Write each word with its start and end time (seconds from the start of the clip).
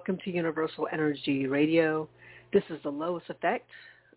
Welcome 0.00 0.18
to 0.24 0.30
Universal 0.30 0.88
Energy 0.94 1.46
Radio. 1.46 2.08
This 2.54 2.62
is 2.70 2.78
The 2.82 2.88
Lois 2.88 3.22
Effect. 3.28 3.68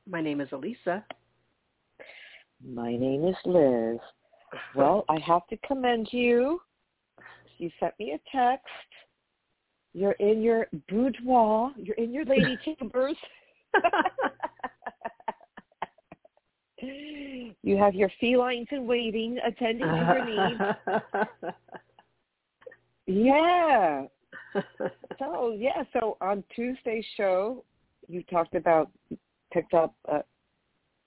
My 0.09 0.21
name 0.21 0.39
is 0.39 0.47
Alyssa. 0.51 1.03
My 2.65 2.95
name 2.95 3.27
is 3.27 3.35
Liz. 3.43 3.99
Well, 4.77 5.03
I 5.09 5.19
have 5.19 5.45
to 5.47 5.57
commend 5.67 6.07
you. 6.11 6.61
You 7.57 7.69
sent 7.81 7.95
me 7.99 8.13
a 8.13 8.19
text. 8.33 8.65
You're 9.93 10.13
in 10.13 10.41
your 10.41 10.67
boudoir. 10.87 11.73
You're 11.75 11.97
in 11.97 12.13
your 12.13 12.23
lady 12.23 12.57
chambers. 12.63 13.17
you 17.61 17.75
have 17.75 17.93
your 17.93 18.09
felines 18.21 18.69
in 18.71 18.87
waiting, 18.87 19.37
attending 19.45 19.85
to 19.85 20.15
your 20.15 20.25
needs. 20.25 21.53
Yeah. 23.05 24.03
so 25.19 25.55
yeah, 25.57 25.83
so 25.93 26.17
on 26.21 26.43
Tuesday's 26.55 27.05
show, 27.17 27.63
you 28.07 28.23
talked 28.23 28.55
about 28.55 28.91
picked 29.51 29.73
up, 29.73 29.93
uh, 30.11 30.19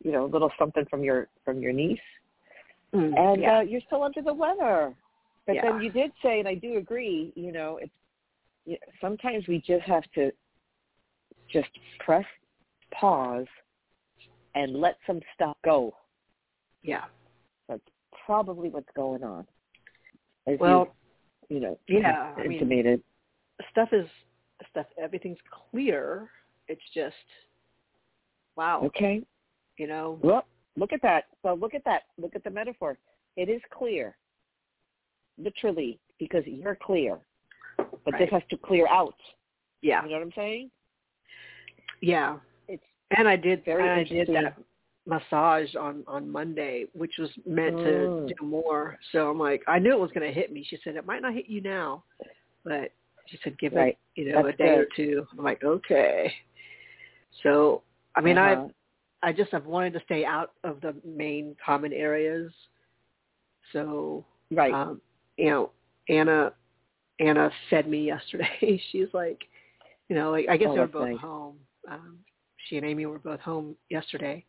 you 0.03 0.12
know, 0.12 0.25
a 0.25 0.31
little 0.31 0.51
something 0.59 0.84
from 0.91 1.03
your 1.03 1.29
from 1.45 1.61
your 1.61 1.73
niece, 1.73 1.98
Mm, 2.95 3.19
and 3.19 3.43
yeah. 3.43 3.59
uh, 3.59 3.61
you're 3.62 3.81
still 3.87 4.03
under 4.03 4.23
the 4.23 4.33
weather. 4.33 4.95
But 5.47 5.56
Yeah. 5.56 5.62
then 5.62 5.81
you 5.81 5.91
did 5.91 6.12
say, 6.23 6.39
and 6.39 6.48
I 6.48 6.55
do 6.55 6.77
agree. 6.79 7.33
You 7.34 7.53
know, 7.53 7.79
it's 7.79 7.93
you 8.65 8.77
sometimes 9.01 9.47
we 9.49 9.59
just 9.61 9.84
have 9.84 10.05
to 10.15 10.31
just 11.53 11.69
press 12.01 12.25
pause 12.93 13.47
and 14.55 14.77
let 14.77 14.97
some 15.06 15.21
stuff 15.34 15.56
go. 15.65 15.95
yeah. 16.83 17.05
That's 17.69 17.83
probably 18.25 18.69
what's 18.71 18.89
going 18.97 19.23
on. 19.25 19.47
As 20.47 20.59
Well, 20.61 20.95
you, 21.49 21.56
you 21.56 21.61
know, 21.62 21.78
yeah, 21.89 22.33
I 22.37 22.43
mean- 22.43 22.53
intimated. 22.53 23.03
Stuff 23.71 23.89
is 23.93 24.07
stuff. 24.71 24.87
Everything's 25.01 25.39
clear. 25.71 26.29
It's 26.69 26.83
just 26.95 27.15
wow. 28.57 28.83
okay. 28.87 29.23
You 29.79 29.87
know. 29.87 30.19
Well, 30.23 30.47
look 30.77 30.93
at 30.93 31.03
that. 31.03 31.25
So 31.43 31.55
look 31.55 31.75
at 31.75 31.84
that. 31.84 32.03
Look 32.19 32.34
at 32.34 32.45
the 32.45 32.51
metaphor. 32.51 32.99
It 33.37 33.49
is 33.49 33.61
clear, 33.71 34.17
literally, 35.39 35.99
because 36.19 36.43
you're 36.47 36.77
clear. 36.77 37.19
But 37.77 38.12
Right. 38.12 38.19
this 38.21 38.31
has 38.31 38.43
to 38.51 38.57
clear 38.57 38.87
out. 38.89 39.15
Yeah. 39.83 40.03
You 40.05 40.11
know 40.11 40.17
what 40.17 40.23
I'm 40.23 40.33
saying? 40.33 40.71
Yeah. 42.01 42.39
It's 42.69 42.84
And 43.17 43.29
I 43.29 43.37
did. 43.37 43.65
very 43.65 43.89
I 43.89 44.05
did 44.05 44.29
that 44.29 44.57
massage 45.07 45.75
on 45.77 46.03
on 46.07 46.31
Monday, 46.31 46.87
which 46.95 47.19
was 47.19 47.31
meant 47.47 47.77
Mm. 47.77 48.29
to 48.29 48.34
do 48.34 48.45
more. 48.45 48.99
So 49.12 49.31
I'm 49.31 49.39
like, 49.39 49.62
I 49.67 49.79
knew 49.79 49.93
it 49.93 49.99
was 50.01 50.11
going 50.12 50.27
to 50.27 50.33
hit 50.33 50.53
me. 50.53 50.65
She 50.65 50.79
said 50.83 50.97
it 50.97 51.07
might 51.07 51.23
not 51.23 51.34
hit 51.34 51.47
you 51.47 51.61
now, 51.61 52.05
but 52.65 52.93
she 53.27 53.39
said 53.43 53.59
give 53.59 53.73
Right. 53.75 53.99
it, 54.17 54.21
you 54.21 54.33
know, 54.33 54.43
That's 54.43 54.55
a 54.55 54.57
day 54.57 54.75
or 54.75 54.85
good. 54.85 54.93
two. 54.97 55.27
I'm 55.37 55.45
like, 55.45 55.63
okay. 55.65 56.33
So 57.43 57.83
I 58.15 58.21
mean, 58.21 58.39
I 58.39 58.55
Uh-huh. 58.55 58.69
I 59.23 59.33
just 59.33 59.51
have 59.53 59.67
wanted 59.67 59.93
to 59.95 60.00
stay 60.05 60.25
out 60.25 60.53
of 60.65 60.81
the 60.81 60.95
main 61.05 61.56
common 61.65 61.93
areas. 61.93 62.53
So 63.73 64.25
right. 64.50 64.73
um, 64.73 65.00
you 65.37 65.50
know, 65.50 65.71
Anna 66.09 66.53
Anna 67.19 67.50
fed 67.71 67.89
me 67.89 68.05
yesterday. 68.06 68.81
She's 68.91 69.09
like, 69.12 69.43
you 70.09 70.17
know, 70.17 70.31
like 70.31 70.49
I 70.49 70.56
guess 70.56 70.69
Oh, 70.71 70.75
they 70.75 70.81
were 70.81 70.87
both 70.87 71.11
nice. 71.11 71.21
home. 71.21 71.56
Um, 71.91 72.19
she 72.69 72.77
and 72.77 72.87
Amy 72.87 73.06
were 73.06 73.19
both 73.19 73.41
home 73.41 73.77
yesterday, 73.91 74.45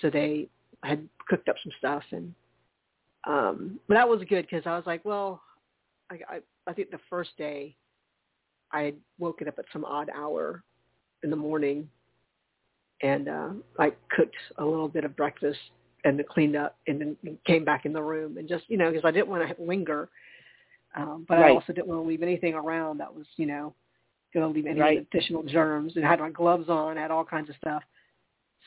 so 0.00 0.10
they 0.10 0.48
had 0.82 1.08
cooked 1.28 1.48
up 1.48 1.56
some 1.62 1.72
stuff, 1.78 2.02
and 2.10 2.34
um, 3.26 3.78
but 3.88 3.94
that 3.94 4.08
was 4.08 4.20
good 4.28 4.46
because 4.48 4.66
I 4.66 4.76
was 4.76 4.86
like, 4.86 5.04
well, 5.04 5.40
I, 6.10 6.18
I 6.28 6.40
I 6.66 6.72
think 6.72 6.90
the 6.90 6.98
first 7.08 7.30
day 7.38 7.76
I 8.74 8.82
had 8.82 8.96
woken 9.18 9.46
up 9.48 9.58
at 9.58 9.64
some 9.72 9.84
odd 9.84 10.10
hour 10.14 10.62
in 11.22 11.30
the 11.30 11.36
morning, 11.36 11.88
and 13.02 13.28
uh, 13.28 13.48
I 13.78 13.92
cooked 14.14 14.36
a 14.58 14.64
little 14.64 14.88
bit 14.88 15.04
of 15.04 15.16
breakfast 15.16 15.58
and 16.04 16.22
cleaned 16.28 16.56
up 16.56 16.76
and 16.86 17.00
then 17.00 17.38
came 17.46 17.64
back 17.64 17.86
in 17.86 17.92
the 17.92 18.02
room 18.02 18.36
and 18.36 18.46
just 18.48 18.64
you 18.68 18.76
know 18.76 18.90
because 18.90 19.06
I 19.06 19.10
didn't 19.10 19.28
want 19.28 19.56
to 19.56 19.62
linger, 19.62 20.10
um, 20.96 21.24
but 21.28 21.38
I 21.38 21.50
also 21.50 21.72
didn't 21.72 21.86
want 21.86 22.02
to 22.02 22.08
leave 22.08 22.22
anything 22.22 22.54
around 22.54 22.98
that 22.98 23.14
was 23.14 23.26
you 23.36 23.46
know 23.46 23.74
going 24.34 24.46
to 24.46 24.54
leave 24.54 24.66
any 24.66 24.80
Right. 24.80 25.06
additional 25.12 25.44
germs 25.44 25.92
and 25.94 26.04
I 26.04 26.10
had 26.10 26.18
my 26.18 26.30
gloves 26.30 26.68
on, 26.68 26.96
had 26.96 27.12
all 27.12 27.24
kinds 27.24 27.48
of 27.48 27.56
stuff. 27.56 27.84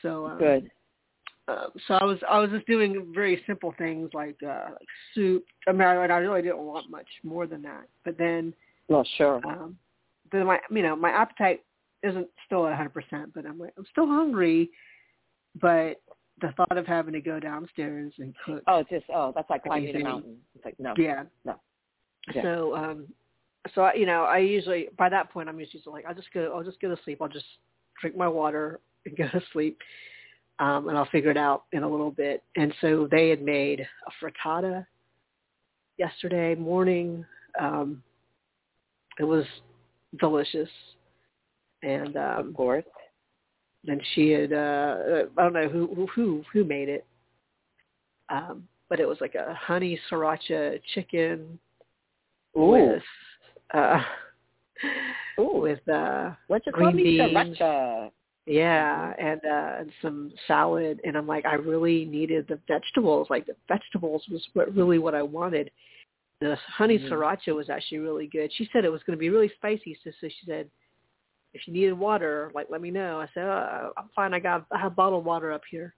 So 0.00 0.26
um, 0.26 0.38
Good. 0.38 0.70
um, 1.48 1.68
so 1.86 1.94
I 1.94 2.04
was 2.04 2.18
I 2.28 2.38
was 2.38 2.50
just 2.50 2.66
doing 2.66 3.12
very 3.14 3.42
simple 3.46 3.74
things 3.78 4.10
like 4.14 4.36
uh, 4.42 4.70
like 4.70 4.88
soup. 5.14 5.44
I 5.68 5.72
mean, 5.72 5.82
I, 5.82 5.94
I 5.94 6.18
really 6.18 6.42
didn't 6.42 6.58
want 6.58 6.90
much 6.90 7.08
more 7.22 7.46
than 7.46 7.62
that. 7.62 7.86
But 8.04 8.16
then, 8.18 8.54
Well, 8.88 9.06
sure. 9.16 9.40
um, 9.44 9.76
then 10.32 10.46
my 10.46 10.58
you 10.70 10.82
know 10.82 10.96
my 10.96 11.10
appetite 11.10 11.64
isn't 12.02 12.28
still 12.46 12.66
at 12.66 12.70
100, 12.70 12.90
percent 12.90 13.34
but 13.34 13.46
I'm 13.46 13.58
like 13.58 13.72
I'm 13.76 13.86
still 13.90 14.06
hungry. 14.06 14.70
But 15.60 16.00
the 16.40 16.52
thought 16.56 16.76
of 16.76 16.86
having 16.86 17.14
to 17.14 17.20
go 17.20 17.40
downstairs 17.40 18.12
and 18.18 18.34
cook, 18.44 18.62
Oh, 18.66 18.78
it's 18.78 18.90
just 18.90 19.06
oh, 19.12 19.32
that's 19.34 19.50
like 19.50 19.64
climbing 19.64 19.96
a 19.96 19.98
mountain. 20.00 20.36
It's 20.54 20.64
like 20.64 20.76
no. 20.78 20.94
yeah, 20.96 21.24
No. 21.44 21.56
Yeah. 22.34 22.42
So 22.42 22.76
um, 22.76 23.08
so 23.74 23.82
I, 23.82 23.94
you 23.94 24.06
know 24.06 24.24
I 24.24 24.38
usually 24.38 24.88
by 24.96 25.08
that 25.08 25.30
point 25.30 25.48
I'm 25.48 25.58
usually 25.58 25.82
like 25.86 26.04
I'll 26.06 26.14
just 26.14 26.32
go 26.32 26.52
I'll 26.54 26.64
just 26.64 26.80
go 26.80 26.94
to 26.94 27.02
sleep. 27.04 27.20
I'll 27.20 27.28
just 27.28 27.46
drink 28.00 28.16
my 28.16 28.28
water 28.28 28.80
and 29.04 29.16
go 29.16 29.28
to 29.28 29.42
sleep. 29.52 29.78
Um, 30.60 30.88
and 30.88 30.98
I'll 30.98 31.06
figure 31.06 31.30
it 31.30 31.36
out 31.36 31.64
in 31.70 31.84
a 31.84 31.88
little 31.88 32.10
bit. 32.10 32.42
And 32.56 32.74
so 32.80 33.06
they 33.08 33.28
had 33.28 33.40
made 33.40 33.80
a 33.80 34.24
frittata 34.24 34.84
yesterday 35.98 36.56
morning. 36.56 37.24
Um, 37.60 38.02
it 39.20 39.24
was 39.24 39.44
delicious. 40.18 40.68
And 41.82 42.16
Of 42.16 42.46
um, 42.46 42.54
course. 42.54 42.84
and 43.86 44.02
she 44.14 44.30
had 44.30 44.52
uh, 44.52 44.96
I 45.36 45.42
don't 45.42 45.52
know 45.52 45.68
who 45.68 45.86
who 45.94 46.06
who, 46.14 46.42
who 46.52 46.64
made 46.64 46.88
it, 46.88 47.06
um, 48.30 48.66
but 48.88 48.98
it 48.98 49.06
was 49.06 49.18
like 49.20 49.36
a 49.36 49.54
honey 49.54 49.98
sriracha 50.10 50.80
chicken 50.94 51.58
Ooh. 52.56 52.66
with 52.70 53.02
uh, 53.72 54.02
Ooh. 55.40 55.60
with 55.60 55.88
uh, 55.88 56.30
What's 56.48 56.66
it 56.66 56.74
called? 56.74 56.94
green 56.94 57.04
beans. 57.04 57.56
sriracha. 57.58 58.10
Yeah, 58.46 59.12
and 59.18 59.40
uh 59.44 59.72
and 59.80 59.92
some 60.00 60.32
salad 60.46 61.00
and 61.04 61.16
I'm 61.16 61.26
like 61.26 61.44
I 61.44 61.54
really 61.54 62.06
needed 62.06 62.46
the 62.48 62.58
vegetables. 62.66 63.28
Like 63.28 63.44
the 63.46 63.54
vegetables 63.68 64.24
was 64.30 64.42
what 64.54 64.74
really 64.74 64.98
what 64.98 65.14
I 65.14 65.22
wanted. 65.22 65.70
The 66.40 66.56
honey 66.56 66.98
Mhm. 66.98 67.08
sriracha 67.08 67.54
was 67.54 67.68
actually 67.68 67.98
really 67.98 68.26
good. 68.28 68.52
She 68.52 68.66
said 68.72 68.84
it 68.84 68.92
was 68.92 69.02
going 69.02 69.16
to 69.16 69.20
be 69.20 69.30
really 69.30 69.48
spicy, 69.56 69.98
so, 70.04 70.10
so 70.20 70.28
she 70.28 70.46
said 70.46 70.70
if 71.54 71.66
you 71.66 71.72
needed 71.72 71.94
water, 71.94 72.52
like 72.54 72.68
let 72.70 72.80
me 72.80 72.90
know. 72.90 73.20
I 73.20 73.26
said 73.34 73.44
oh, 73.44 73.92
I'm 73.96 74.08
fine. 74.14 74.34
I 74.34 74.38
got 74.38 74.66
I 74.70 74.78
have 74.78 74.94
bottled 74.94 75.24
water 75.24 75.50
up 75.50 75.62
here. 75.68 75.94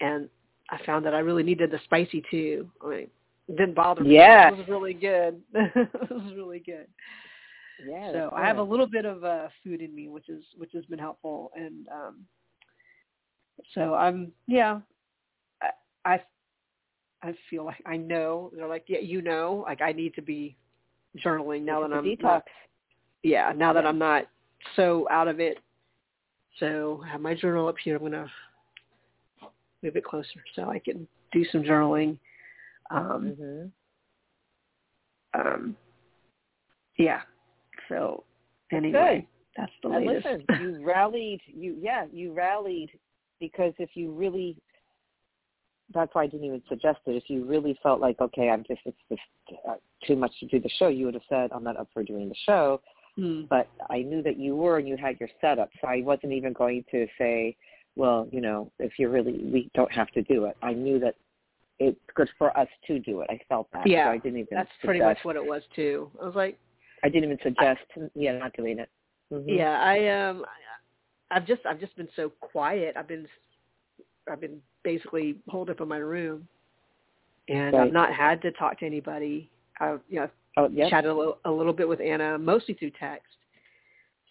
And 0.00 0.28
I 0.70 0.84
found 0.84 1.04
that 1.06 1.14
I 1.14 1.20
really 1.20 1.42
needed 1.42 1.70
the 1.70 1.78
spicy 1.84 2.22
too. 2.30 2.68
I 2.82 2.88
mean, 2.88 3.10
it 3.48 3.56
didn't 3.56 3.74
bother 3.74 4.02
me. 4.02 4.14
Yes. 4.14 4.52
It 4.52 4.58
was 4.58 4.68
really 4.68 4.94
good. 4.94 5.40
it 5.54 6.10
was 6.10 6.34
really 6.34 6.58
good 6.58 6.86
Yeah. 7.84 8.12
so 8.12 8.30
I 8.34 8.46
have 8.46 8.58
a 8.58 8.62
little 8.62 8.86
bit 8.86 9.04
of 9.04 9.22
uh, 9.22 9.48
food 9.62 9.80
in 9.80 9.94
me, 9.94 10.08
which 10.08 10.28
is 10.28 10.42
which 10.56 10.72
has 10.72 10.84
been 10.86 10.98
helpful, 10.98 11.52
and 11.54 11.86
um, 11.88 12.26
so 13.74 13.94
I'm 13.94 14.32
yeah, 14.46 14.80
I, 15.62 15.70
I 16.04 16.20
I 17.22 17.34
feel 17.48 17.64
like 17.64 17.82
I 17.86 17.96
know 17.96 18.50
they're 18.54 18.68
like 18.68 18.84
yeah 18.88 18.98
you 19.00 19.22
know 19.22 19.64
like 19.66 19.80
I 19.80 19.92
need 19.92 20.14
to 20.14 20.22
be 20.22 20.56
journaling 21.24 21.62
now 21.62 21.80
that 21.86 21.92
I'm 21.92 22.04
detox. 22.04 22.22
not, 22.22 22.44
yeah 23.22 23.52
now 23.54 23.72
that 23.72 23.84
Yeah. 23.84 23.88
I'm 23.88 23.98
not 23.98 24.26
so 24.76 25.06
out 25.10 25.28
of 25.28 25.40
it. 25.40 25.58
So 26.58 27.00
I 27.04 27.08
have 27.08 27.20
my 27.20 27.34
journal 27.34 27.68
up 27.68 27.76
here. 27.82 27.96
I'm 27.96 28.02
gonna 28.02 28.30
move 29.82 29.96
it 29.96 30.04
closer 30.04 30.42
so 30.54 30.68
I 30.68 30.78
can 30.78 31.06
do 31.32 31.44
some 31.50 31.62
journaling. 31.62 32.18
Um, 32.90 33.36
hmm 33.36 33.66
um, 35.34 35.76
yeah. 36.98 37.22
So 37.88 38.24
anyway, 38.70 39.26
that's 39.56 39.72
the 39.82 39.88
And 39.88 40.06
latest. 40.06 40.26
listen, 40.26 40.46
you 40.60 40.82
rallied. 40.84 41.40
You 41.46 41.76
yeah, 41.80 42.06
you 42.12 42.32
rallied 42.32 42.90
because 43.40 43.72
if 43.78 43.90
you 43.94 44.12
really, 44.12 44.56
that's 45.94 46.14
why 46.14 46.24
I 46.24 46.26
didn't 46.26 46.46
even 46.46 46.62
suggest 46.68 47.00
it. 47.06 47.12
If 47.16 47.24
you 47.28 47.44
really 47.44 47.78
felt 47.82 48.00
like 48.00 48.20
okay, 48.20 48.50
I'm 48.50 48.64
just 48.64 48.80
it's 48.84 48.96
just 49.08 49.20
uh, 49.68 49.74
too 50.06 50.16
much 50.16 50.32
to 50.40 50.46
do 50.46 50.60
the 50.60 50.70
show, 50.78 50.88
you 50.88 51.06
would 51.06 51.14
have 51.14 51.22
said 51.28 51.50
I'm 51.52 51.64
not 51.64 51.76
up 51.76 51.88
for 51.92 52.02
doing 52.02 52.28
the 52.28 52.34
show. 52.46 52.80
Hmm. 53.16 53.42
But 53.50 53.68
I 53.90 53.98
knew 53.98 54.22
that 54.22 54.38
you 54.38 54.56
were, 54.56 54.78
and 54.78 54.88
you 54.88 54.96
had 54.96 55.20
your 55.20 55.28
setup, 55.40 55.68
so 55.80 55.88
I 55.88 56.00
wasn't 56.02 56.32
even 56.32 56.54
going 56.54 56.82
to 56.92 57.06
say, 57.18 57.56
well, 57.94 58.26
you 58.32 58.40
know, 58.40 58.72
if 58.78 58.92
you're 58.98 59.10
really, 59.10 59.32
we 59.32 59.70
don't 59.74 59.92
have 59.92 60.08
to 60.12 60.22
do 60.22 60.46
it. 60.46 60.56
I 60.62 60.72
knew 60.72 60.98
that 61.00 61.14
it's 61.78 61.98
good 62.14 62.30
for 62.38 62.56
us 62.56 62.68
to 62.86 62.98
do 63.00 63.20
it. 63.20 63.28
I 63.30 63.38
felt 63.48 63.68
that. 63.72 63.86
Yeah, 63.86 64.06
so 64.06 64.10
I 64.12 64.18
didn't 64.18 64.38
even. 64.38 64.56
That's 64.56 64.70
pretty 64.82 65.00
much 65.00 65.18
what 65.24 65.36
it 65.36 65.44
was 65.44 65.62
too. 65.74 66.10
I 66.20 66.24
was 66.24 66.34
like, 66.34 66.58
I 67.04 67.08
didn't 67.08 67.24
even 67.24 67.38
suggest. 67.42 67.80
yeah, 68.14 68.38
not 68.38 68.56
doing 68.56 68.78
it. 68.78 68.88
Mhm. 69.32 69.44
yeah, 69.46 69.80
I 69.80 70.28
um, 70.28 70.44
I've 71.30 71.46
just 71.46 71.62
I've 71.66 71.80
just 71.80 71.96
been 71.96 72.08
so 72.14 72.30
quiet. 72.40 72.96
I've 72.96 73.08
been 73.08 73.26
I've 74.30 74.40
been 74.40 74.60
basically 74.84 75.36
holed 75.48 75.70
up 75.70 75.80
in 75.80 75.88
my 75.88 75.98
room, 75.98 76.46
and 77.48 77.74
Right. 77.74 77.86
I've 77.86 77.92
not 77.92 78.12
had 78.14 78.40
to 78.42 78.52
talk 78.52 78.78
to 78.80 78.86
anybody 78.86 79.50
I've 79.80 80.00
you 80.08 80.20
know 80.20 80.28
oh, 80.56 80.68
yep. 80.68 80.90
chatted 80.90 81.10
a 81.10 81.14
little, 81.14 81.38
a 81.44 81.50
little 81.50 81.72
bit 81.72 81.88
with 81.88 82.00
Anna, 82.00 82.38
mostly 82.38 82.74
through 82.74 82.92
text. 82.98 83.28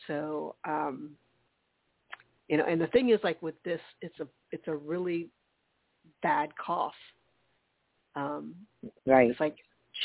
So, 0.07 0.55
um, 0.65 1.11
you 2.47 2.57
know, 2.57 2.65
and 2.65 2.81
the 2.81 2.87
thing 2.87 3.09
is, 3.09 3.19
like 3.23 3.41
with 3.41 3.55
this, 3.63 3.79
it's 4.01 4.19
a 4.19 4.27
it's 4.51 4.67
a 4.67 4.75
really 4.75 5.29
bad 6.21 6.49
cough. 6.57 6.93
Um, 8.15 8.55
right. 9.05 9.29
It's 9.29 9.39
like 9.39 9.55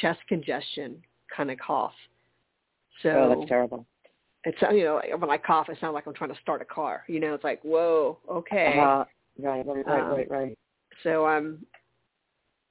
chest 0.00 0.20
congestion 0.28 1.02
kind 1.34 1.50
of 1.50 1.58
cough. 1.58 1.94
So 3.02 3.10
oh, 3.10 3.36
that's 3.36 3.48
terrible. 3.48 3.86
It's 4.44 4.58
you 4.72 4.84
know 4.84 5.00
when 5.18 5.30
I 5.30 5.38
cough, 5.38 5.68
it 5.68 5.78
sounds 5.80 5.94
like 5.94 6.06
I'm 6.06 6.14
trying 6.14 6.32
to 6.32 6.40
start 6.40 6.62
a 6.62 6.66
car. 6.66 7.04
You 7.08 7.20
know, 7.20 7.34
it's 7.34 7.44
like 7.44 7.60
whoa, 7.62 8.18
okay. 8.30 8.78
Uh, 8.80 9.04
right, 9.38 9.66
right, 9.66 9.86
right, 9.86 10.02
um, 10.02 10.10
right, 10.10 10.30
right. 10.30 10.58
So 11.02 11.26
I'm 11.26 11.64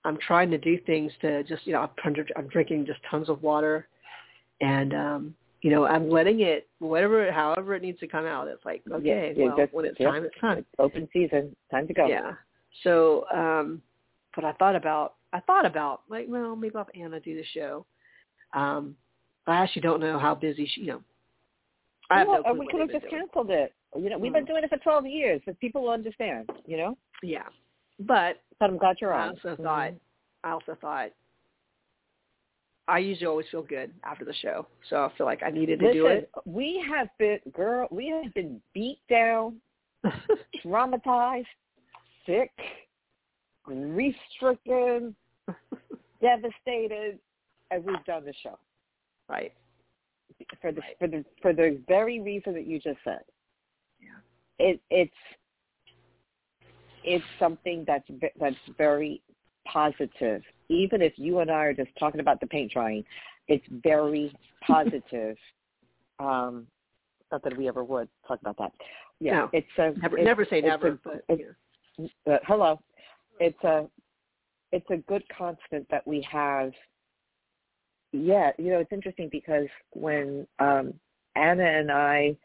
I'm 0.03 0.17
trying 0.17 0.51
to 0.51 0.57
do 0.57 0.79
things 0.85 1.11
to 1.21 1.43
just 1.43 1.65
you 1.65 1.73
know 1.73 1.89
I'm, 2.03 2.15
I'm 2.35 2.47
drinking 2.47 2.85
just 2.85 2.99
tons 3.09 3.29
of 3.29 3.41
water, 3.41 3.87
and 4.61 4.93
um, 4.93 5.35
you 5.61 5.71
know 5.71 5.85
I'm 5.85 6.09
letting 6.09 6.41
it 6.41 6.67
whatever 6.79 7.31
however 7.31 7.75
it 7.75 7.81
needs 7.81 7.99
to 7.99 8.07
come 8.07 8.25
out. 8.25 8.47
It's 8.47 8.63
like 8.65 8.83
okay, 8.91 9.33
yeah, 9.35 9.45
well 9.45 9.57
just, 9.57 9.73
when 9.73 9.85
it's 9.85 9.99
yep. 9.99 10.11
time, 10.11 10.23
it's 10.23 10.39
time. 10.39 10.65
Open 10.79 11.09
season, 11.11 11.55
time 11.71 11.87
to 11.87 11.93
go. 11.93 12.07
Yeah. 12.07 12.33
So, 12.83 13.25
um, 13.33 13.81
but 14.35 14.43
I 14.45 14.53
thought 14.53 14.75
about 14.75 15.15
I 15.33 15.39
thought 15.41 15.65
about 15.65 16.01
like 16.09 16.27
well 16.29 16.55
maybe 16.55 16.75
I'll 16.75 16.85
have 16.85 17.01
Anna 17.01 17.19
do 17.19 17.35
the 17.35 17.45
show. 17.53 17.85
Um, 18.53 18.95
I 19.47 19.55
actually 19.55 19.83
don't 19.83 19.99
know 19.99 20.19
how 20.19 20.35
busy 20.35 20.69
she 20.73 20.81
you 20.81 20.87
know. 20.87 21.01
I 22.09 22.19
have 22.19 22.27
well, 22.27 22.43
no 22.45 22.51
clue 22.51 22.59
we 22.59 22.67
could 22.67 22.79
have 22.81 23.01
just 23.01 23.09
canceled 23.09 23.49
it. 23.49 23.73
You 23.97 24.09
know, 24.09 24.17
we've 24.17 24.33
been 24.33 24.45
doing 24.45 24.63
it 24.63 24.69
for 24.69 24.77
12 24.77 25.05
years, 25.07 25.41
but 25.45 25.59
people 25.59 25.83
will 25.83 25.91
understand, 25.91 26.49
you 26.65 26.77
know? 26.77 26.97
Yeah. 27.23 27.43
But 27.99 28.41
But 28.59 28.69
I'm 28.69 28.77
glad 28.77 28.97
you're 29.01 29.13
I 29.13 29.23
on. 29.23 29.29
also 29.31 29.55
Mhm. 29.55 29.63
thought 29.63 29.93
I 30.43 30.51
also 30.51 30.75
thought 30.75 31.11
I 32.87 32.99
usually 32.99 33.25
always 33.25 33.49
feel 33.49 33.63
good 33.63 33.91
after 34.03 34.23
the 34.25 34.33
show, 34.33 34.67
so 34.89 35.03
I 35.05 35.09
feel 35.17 35.25
like 35.25 35.41
I 35.41 35.49
needed 35.49 35.79
to 35.79 35.85
Listen, 35.87 36.01
do 36.01 36.07
it. 36.07 36.29
we 36.45 36.77
have 36.87 37.09
been, 37.17 37.39
girl, 37.51 37.87
we 37.89 38.07
have 38.09 38.31
been 38.35 38.61
beat 38.73 38.99
down, 39.09 39.59
traumatized, 40.63 41.47
sick, 42.27 42.51
grief-stricken, 43.63 45.15
devastated, 46.21 47.19
and 47.71 47.83
we've 47.83 48.03
done 48.05 48.23
the 48.23 48.33
show 48.43 48.59
right. 49.29 49.51
for 50.61 50.71
the 50.71 50.81
Right. 50.81 50.97
for 50.99 51.07
the 51.07 51.25
for 51.41 51.53
the 51.53 51.81
very 51.87 52.19
reason 52.19 52.53
that 52.53 52.67
you 52.67 52.79
just 52.79 52.99
said. 53.03 53.23
Yeah. 54.05 54.65
It 54.67 54.81
it's 54.89 55.13
it's 57.03 57.25
something 57.39 57.83
that's 57.87 58.07
that's 58.39 58.55
very 58.77 59.21
positive. 59.67 60.41
Even 60.69 61.01
if 61.01 61.13
you 61.17 61.39
and 61.39 61.51
I 61.51 61.65
are 61.65 61.73
just 61.73 61.91
talking 61.99 62.19
about 62.21 62.39
the 62.39 62.47
paint 62.47 62.71
drying, 62.71 63.03
it's 63.47 63.65
very 63.83 64.33
positive. 64.67 65.37
um, 66.19 66.67
not 67.31 67.43
that 67.43 67.57
we 67.57 67.67
ever 67.67 67.83
would 67.83 68.07
talk 68.27 68.39
about 68.41 68.57
that. 68.59 68.71
Yeah, 69.19 69.31
No. 69.33 69.49
it's 69.53 69.67
a 69.77 69.91
Never 69.99 70.17
it's, 70.17 70.25
never 70.25 70.45
say 70.45 70.59
it's 70.59 70.67
never, 70.67 70.87
a- 70.89 70.99
but 71.03 71.39
yeah. 71.39 72.05
uh, 72.33 72.37
hello. 72.45 72.79
It's 73.39 73.61
a 73.63 73.87
it's 74.71 74.89
a 74.89 74.97
good 74.97 75.23
constant 75.35 75.87
that 75.89 76.05
we 76.07 76.21
have. 76.31 76.71
Yeah, 78.11 78.51
you 78.57 78.71
know, 78.71 78.79
it's 78.79 78.91
interesting 78.91 79.29
because 79.31 79.67
when 79.91 80.47
um 80.59 80.93
Anna 81.35 81.63
and 81.65 81.91
I 81.91 82.37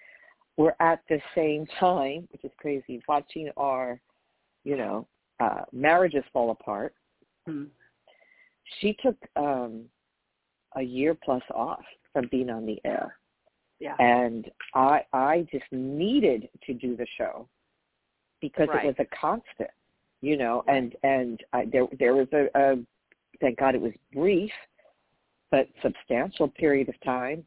were 0.61 0.77
at 0.81 1.01
the 1.09 1.21
same 1.35 1.63
time, 1.89 2.21
which 2.33 2.45
is 2.45 2.53
crazy, 2.63 2.95
watching 3.09 3.47
our, 3.57 4.01
you 4.69 4.77
know, 4.77 4.97
uh 5.45 5.63
marriages 5.73 6.25
fall 6.33 6.51
apart, 6.51 6.93
Hmm. 7.47 7.67
she 8.77 8.89
took 9.05 9.17
um 9.37 9.73
a 10.77 10.83
year 10.83 11.13
plus 11.27 11.43
off 11.67 11.85
from 12.13 12.25
being 12.35 12.51
on 12.51 12.65
the 12.71 12.79
air. 12.85 13.07
Yeah. 13.87 13.97
And 13.99 14.43
I 14.75 14.95
I 15.13 15.35
just 15.55 15.71
needed 15.73 16.41
to 16.67 16.73
do 16.75 16.91
the 16.97 17.07
show 17.19 17.35
because 18.41 18.69
Right. 18.69 18.85
it 18.85 18.87
was 18.93 18.97
a 19.07 19.09
constant, 19.27 19.71
you 20.29 20.37
know, 20.43 20.57
and 20.77 20.89
and 21.03 21.35
I, 21.57 21.61
there 21.73 21.87
there 22.03 22.15
was 22.15 22.29
a, 22.33 22.43
a 22.55 22.67
thank 23.41 23.59
God 23.59 23.75
it 23.75 23.81
was 23.89 23.97
brief, 24.13 24.53
but 25.51 25.65
substantial 25.83 26.49
period 26.49 26.89
of 26.89 26.99
time 27.01 27.41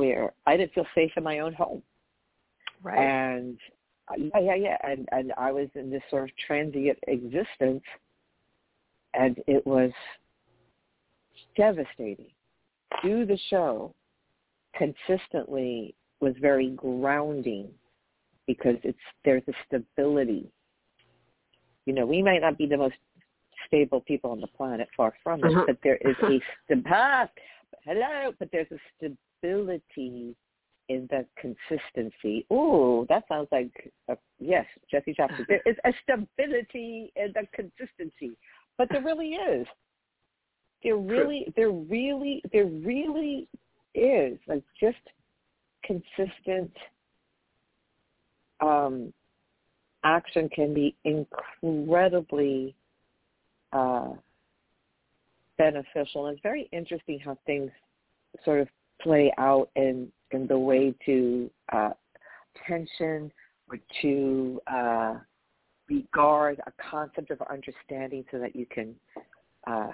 where 0.00 0.24
I 0.46 0.56
didn't 0.56 0.74
feel 0.74 0.86
safe 0.94 1.12
in 1.16 1.24
my 1.24 1.38
own 1.44 1.54
home, 1.62 1.82
Right. 2.82 2.98
and 2.98 3.58
uh, 4.08 4.14
yeah 4.18 4.40
yeah 4.40 4.54
yeah, 4.54 4.76
and 4.82 5.08
and 5.12 5.32
I 5.36 5.52
was 5.52 5.68
in 5.74 5.90
this 5.90 6.02
sort 6.10 6.24
of 6.24 6.30
transient 6.46 6.98
existence, 7.06 7.84
and 9.14 9.36
it 9.46 9.66
was 9.66 9.90
devastating. 11.56 12.30
Do 13.02 13.24
the 13.24 13.38
show 13.48 13.94
consistently 14.74 15.94
was 16.20 16.34
very 16.40 16.70
grounding 16.70 17.68
because 18.46 18.76
it's 18.82 18.98
there's 19.24 19.42
a 19.48 19.52
stability. 19.66 20.50
You 21.86 21.94
know, 21.94 22.06
we 22.06 22.22
might 22.22 22.40
not 22.40 22.58
be 22.58 22.66
the 22.66 22.76
most 22.76 22.96
stable 23.66 24.00
people 24.00 24.30
on 24.30 24.40
the 24.40 24.46
planet, 24.48 24.88
far 24.96 25.12
from 25.22 25.44
it, 25.44 25.52
Mhm. 25.52 25.66
but 25.66 25.78
there 25.82 25.96
is 25.96 26.16
a 26.22 26.40
st- 26.68 26.84
hello, 27.84 28.32
but 28.38 28.50
there's 28.50 28.70
a 28.72 28.78
stability 28.96 30.34
in 30.90 31.08
the 31.08 31.24
consistency. 31.40 32.44
Ooh, 32.52 33.06
that 33.08 33.22
sounds 33.28 33.46
like 33.52 33.70
a, 34.08 34.16
yes, 34.40 34.66
Jesse 34.90 35.14
Jackson. 35.14 35.46
There 35.48 35.62
is 35.64 35.76
a 35.84 35.92
stability 36.02 37.12
in 37.14 37.32
the 37.32 37.46
consistency, 37.54 38.36
but 38.76 38.88
there 38.90 39.00
really 39.00 39.34
is. 39.34 39.66
There 40.82 40.96
really, 40.96 41.46
there 41.56 41.70
really, 41.70 42.42
there 42.52 42.66
really 42.66 43.46
is 43.94 44.36
like 44.48 44.64
just 44.80 44.98
consistent 45.84 46.72
um, 48.60 49.12
action 50.02 50.48
can 50.48 50.74
be 50.74 50.96
incredibly 51.04 52.74
uh, 53.72 54.08
beneficial. 55.56 56.26
And 56.26 56.34
it's 56.34 56.42
very 56.42 56.68
interesting 56.72 57.20
how 57.20 57.38
things 57.46 57.70
sort 58.44 58.60
of 58.60 58.68
play 59.00 59.32
out 59.38 59.70
in 59.76 60.10
in 60.32 60.46
the 60.46 60.58
way 60.58 60.94
to 61.06 61.50
uh, 61.72 61.90
tension 62.66 63.30
or 63.68 63.78
to 64.02 64.60
uh, 64.66 65.14
regard 65.88 66.60
a 66.66 66.72
concept 66.90 67.30
of 67.30 67.40
understanding 67.50 68.24
so 68.30 68.38
that 68.38 68.54
you 68.54 68.66
can 68.66 68.94
uh, 69.66 69.90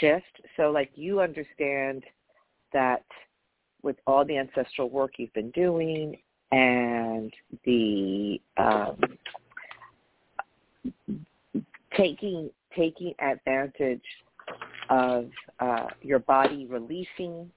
shift. 0.00 0.40
So 0.56 0.70
like 0.70 0.90
you 0.94 1.20
understand 1.20 2.04
that 2.72 3.04
with 3.82 3.96
all 4.06 4.24
the 4.24 4.38
ancestral 4.38 4.88
work 4.88 5.12
you've 5.18 5.32
been 5.32 5.50
doing 5.50 6.16
and 6.52 7.32
the 7.64 8.40
um, 8.56 8.98
taking 11.96 12.50
taking 12.76 13.14
advantage 13.20 14.02
of 14.90 15.28
uh, 15.60 15.86
your 16.02 16.18
body 16.20 16.66
releasing. 16.66 17.50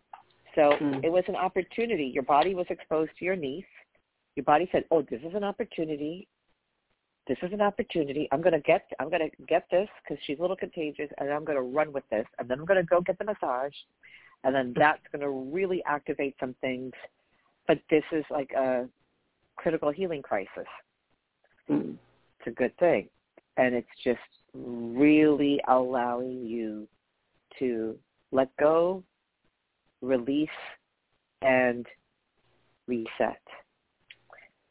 So 0.56 0.72
Mm. 0.72 1.04
it 1.04 1.10
was 1.12 1.28
an 1.28 1.36
opportunity. 1.36 2.06
Your 2.06 2.24
body 2.24 2.56
was 2.56 2.66
exposed 2.70 3.12
to 3.18 3.26
your 3.26 3.36
niece. 3.36 3.66
Your 4.36 4.46
body 4.46 4.68
said, 4.72 4.86
"Oh, 4.92 5.02
this 5.02 5.22
is 5.22 5.34
an 5.34 5.44
opportunity. 5.44 6.28
This 7.28 7.38
is 7.42 7.52
an 7.54 7.62
opportunity. 7.62 8.28
I'm 8.32 8.42
gonna 8.42 8.60
get. 8.60 8.92
I'm 9.00 9.10
gonna 9.10 9.30
get 9.48 9.70
this 9.70 9.90
because 10.02 10.24
she's 10.24 10.40
a 10.40 10.42
little 10.42 10.56
contagious, 10.56 11.12
and 11.18 11.32
I'm 11.32 11.44
gonna 11.44 11.62
run 11.62 11.92
with 11.92 12.08
this. 12.10 12.28
And 12.38 12.48
then 12.48 12.60
I'm 12.60 12.66
gonna 12.66 12.84
go 12.84 13.02
get 13.02 13.18
the 13.18 13.26
massage, 13.26 13.76
and 14.44 14.54
then 14.54 14.74
that's 14.74 15.06
gonna 15.12 15.30
really 15.30 15.84
activate 15.86 16.38
some 16.40 16.54
things. 16.56 16.94
But 17.68 17.80
this 17.90 18.04
is 18.12 18.24
like 18.30 18.52
a 18.54 18.88
critical 19.56 19.90
healing 19.90 20.22
crisis. 20.22 20.68
Mm. 21.68 21.98
It's 22.40 22.48
a 22.48 22.52
good 22.52 22.78
thing, 22.78 23.10
and 23.58 23.74
it's 23.74 23.96
just 24.04 24.22
really 24.54 25.60
allowing 25.68 26.46
you 26.46 26.88
to 27.58 27.98
let 28.32 28.56
go, 28.58 29.04
release, 30.02 30.50
and 31.42 31.86
reset. 32.88 33.42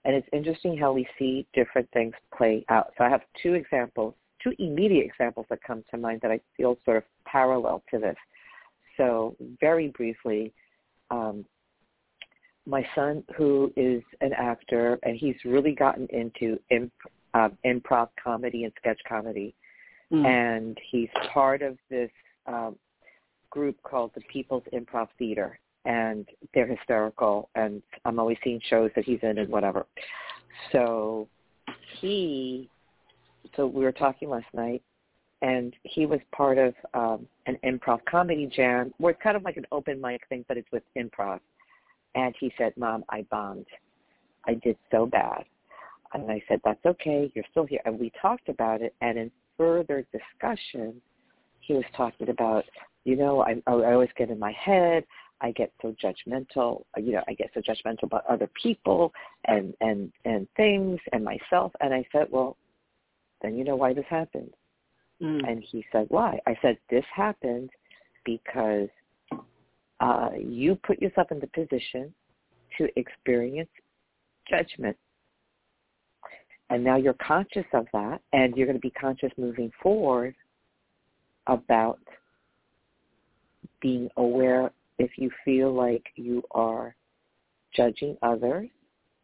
And 0.05 0.15
it's 0.15 0.29
interesting 0.33 0.77
how 0.77 0.93
we 0.93 1.07
see 1.19 1.47
different 1.55 1.89
things 1.93 2.15
play 2.37 2.65
out. 2.69 2.93
So 2.99 3.05
I 3.05 3.09
have 3.09 3.23
two 3.43 3.55
examples, 3.55 4.15
two 4.43 4.53
immediate 4.59 5.07
examples 5.07 5.47
that 5.51 5.63
come 5.63 5.83
to 5.91 5.97
mind 5.97 6.21
that 6.23 6.31
I 6.31 6.41
feel 6.57 6.79
sort 6.85 6.99
of 6.99 7.05
parallel 7.25 7.83
to 7.91 7.99
this. 7.99 8.17
So 8.97 9.35
very 9.61 9.89
briefly, 9.89 10.53
um, 11.11 11.45
my 12.67 12.87
son, 12.95 13.25
who 13.37 13.73
is 13.77 14.03
an 14.21 14.33
actor, 14.35 14.99
and 15.03 15.17
he's 15.17 15.37
really 15.45 15.75
gotten 15.75 16.07
into 16.11 16.59
imp, 16.71 16.93
um, 17.35 17.59
improv 17.65 18.09
comedy 18.23 18.65
and 18.65 18.73
sketch 18.79 19.01
comedy, 19.09 19.55
Mm. 20.13 20.27
and 20.27 20.79
he's 20.91 21.09
part 21.33 21.63
of 21.63 21.79
this 21.89 22.11
um, 22.47 22.77
group 23.55 23.77
called 23.91 24.11
the 24.15 24.21
People's 24.33 24.65
Improv 24.73 25.09
Theater, 25.19 25.59
and 25.85 26.27
they're 26.53 26.67
hysterical. 26.77 27.37
And 27.55 27.83
I'm 28.05 28.19
always 28.19 28.39
seeing 28.43 28.61
shows 28.69 28.91
that 28.97 29.05
he's 29.05 29.21
in 29.23 29.39
and 29.39 29.49
whatever. 29.49 29.87
So 30.73 31.29
he, 32.01 32.69
so 33.55 33.61
we 33.67 33.85
were 33.85 33.99
talking 34.05 34.29
last 34.29 34.53
night, 34.53 34.83
and 35.43 35.73
he 35.83 36.07
was 36.07 36.21
part 36.41 36.59
of 36.59 36.75
um, 36.95 37.27
an 37.47 37.57
improv 37.71 38.01
comedy 38.11 38.47
jam 38.59 38.93
where 38.99 39.13
it's 39.13 39.23
kind 39.23 39.37
of 39.37 39.45
like 39.45 39.59
an 39.63 39.67
open 39.71 40.01
mic 40.01 40.23
thing, 40.29 40.45
but 40.49 40.57
it's 40.57 40.73
with 40.73 40.83
improv. 40.97 41.41
And 42.15 42.35
he 42.43 42.53
said, 42.59 42.73
"Mom, 42.77 43.05
I 43.09 43.23
bombed. 43.31 43.67
I 44.47 44.55
did 44.55 44.77
so 44.91 45.07
bad." 45.07 45.45
And 46.13 46.31
I 46.31 46.43
said, 46.49 46.61
"That's 46.65 46.85
okay. 46.87 47.31
You're 47.35 47.51
still 47.51 47.67
here." 47.67 47.83
And 47.85 47.99
we 47.99 48.11
talked 48.23 48.49
about 48.49 48.83
it. 48.83 48.95
And 49.01 49.19
in 49.19 49.31
further 49.59 50.07
discussion, 50.19 51.01
he 51.61 51.73
was 51.75 51.85
talking 51.97 52.29
about, 52.29 52.65
you 53.05 53.17
know, 53.17 53.43
I, 53.43 53.63
I 53.67 53.93
always 53.93 54.11
get 54.17 54.31
in 54.31 54.39
my 54.39 54.53
head. 54.53 55.05
I 55.41 55.51
get 55.53 55.73
so 55.83 55.95
judgmental. 56.03 56.85
You 56.97 57.13
know, 57.13 57.23
I 57.29 57.35
get 57.35 57.51
so 57.53 57.61
judgmental 57.61 58.05
about 58.05 58.25
other 58.27 58.49
people 58.61 59.13
and 59.47 59.75
and 59.81 60.11
and 60.25 60.47
things 60.57 60.99
and 61.13 61.25
myself. 61.25 61.73
And 61.81 61.93
I 61.93 62.07
said, 62.13 62.29
well, 62.31 62.57
then 63.43 63.57
you 63.57 63.65
know 63.65 63.77
why 63.77 63.93
this 63.93 64.07
happened. 64.09 64.55
Mm. 65.23 65.49
And 65.49 65.63
he 65.63 65.85
said, 65.93 66.07
why? 66.09 66.39
I 66.47 66.57
said, 66.63 66.79
this 66.91 67.05
happened 67.15 67.71
because 68.25 68.89
uh, 70.01 70.31
you 70.39 70.77
put 70.77 71.01
yourself 71.01 71.31
in 71.31 71.41
the 71.41 71.47
position 71.49 72.13
to 72.79 72.89
experience 72.99 73.71
judgment. 74.49 74.97
And 76.71 76.83
now 76.83 76.97
you're 76.97 77.15
conscious 77.15 77.67
of 77.75 77.87
that, 77.93 78.21
and 78.33 78.57
you're 78.57 78.67
going 78.67 78.79
to 78.79 78.81
be 78.81 78.91
conscious 78.91 79.31
moving 79.37 79.71
forward 79.83 80.35
about 81.47 82.01
being 83.85 84.09
aware 84.17 84.73
if 84.99 85.11
you 85.17 85.31
feel 85.45 85.71
like 85.71 86.03
you 86.17 86.43
are 86.53 86.97
judging 87.77 88.17
others 88.23 88.71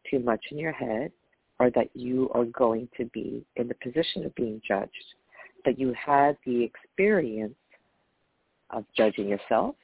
too 0.09 0.19
much 0.19 0.39
in 0.51 0.59
your 0.59 0.71
head 0.71 1.11
or 1.59 1.71
that 1.71 1.89
you 1.95 2.29
are 2.35 2.45
going 2.45 2.87
to 2.95 3.05
be 3.05 3.43
in 3.55 3.67
the 3.67 3.73
position 3.81 4.23
of 4.23 4.35
being 4.35 4.61
judged, 4.65 4.91
that 5.65 5.79
you 5.79 5.93
had 5.93 6.37
the 6.45 6.63
experience 6.63 7.55
of 8.69 8.85
judging 8.95 9.27
yourself. 9.27 9.75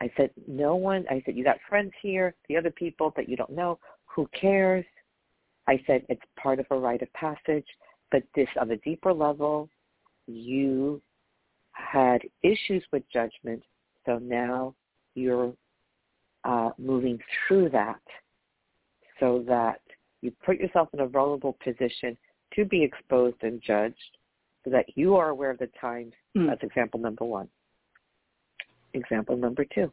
I 0.00 0.10
said, 0.16 0.30
no 0.48 0.74
one, 0.74 1.04
I 1.08 1.22
said, 1.24 1.36
you 1.36 1.44
got 1.44 1.58
friends 1.68 1.92
here, 2.02 2.34
the 2.48 2.56
other 2.56 2.72
people 2.72 3.12
that 3.16 3.28
you 3.28 3.36
don't 3.36 3.50
know, 3.50 3.78
who 4.06 4.28
cares? 4.38 4.84
I 5.68 5.80
said, 5.86 6.04
it's 6.08 6.22
part 6.36 6.58
of 6.58 6.66
a 6.70 6.76
rite 6.76 7.02
of 7.02 7.12
passage, 7.12 7.66
but 8.10 8.24
this 8.34 8.48
on 8.60 8.72
a 8.72 8.76
deeper 8.78 9.12
level, 9.12 9.68
you 10.26 11.00
had 11.72 12.22
issues 12.42 12.84
with 12.92 13.02
judgment, 13.12 13.62
so 14.06 14.18
now 14.18 14.74
you're 15.14 15.52
uh, 16.44 16.70
moving 16.78 17.18
through 17.46 17.68
that 17.70 18.00
so 19.18 19.44
that 19.46 19.80
you 20.22 20.32
put 20.44 20.58
yourself 20.58 20.88
in 20.92 21.00
a 21.00 21.06
vulnerable 21.06 21.56
position 21.62 22.16
to 22.54 22.64
be 22.64 22.82
exposed 22.82 23.36
and 23.42 23.62
judged 23.62 23.96
so 24.64 24.70
that 24.70 24.86
you 24.96 25.16
are 25.16 25.28
aware 25.28 25.50
of 25.50 25.58
the 25.58 25.68
times. 25.80 26.12
Mm. 26.36 26.48
That's 26.48 26.62
example 26.62 27.00
number 27.00 27.24
one. 27.24 27.48
Example 28.94 29.36
number 29.36 29.64
two. 29.64 29.92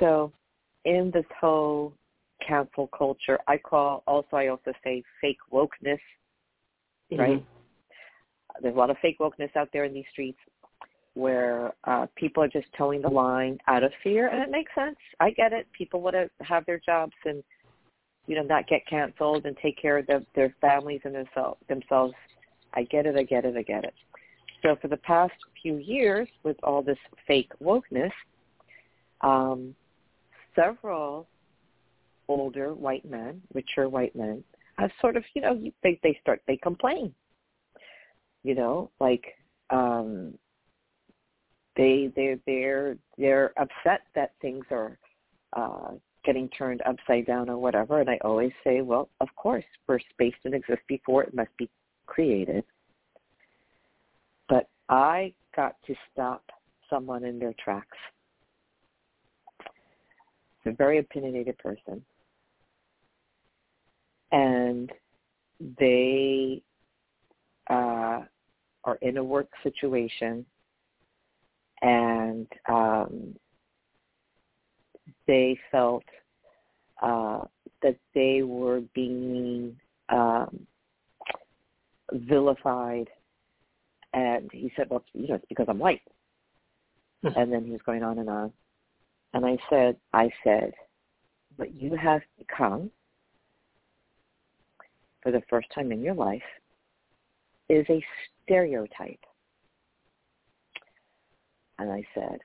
So 0.00 0.32
in 0.84 1.10
this 1.12 1.24
whole 1.40 1.92
cancel 2.46 2.88
culture, 2.96 3.38
I 3.46 3.58
call 3.58 4.02
also 4.06 4.36
I 4.36 4.48
also 4.48 4.72
say 4.82 5.02
fake 5.20 5.38
wokeness, 5.52 5.98
mm-hmm. 7.12 7.38
There's 8.62 8.74
a 8.74 8.78
lot 8.78 8.90
of 8.90 8.96
fake 9.02 9.18
wokeness 9.20 9.54
out 9.56 9.68
there 9.72 9.84
in 9.84 9.92
these 9.92 10.04
streets 10.12 10.38
where 11.14 11.72
uh, 11.84 12.06
people 12.14 12.42
are 12.42 12.48
just 12.48 12.66
towing 12.76 13.00
the 13.00 13.08
line 13.08 13.58
out 13.68 13.82
of 13.82 13.90
fear, 14.02 14.28
and 14.28 14.42
it 14.42 14.50
makes 14.50 14.70
sense. 14.74 14.96
I 15.18 15.30
get 15.30 15.52
it. 15.52 15.66
People 15.76 16.02
want 16.02 16.14
to 16.14 16.28
have 16.44 16.66
their 16.66 16.80
jobs 16.84 17.14
and 17.24 17.42
you 18.26 18.36
know 18.36 18.42
not 18.42 18.68
get 18.68 18.86
canceled 18.86 19.46
and 19.46 19.56
take 19.62 19.80
care 19.80 19.98
of 19.98 20.06
their, 20.06 20.22
their 20.34 20.54
families 20.60 21.00
and 21.04 21.14
themselves. 21.14 21.60
Themselves. 21.68 22.14
I 22.74 22.82
get 22.82 23.06
it. 23.06 23.16
I 23.16 23.22
get 23.22 23.44
it. 23.44 23.56
I 23.56 23.62
get 23.62 23.84
it. 23.84 23.94
So 24.62 24.76
for 24.82 24.88
the 24.88 24.98
past 24.98 25.32
few 25.62 25.76
years, 25.76 26.28
with 26.42 26.56
all 26.62 26.82
this 26.82 26.98
fake 27.26 27.50
wokeness, 27.62 28.12
um, 29.22 29.74
several 30.54 31.26
older 32.28 32.74
white 32.74 33.08
men, 33.08 33.40
mature 33.54 33.88
white 33.88 34.14
men, 34.16 34.42
have 34.78 34.90
sort 35.00 35.16
of, 35.16 35.24
you 35.34 35.42
know, 35.42 35.62
they 35.82 35.98
they 36.02 36.18
start 36.20 36.42
they 36.46 36.56
complain. 36.58 37.14
You 38.46 38.54
know, 38.54 38.92
like 39.00 39.24
um, 39.70 40.38
they 41.76 42.12
they 42.14 42.38
they're 42.46 42.96
they're 43.18 43.52
upset 43.58 44.02
that 44.14 44.34
things 44.40 44.64
are 44.70 44.96
uh, 45.56 45.94
getting 46.24 46.48
turned 46.50 46.80
upside 46.86 47.26
down 47.26 47.50
or 47.50 47.58
whatever. 47.58 47.98
And 47.98 48.08
I 48.08 48.18
always 48.22 48.52
say, 48.62 48.82
well, 48.82 49.08
of 49.20 49.26
course, 49.34 49.64
for 49.84 49.98
space 50.10 50.34
to 50.44 50.54
exist 50.54 50.82
before 50.86 51.24
it 51.24 51.34
must 51.34 51.50
be 51.58 51.68
created. 52.06 52.62
But 54.48 54.68
I 54.88 55.34
got 55.56 55.74
to 55.88 55.96
stop 56.12 56.44
someone 56.88 57.24
in 57.24 57.40
their 57.40 57.54
tracks. 57.58 57.98
It's 59.58 60.66
a 60.66 60.76
very 60.76 60.98
opinionated 60.98 61.58
person. 61.58 62.00
And 64.30 64.92
they 65.80 66.62
uh, 67.68 68.20
are 68.86 68.96
in 69.02 69.18
a 69.18 69.24
work 69.24 69.48
situation 69.62 70.46
and 71.82 72.46
um, 72.68 73.34
they 75.26 75.58
felt 75.70 76.04
uh, 77.02 77.42
that 77.82 77.96
they 78.14 78.42
were 78.42 78.80
being 78.94 79.76
um, 80.08 80.66
vilified. 82.12 83.08
And 84.14 84.48
he 84.52 84.72
said, 84.76 84.86
well, 84.88 85.04
you 85.12 85.28
know, 85.28 85.34
it's 85.34 85.44
because 85.48 85.66
I'm 85.68 85.78
white. 85.78 86.00
Hmm. 87.22 87.28
and 87.36 87.52
then 87.52 87.64
he 87.64 87.70
was 87.72 87.80
going 87.84 88.02
on 88.02 88.18
and 88.18 88.28
on. 88.28 88.52
And 89.34 89.44
I 89.44 89.56
said, 89.68 89.96
I 90.12 90.30
said, 90.44 90.72
what 91.56 91.74
you 91.74 91.96
have 91.96 92.20
become 92.38 92.90
for 95.22 95.32
the 95.32 95.42
first 95.48 95.68
time 95.74 95.92
in 95.92 96.00
your 96.02 96.14
life 96.14 96.42
is 97.68 97.84
a 97.88 98.04
stereotype. 98.46 99.20
And 101.78 101.92
I 101.92 102.02
said, 102.14 102.38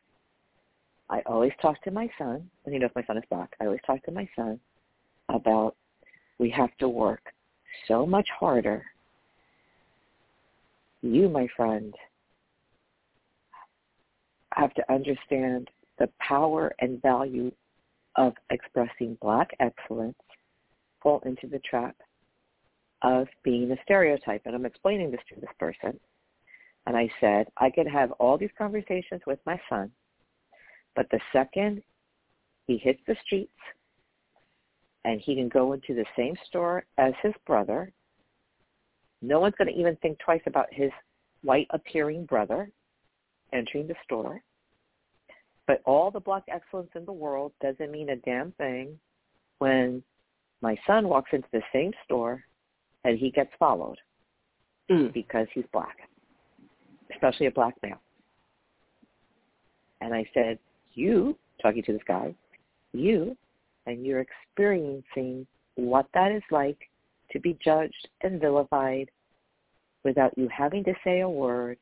I 1.09 1.21
always 1.25 1.51
talk 1.61 1.81
to 1.83 1.91
my 1.91 2.09
son, 2.17 2.49
and 2.65 2.73
he 2.73 2.79
knows 2.79 2.91
my 2.95 3.05
son 3.05 3.17
is 3.17 3.23
black. 3.29 3.53
I 3.61 3.65
always 3.65 3.79
talk 3.85 4.03
to 4.03 4.11
my 4.11 4.27
son 4.35 4.59
about 5.29 5.75
we 6.39 6.49
have 6.49 6.75
to 6.79 6.89
work 6.89 7.21
so 7.87 8.05
much 8.05 8.27
harder. 8.37 8.83
You, 11.01 11.29
my 11.29 11.47
friend, 11.55 11.93
have 14.53 14.73
to 14.73 14.93
understand 14.93 15.69
the 15.99 16.09
power 16.19 16.73
and 16.79 17.01
value 17.01 17.51
of 18.17 18.33
expressing 18.49 19.17
black 19.21 19.49
excellence 19.59 20.17
fall 21.01 21.21
into 21.25 21.47
the 21.47 21.59
trap 21.59 21.95
of 23.01 23.27
being 23.43 23.71
a 23.71 23.81
stereotype. 23.83 24.41
And 24.45 24.55
I'm 24.55 24.65
explaining 24.65 25.11
this 25.11 25.21
to 25.29 25.39
this 25.39 25.49
person. 25.59 25.99
And 26.87 26.97
I 26.97 27.09
said, 27.19 27.47
I 27.57 27.69
could 27.69 27.87
have 27.87 28.11
all 28.13 28.37
these 28.37 28.49
conversations 28.57 29.21
with 29.27 29.39
my 29.45 29.59
son, 29.69 29.91
but 30.95 31.07
the 31.11 31.19
second 31.31 31.83
he 32.67 32.77
hits 32.77 32.99
the 33.07 33.15
streets 33.25 33.51
and 35.03 35.19
he 35.19 35.35
can 35.35 35.49
go 35.49 35.73
into 35.73 35.93
the 35.93 36.05
same 36.15 36.35
store 36.47 36.85
as 36.97 37.13
his 37.21 37.33
brother, 37.45 37.91
no 39.21 39.39
one's 39.39 39.55
going 39.57 39.67
to 39.67 39.79
even 39.79 39.95
think 39.97 40.17
twice 40.19 40.41
about 40.45 40.67
his 40.71 40.91
white 41.43 41.67
appearing 41.71 42.25
brother 42.25 42.71
entering 43.53 43.87
the 43.87 43.95
store. 44.03 44.41
But 45.67 45.81
all 45.85 46.11
the 46.11 46.19
black 46.19 46.43
excellence 46.47 46.91
in 46.95 47.05
the 47.05 47.11
world 47.11 47.51
doesn't 47.61 47.91
mean 47.91 48.09
a 48.09 48.15
damn 48.15 48.51
thing 48.53 48.99
when 49.59 50.03
my 50.61 50.75
son 50.87 51.07
walks 51.07 51.31
into 51.33 51.47
the 51.51 51.61
same 51.73 51.91
store 52.05 52.43
and 53.03 53.17
he 53.17 53.31
gets 53.31 53.51
followed 53.59 53.97
mm. 54.89 55.13
because 55.13 55.47
he's 55.53 55.65
black 55.71 55.97
especially 57.13 57.47
a 57.47 57.51
black 57.51 57.75
male. 57.83 58.01
And 60.01 60.13
I 60.13 60.25
said, 60.33 60.57
you, 60.93 61.37
talking 61.61 61.83
to 61.83 61.93
this 61.93 62.01
guy, 62.07 62.33
you, 62.93 63.37
and 63.85 64.05
you're 64.05 64.21
experiencing 64.21 65.45
what 65.75 66.07
that 66.13 66.31
is 66.31 66.43
like 66.51 66.77
to 67.31 67.39
be 67.39 67.57
judged 67.63 68.07
and 68.21 68.41
vilified 68.41 69.09
without 70.03 70.35
you 70.37 70.49
having 70.55 70.83
to 70.83 70.93
say 71.03 71.21
a 71.21 71.29
word, 71.29 71.77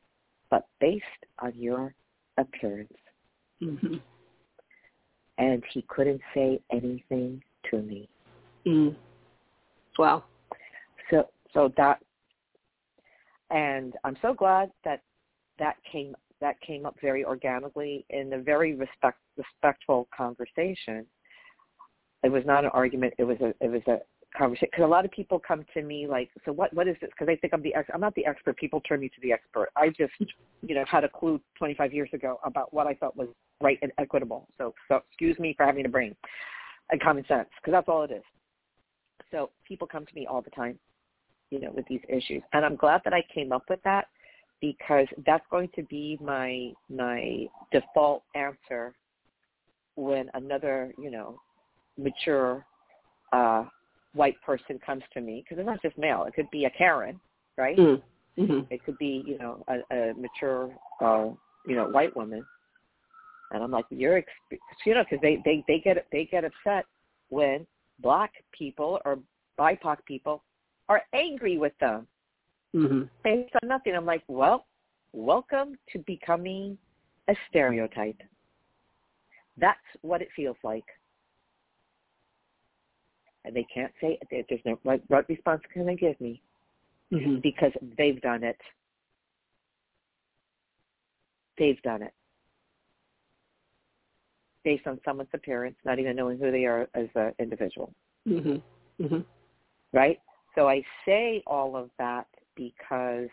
but 0.50 0.66
based 0.80 1.04
on 1.38 1.52
your 1.56 1.94
appearance. 2.36 2.92
Mm-hmm. 3.62 3.96
And 5.38 5.62
he 5.72 5.82
couldn't 5.88 6.20
say 6.34 6.60
anything 6.70 7.42
to 7.70 7.78
me. 7.78 8.08
Mm. 8.66 8.94
Wow. 9.98 10.24
So 11.52 11.72
that 11.76 12.00
and 13.50 13.94
I'm 14.04 14.16
so 14.22 14.32
glad 14.32 14.70
that 14.84 15.02
that 15.58 15.76
came 15.90 16.14
that 16.40 16.60
came 16.60 16.86
up 16.86 16.96
very 17.02 17.24
organically 17.24 18.06
in 18.10 18.32
a 18.32 18.38
very 18.38 18.74
respect, 18.74 19.18
respectful 19.36 20.08
conversation. 20.16 21.04
It 22.22 22.30
was 22.30 22.44
not 22.46 22.64
an 22.64 22.70
argument. 22.72 23.14
It 23.18 23.24
was 23.24 23.38
a 23.40 23.52
it 23.60 23.70
was 23.70 23.82
a 23.86 23.98
conversation 24.36 24.68
because 24.70 24.84
a 24.84 24.88
lot 24.88 25.04
of 25.04 25.10
people 25.10 25.38
come 25.38 25.64
to 25.74 25.82
me 25.82 26.06
like, 26.06 26.30
so 26.44 26.52
what 26.52 26.72
what 26.72 26.88
is 26.88 26.96
this? 27.00 27.10
Because 27.10 27.26
they 27.26 27.36
think 27.36 27.52
I'm 27.52 27.62
the 27.62 27.74
ex- 27.74 27.90
I'm 27.92 28.00
not 28.00 28.14
the 28.14 28.26
expert. 28.26 28.56
People 28.56 28.80
turn 28.82 29.00
me 29.00 29.08
to 29.08 29.20
the 29.22 29.32
expert. 29.32 29.70
I 29.76 29.88
just 29.88 30.12
you 30.62 30.74
know 30.74 30.84
had 30.88 31.04
a 31.04 31.08
clue 31.08 31.40
25 31.58 31.92
years 31.92 32.10
ago 32.12 32.38
about 32.44 32.72
what 32.72 32.86
I 32.86 32.94
thought 32.94 33.16
was 33.16 33.28
right 33.60 33.78
and 33.82 33.92
equitable. 33.98 34.48
So 34.58 34.74
so 34.88 35.00
excuse 35.08 35.38
me 35.38 35.54
for 35.56 35.66
having 35.66 35.84
a 35.86 35.88
brain 35.88 36.14
and 36.90 37.00
common 37.00 37.24
sense 37.26 37.48
because 37.60 37.72
that's 37.72 37.88
all 37.88 38.04
it 38.04 38.12
is. 38.12 38.22
So 39.30 39.50
people 39.66 39.86
come 39.86 40.06
to 40.06 40.14
me 40.14 40.26
all 40.26 40.42
the 40.42 40.50
time, 40.50 40.78
you 41.50 41.60
know, 41.60 41.70
with 41.74 41.86
these 41.88 42.00
issues, 42.08 42.42
and 42.52 42.64
I'm 42.64 42.76
glad 42.76 43.02
that 43.04 43.12
I 43.12 43.22
came 43.34 43.52
up 43.52 43.64
with 43.68 43.82
that 43.84 44.06
because 44.60 45.06
that's 45.26 45.44
going 45.50 45.68
to 45.74 45.82
be 45.84 46.18
my 46.20 46.72
my 46.88 47.46
default 47.72 48.22
answer 48.34 48.94
when 49.96 50.30
another 50.34 50.92
you 50.98 51.10
know 51.10 51.40
mature 51.98 52.64
uh 53.32 53.64
white 54.12 54.40
person 54.44 54.78
comes 54.84 55.02
to 55.12 55.20
me 55.20 55.42
because 55.42 55.60
it's 55.60 55.66
not 55.66 55.80
just 55.82 55.96
male 55.98 56.24
it 56.24 56.34
could 56.34 56.50
be 56.50 56.64
a 56.64 56.70
karen 56.70 57.18
right 57.56 57.76
mm-hmm. 57.76 58.42
mm-hmm. 58.42 58.60
it 58.72 58.84
could 58.84 58.98
be 58.98 59.22
you 59.26 59.38
know 59.38 59.64
a, 59.68 59.94
a 59.94 60.14
mature 60.14 60.70
uh 61.00 61.28
you 61.66 61.76
know 61.76 61.88
white 61.88 62.14
woman 62.16 62.44
and 63.52 63.62
i'm 63.62 63.70
like 63.70 63.84
you're 63.90 64.20
exp-, 64.20 64.58
you 64.84 64.94
know 64.94 65.04
because 65.08 65.22
they 65.22 65.40
they 65.44 65.64
they 65.68 65.78
get 65.78 66.06
they 66.12 66.24
get 66.24 66.44
upset 66.44 66.84
when 67.28 67.66
black 68.00 68.32
people 68.56 69.00
or 69.04 69.18
bipoc 69.58 69.98
people 70.06 70.42
are 70.90 71.02
angry 71.14 71.56
with 71.56 71.72
them 71.80 72.06
mm-hmm. 72.76 73.02
based 73.24 73.54
on 73.62 73.68
nothing 73.68 73.94
i'm 73.96 74.04
like 74.04 74.22
well 74.28 74.66
welcome 75.14 75.74
to 75.90 75.98
becoming 76.00 76.76
a 77.28 77.34
stereotype 77.48 78.20
that's 79.56 79.78
what 80.02 80.20
it 80.20 80.28
feels 80.36 80.56
like 80.62 80.84
and 83.44 83.56
they 83.56 83.66
can't 83.72 83.92
say 84.00 84.18
there's 84.30 84.60
no 84.66 84.78
what, 84.82 85.00
what 85.08 85.28
response 85.28 85.62
can 85.72 85.86
they 85.86 85.96
give 85.96 86.20
me 86.20 86.42
mm-hmm. 87.12 87.36
because 87.42 87.72
they've 87.96 88.20
done 88.20 88.44
it. 88.44 88.58
They've 91.58 91.80
done 91.82 92.02
it 92.02 92.14
based 94.64 94.86
on 94.86 95.00
someone's 95.04 95.30
appearance, 95.32 95.76
not 95.84 95.98
even 95.98 96.16
knowing 96.16 96.38
who 96.38 96.50
they 96.50 96.64
are 96.64 96.88
as 96.94 97.08
an 97.14 97.32
individual. 97.38 97.92
Mm-hmm. 98.28 99.04
Mm-hmm. 99.04 99.20
Right. 99.92 100.20
So 100.54 100.68
I 100.68 100.82
say 101.06 101.42
all 101.46 101.76
of 101.76 101.90
that 101.98 102.26
because 102.56 103.28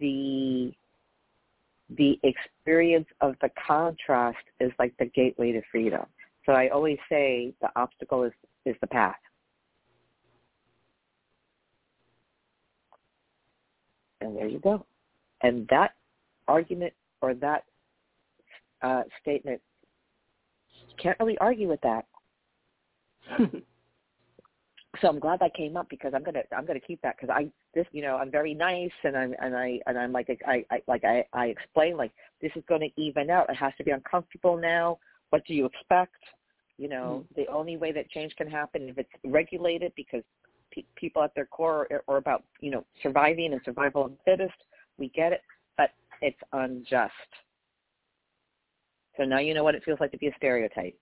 the 0.00 0.72
the 1.96 2.18
experience 2.22 3.06
of 3.20 3.34
the 3.42 3.50
contrast 3.66 4.38
is 4.60 4.72
like 4.78 4.94
the 4.98 5.06
gateway 5.06 5.52
to 5.52 5.60
freedom. 5.70 6.06
So 6.46 6.52
I 6.52 6.68
always 6.68 6.98
say 7.08 7.52
the 7.60 7.68
obstacle 7.76 8.24
is 8.24 8.32
is 8.64 8.76
the 8.80 8.86
path. 8.86 9.16
And 14.20 14.36
there 14.36 14.46
you 14.48 14.60
go. 14.60 14.86
And 15.42 15.66
that 15.68 15.94
argument 16.46 16.92
or 17.20 17.34
that 17.34 17.64
uh, 18.82 19.02
statement, 19.20 19.60
can't 21.00 21.18
really 21.18 21.38
argue 21.38 21.68
with 21.68 21.80
that. 21.82 22.06
so 25.02 25.08
I'm 25.08 25.18
glad 25.18 25.40
that 25.40 25.54
came 25.54 25.76
up 25.76 25.88
because 25.90 26.12
I'm 26.14 26.22
gonna 26.22 26.42
I'm 26.56 26.64
gonna 26.64 26.80
keep 26.80 27.02
that 27.02 27.16
because 27.16 27.34
I 27.34 27.50
this 27.74 27.86
you 27.92 28.00
know 28.00 28.16
I'm 28.16 28.30
very 28.30 28.54
nice 28.54 28.90
and 29.04 29.16
I'm 29.16 29.34
and 29.42 29.54
I 29.54 29.80
and 29.86 29.98
I'm 29.98 30.12
like 30.12 30.28
I, 30.46 30.64
I 30.70 30.82
like 30.86 31.04
I 31.04 31.26
I 31.32 31.46
explain 31.46 31.96
like 31.96 32.12
this 32.40 32.52
is 32.56 32.62
going 32.68 32.80
to 32.80 33.00
even 33.00 33.28
out. 33.28 33.50
It 33.50 33.56
has 33.56 33.72
to 33.78 33.84
be 33.84 33.90
uncomfortable 33.90 34.56
now. 34.56 34.98
What 35.30 35.44
do 35.46 35.54
you 35.54 35.66
expect? 35.66 36.16
You 36.78 36.88
know, 36.88 37.24
mm-hmm. 37.24 37.40
the 37.40 37.48
only 37.48 37.76
way 37.76 37.92
that 37.92 38.10
change 38.10 38.34
can 38.36 38.50
happen 38.50 38.88
if 38.88 38.98
it's 38.98 39.10
regulated 39.24 39.92
because 39.96 40.22
pe- 40.72 40.84
people 40.96 41.22
at 41.22 41.34
their 41.34 41.46
core 41.46 41.86
are, 41.90 42.02
are 42.08 42.16
about, 42.16 42.44
you 42.60 42.70
know, 42.70 42.84
surviving 43.02 43.52
and 43.52 43.60
survival 43.64 44.06
of 44.06 44.12
the 44.12 44.18
fittest. 44.24 44.54
We 44.98 45.08
get 45.10 45.32
it, 45.32 45.42
but 45.76 45.90
it's 46.20 46.38
unjust. 46.52 47.12
So 49.16 49.24
now 49.24 49.38
you 49.38 49.54
know 49.54 49.64
what 49.64 49.74
it 49.74 49.84
feels 49.84 50.00
like 50.00 50.10
to 50.12 50.18
be 50.18 50.28
a 50.28 50.34
stereotype. 50.36 50.98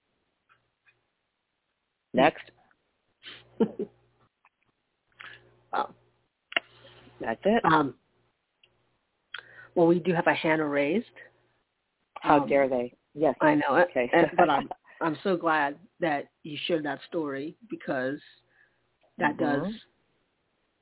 Next. 2.12 2.50
wow. 5.72 5.90
That's 7.20 7.40
it. 7.44 7.64
Um, 7.64 7.94
well, 9.74 9.86
we 9.86 9.98
do 9.98 10.12
have 10.12 10.26
a 10.26 10.34
hand 10.34 10.68
raised. 10.68 11.06
How 12.20 12.40
um, 12.40 12.48
dare 12.48 12.68
they? 12.68 12.92
Yes. 13.14 13.34
I 13.40 13.54
know 13.54 13.76
it. 13.76 13.88
Okay. 13.90 14.10
And, 14.12 14.30
but 14.36 14.50
I'm 14.50 14.68
I'm 15.00 15.16
so 15.22 15.36
glad 15.36 15.76
that 16.00 16.28
you 16.42 16.58
shared 16.66 16.84
that 16.84 16.98
story 17.08 17.56
because 17.70 18.18
that 19.18 19.36
mm-hmm. 19.36 19.64
does 19.64 19.74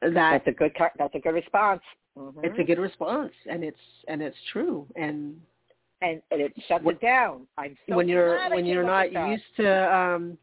that. 0.01 0.43
That's 0.45 0.49
a 0.49 0.53
good. 0.53 0.73
That's 0.99 1.15
a 1.15 1.21
good 1.21 1.35
response. 1.35 1.83
Mm-hmm. 2.17 2.41
It's 2.43 2.59
a 2.59 2.65
good 2.65 2.79
response, 2.79 3.33
and 3.49 3.63
it's 3.63 3.79
and 4.09 4.21
it's 4.21 4.37
true, 4.53 4.87
and 4.97 5.37
and, 6.03 6.21
and 6.31 6.41
it 6.41 6.53
shuts 6.67 6.85
when, 6.85 6.97
it 6.97 7.01
down. 7.01 7.47
I'm 7.57 7.77
so 7.89 7.97
when 7.97 8.09
you're 8.09 8.49
when 8.51 8.67
you're 8.67 8.85
not 8.85 9.13
used 9.13 9.45
to 9.57 9.95
um 9.95 10.39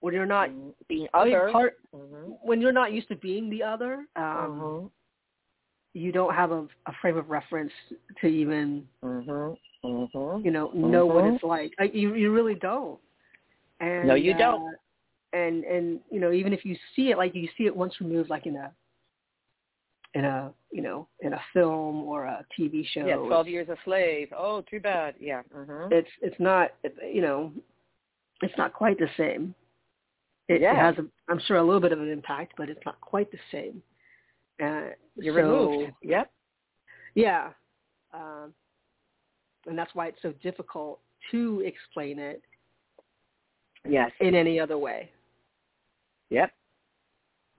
when 0.00 0.14
you're 0.14 0.26
not 0.26 0.48
mm-hmm. 0.50 0.70
being 0.88 1.06
other 1.14 1.50
part, 1.52 1.74
mm-hmm. 1.94 2.32
when 2.42 2.60
you're 2.60 2.72
not 2.72 2.92
used 2.92 3.08
to 3.08 3.16
being 3.16 3.50
the 3.50 3.62
other 3.62 4.06
um 4.16 4.24
mm-hmm. 4.24 4.86
you 5.94 6.12
don't 6.12 6.34
have 6.34 6.50
a, 6.50 6.66
a 6.86 6.92
frame 7.00 7.16
of 7.16 7.28
reference 7.30 7.72
to 8.20 8.26
even 8.26 8.84
mm-hmm 9.04 9.54
mm-hmm. 9.84 10.44
you 10.44 10.50
know 10.50 10.70
know 10.72 11.06
mm-hmm. 11.06 11.14
what 11.14 11.34
it's 11.34 11.44
like 11.44 11.72
I, 11.78 11.90
you 11.92 12.14
you 12.14 12.32
really 12.32 12.54
don't 12.54 12.98
and 13.80 14.08
no 14.08 14.14
you 14.14 14.34
uh, 14.34 14.38
don't 14.38 14.74
and 15.32 15.64
and 15.64 16.00
you 16.10 16.20
know 16.20 16.32
even 16.32 16.52
if 16.52 16.64
you 16.64 16.76
see 16.94 17.10
it 17.10 17.18
like 17.18 17.34
you 17.34 17.48
see 17.56 17.64
it 17.66 17.74
once 17.74 17.94
removed 18.00 18.30
like 18.30 18.46
in 18.46 18.56
a 18.56 18.72
in 20.14 20.24
a 20.24 20.52
you 20.70 20.82
know 20.82 21.06
in 21.20 21.32
a 21.32 21.40
film 21.52 22.02
or 22.02 22.24
a 22.24 22.44
TV 22.58 22.84
show. 22.92 23.06
Yeah, 23.06 23.16
twelve 23.16 23.46
years 23.46 23.68
a 23.68 23.76
slave. 23.84 24.28
Oh, 24.36 24.62
too 24.62 24.80
bad. 24.80 25.14
Yeah. 25.20 25.42
Mm-hmm. 25.56 25.92
It's 25.92 26.08
it's 26.20 26.38
not 26.40 26.70
you 27.12 27.22
know 27.22 27.52
it's 28.42 28.56
not 28.58 28.72
quite 28.72 28.98
the 28.98 29.08
same. 29.16 29.54
It, 30.50 30.60
yeah. 30.60 30.74
has 30.74 30.96
a, 30.98 31.06
I'm 31.30 31.40
sure 31.46 31.58
a 31.58 31.62
little 31.62 31.80
bit 31.80 31.92
of 31.92 32.00
an 32.00 32.10
impact, 32.10 32.54
but 32.56 32.68
it's 32.68 32.80
not 32.84 33.00
quite 33.00 33.30
the 33.30 33.38
same. 33.52 33.82
Uh, 34.62 34.90
You're 35.16 35.34
so, 35.34 35.40
removed. 35.40 35.92
Yep. 36.02 36.30
Yeah. 37.14 37.50
Um, 38.12 38.52
and 39.66 39.78
that's 39.78 39.94
why 39.94 40.08
it's 40.08 40.18
so 40.22 40.32
difficult 40.42 41.00
to 41.30 41.62
explain 41.64 42.18
it 42.18 42.42
yes. 43.88 44.10
in 44.20 44.34
any 44.34 44.58
other 44.58 44.78
way. 44.78 45.10
Yep. 46.30 46.52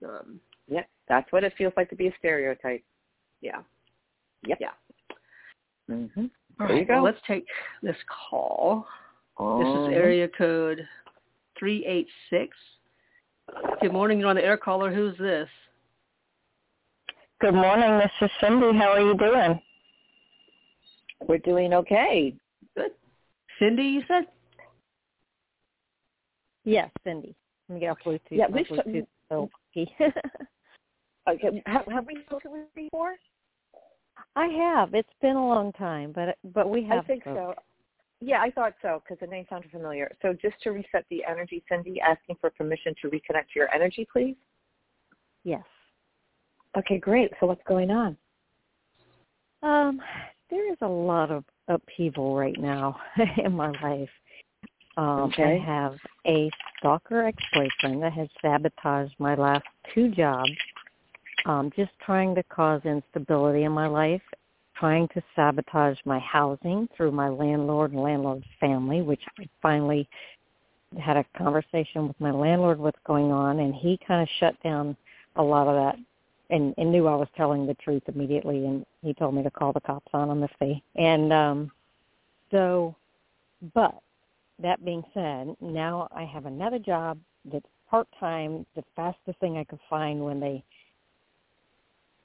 Um 0.04 0.40
yep. 0.68 0.88
That's 1.08 1.30
what 1.32 1.44
it 1.44 1.52
feels 1.56 1.72
like 1.76 1.88
to 1.90 1.96
be 1.96 2.08
a 2.08 2.14
stereotype. 2.18 2.82
Yeah. 3.40 3.60
Yep. 4.46 4.58
Yeah. 4.60 5.14
Mhm 5.90 6.30
All 6.58 6.66
right, 6.66 6.78
you 6.78 6.84
go 6.84 6.94
well, 6.94 7.04
let's 7.04 7.18
take 7.26 7.46
this 7.82 7.96
call. 8.30 8.86
Uh 9.38 9.58
this 9.58 9.68
is 9.68 9.96
area 9.96 10.28
code 10.36 10.80
386 11.58 12.56
good 13.80 13.92
morning 13.92 14.18
you're 14.18 14.28
on 14.28 14.36
the 14.36 14.44
air 14.44 14.56
caller 14.56 14.92
who's 14.92 15.16
this 15.18 15.48
good 17.40 17.54
morning 17.54 17.98
this 17.98 18.10
is 18.20 18.30
cindy 18.40 18.76
how 18.78 18.92
are 18.92 19.00
you 19.00 19.16
doing 19.16 19.60
we're 21.28 21.38
doing 21.38 21.74
okay. 21.74 22.34
Good. 22.76 22.90
Cindy, 23.58 23.84
you 23.84 24.02
said? 24.08 24.24
Yes, 26.64 26.90
Cindy. 27.04 27.34
Let 27.68 27.74
me 27.74 27.80
get 27.80 27.90
off 27.90 27.98
Bluetooth. 28.04 28.20
Yeah, 28.30 28.46
we 28.48 28.64
Bluetooth. 28.64 29.06
So 29.28 29.50
okay. 31.28 31.62
Have, 31.66 31.86
have 31.86 32.06
we 32.06 32.22
spoken 32.26 32.52
with 32.52 32.74
before? 32.74 33.14
I 34.36 34.46
have. 34.46 34.94
It's 34.94 35.08
been 35.20 35.36
a 35.36 35.46
long 35.46 35.72
time, 35.72 36.12
but 36.14 36.36
but 36.52 36.68
we 36.68 36.84
have. 36.84 37.04
I 37.04 37.06
think 37.06 37.22
spoken. 37.22 37.54
so. 37.56 37.62
Yeah, 38.24 38.40
I 38.40 38.52
thought 38.52 38.74
so 38.82 39.02
because 39.02 39.18
the 39.20 39.26
name 39.26 39.46
sounded 39.50 39.72
familiar. 39.72 40.14
So 40.22 40.32
just 40.32 40.54
to 40.62 40.70
reset 40.70 41.04
the 41.10 41.24
energy, 41.28 41.64
Cindy, 41.68 42.00
asking 42.00 42.36
for 42.40 42.50
permission 42.50 42.94
to 43.02 43.08
reconnect 43.08 43.48
to 43.52 43.56
your 43.56 43.74
energy, 43.74 44.06
please. 44.10 44.36
Yes. 45.42 45.64
Okay, 46.78 46.98
great. 46.98 47.32
So 47.40 47.46
what's 47.46 47.62
going 47.66 47.90
on? 47.90 48.16
Um, 49.64 50.00
there 50.50 50.70
is 50.70 50.78
a 50.82 50.86
lot 50.86 51.32
of 51.32 51.44
upheaval 51.66 52.36
right 52.36 52.58
now 52.60 52.96
in 53.44 53.54
my 53.54 53.72
life. 53.82 54.08
Um, 54.96 55.32
okay. 55.32 55.60
I 55.60 55.66
have 55.66 55.96
a 56.24 56.48
stalker 56.78 57.24
ex-boyfriend 57.24 58.02
that 58.04 58.12
has 58.12 58.28
sabotaged 58.40 59.14
my 59.18 59.34
last 59.34 59.64
two 59.92 60.10
jobs, 60.10 60.52
um, 61.46 61.72
just 61.74 61.90
trying 62.04 62.36
to 62.36 62.42
cause 62.44 62.82
instability 62.84 63.64
in 63.64 63.72
my 63.72 63.88
life, 63.88 64.22
trying 64.78 65.08
to 65.08 65.22
sabotage 65.36 65.98
my 66.04 66.18
housing 66.20 66.88
through 66.96 67.12
my 67.12 67.28
landlord 67.28 67.92
and 67.92 68.02
landlord's 68.02 68.46
family, 68.60 69.02
which 69.02 69.22
I 69.38 69.48
finally 69.60 70.08
had 70.98 71.16
a 71.16 71.24
conversation 71.36 72.08
with 72.08 72.20
my 72.20 72.30
landlord 72.30 72.78
what's 72.78 72.98
going 73.06 73.32
on, 73.32 73.60
and 73.60 73.74
he 73.74 73.98
kind 74.06 74.22
of 74.22 74.28
shut 74.38 74.54
down 74.62 74.96
a 75.36 75.42
lot 75.42 75.68
of 75.68 75.74
that 75.74 75.98
and, 76.52 76.74
and 76.76 76.92
knew 76.92 77.06
I 77.08 77.16
was 77.16 77.28
telling 77.36 77.66
the 77.66 77.74
truth 77.74 78.02
immediately, 78.06 78.66
and 78.66 78.84
he 79.02 79.14
told 79.14 79.34
me 79.34 79.42
to 79.42 79.50
call 79.50 79.72
the 79.72 79.80
cops 79.80 80.10
on 80.12 80.30
him 80.30 80.42
if 80.42 80.50
they. 80.60 80.82
And 80.96 81.32
um, 81.32 81.72
so, 82.50 82.94
but 83.74 83.94
that 84.62 84.84
being 84.84 85.02
said, 85.14 85.56
now 85.60 86.08
I 86.14 86.24
have 86.24 86.44
another 86.44 86.78
job 86.78 87.18
that's 87.50 87.66
part 87.88 88.06
time, 88.20 88.66
the 88.76 88.84
fastest 88.94 89.38
thing 89.40 89.56
I 89.56 89.64
could 89.64 89.80
find 89.88 90.22
when 90.22 90.40
they 90.40 90.62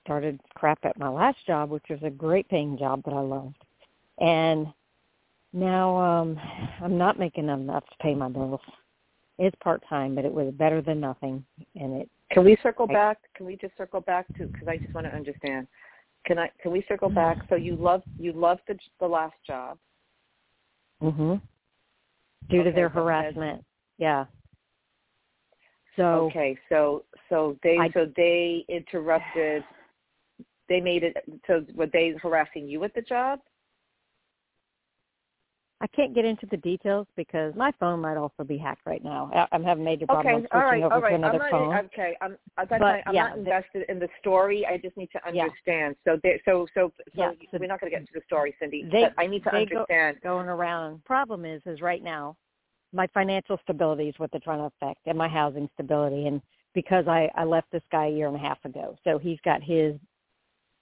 started 0.08 0.40
crap 0.56 0.80
at 0.84 0.98
my 0.98 1.10
last 1.10 1.38
job, 1.46 1.70
which 1.70 1.84
was 1.90 2.00
a 2.02 2.10
great 2.10 2.48
paying 2.48 2.78
job 2.78 3.04
that 3.04 3.14
I 3.14 3.20
loved. 3.20 3.58
And 4.20 4.68
now 5.52 5.98
um 5.98 6.40
I'm 6.82 6.98
not 6.98 7.20
making 7.20 7.50
enough 7.50 7.84
to 7.86 7.96
pay 8.00 8.16
my 8.16 8.30
bills. 8.30 8.62
It's 9.38 9.56
part 9.62 9.84
time, 9.88 10.16
but 10.16 10.24
it 10.24 10.34
was 10.34 10.54
better 10.54 10.82
than 10.82 11.00
nothing, 11.02 11.46
and 11.76 12.02
it. 12.02 12.10
Can 12.32 12.46
we 12.46 12.58
circle 12.64 12.88
I, 12.90 12.94
back? 12.94 13.18
Can 13.36 13.46
we 13.46 13.58
just 13.58 13.76
circle 13.78 14.02
back 14.02 14.26
to 14.38 14.48
because 14.48 14.68
I 14.68 14.78
just 14.78 14.96
want 14.96 15.06
to 15.08 15.14
understand. 15.14 15.68
Can 16.26 16.40
I? 16.40 16.50
Can 16.62 16.72
we 16.72 16.86
circle 16.88 17.10
back? 17.10 17.38
So 17.50 17.56
you 17.56 17.76
love 17.76 18.02
you 18.18 18.32
loved 18.32 18.62
the 18.68 18.80
the 19.00 19.08
last 19.08 19.36
job. 19.46 19.78
Mhm. 21.04 21.42
Due 22.50 22.62
okay, 22.62 22.70
to 22.70 22.76
their 22.76 22.90
harassment, 22.90 23.64
yeah. 23.98 24.26
So 25.98 26.30
okay, 26.32 26.58
so 26.70 27.04
so 27.30 27.58
they 27.62 27.78
I, 27.78 27.92
so 27.92 28.08
they 28.16 28.66
interrupted. 28.70 29.64
They 30.70 30.82
made 30.82 31.04
it. 31.04 31.18
So 31.48 31.66
were 31.76 31.88
they 31.88 32.14
harassing 32.22 32.68
you 32.68 32.84
at 32.84 32.94
the 32.94 33.02
job? 33.02 33.40
I 35.80 35.86
can't 35.88 36.16
get 36.16 36.26
into 36.26 36.48
the 36.50 36.58
details 36.58 37.06
because 37.16 37.54
my 37.56 37.72
phone 37.80 38.02
might 38.02 38.18
also 38.18 38.44
be 38.44 38.58
hacked 38.58 38.82
right 38.88 39.04
now. 39.04 39.48
I'm 39.52 39.64
having 39.64 39.84
major 39.84 40.08
problems 40.08 40.46
okay, 40.46 40.48
all 40.52 40.66
right, 40.66 40.82
over 40.82 41.00
right. 41.02 41.10
to 41.10 41.16
another 41.16 41.44
I'm 41.44 41.52
not, 41.52 41.52
phone. 41.52 41.86
Okay, 41.86 42.18
I'm, 42.20 42.38
but, 42.56 42.82
I'm 42.82 43.14
yeah, 43.14 43.28
not 43.28 43.38
invested 43.38 43.86
in 43.88 44.00
the 44.00 44.08
story. 44.20 44.66
I 44.66 44.78
just 44.78 44.98
need 44.98 45.10
to 45.12 45.24
understand. 45.28 45.96
Yeah. 46.04 46.14
So, 46.14 46.20
they, 46.24 46.42
so, 46.46 46.66
so, 46.74 46.92
so, 46.98 47.04
yeah, 47.14 47.32
so 47.52 47.60
we're 47.60 47.68
not 47.68 47.80
going 47.80 47.92
to 47.92 47.96
get 47.96 48.02
into 48.02 48.14
the 48.16 48.24
story, 48.26 48.56
Cindy. 48.60 48.90
They, 48.92 49.06
I 49.20 49.28
need 49.28 49.44
to 49.44 49.52
they 49.52 49.68
understand. 49.72 50.18
Go, 50.24 50.38
going 50.38 50.48
around. 50.48 51.06
Problem 51.06 51.46
is, 51.46 51.62
is 51.68 51.80
right 51.80 52.04
now, 52.04 52.36
my 52.92 53.06
financial 53.14 53.60
stability 53.62 54.10
is 54.10 54.16
what 54.18 54.32
they're 54.32 54.42
trying 54.42 54.60
to 54.60 54.72
affect, 54.82 55.02
and 55.06 55.16
my 55.16 55.28
housing 55.28 55.70
stability. 55.76 56.26
And 56.26 56.42
because 56.74 57.08
I, 57.08 57.30
I 57.36 57.44
left 57.44 57.72
this 57.72 57.84
guy 57.92 58.08
a 58.08 58.12
year 58.12 58.26
and 58.26 58.36
a 58.36 58.40
half 58.40 58.58
ago, 58.66 58.96
so 59.04 59.20
he's 59.20 59.40
got 59.46 59.62
his 59.62 59.94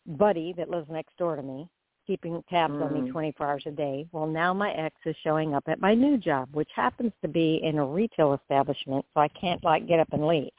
buddy 0.05 0.53
that 0.53 0.69
lives 0.69 0.87
next 0.89 1.17
door 1.17 1.35
to 1.35 1.41
me 1.41 1.69
keeping 2.05 2.43
tabs 2.49 2.73
mm. 2.73 2.85
on 2.85 2.93
me 2.93 3.09
mm. 3.09 3.11
24 3.11 3.47
hours 3.47 3.63
a 3.65 3.71
day. 3.71 4.07
Well, 4.11 4.27
now 4.27 4.53
my 4.53 4.71
ex 4.71 4.95
is 5.05 5.15
showing 5.23 5.53
up 5.53 5.63
at 5.67 5.81
my 5.81 5.93
new 5.93 6.17
job, 6.17 6.49
which 6.53 6.69
happens 6.75 7.11
to 7.21 7.27
be 7.27 7.61
in 7.63 7.79
a 7.79 7.85
retail 7.85 8.33
establishment, 8.33 9.05
so 9.13 9.21
I 9.21 9.27
can't 9.29 9.63
like 9.63 9.87
get 9.87 9.99
up 9.99 10.09
and 10.11 10.27
leave. 10.27 10.51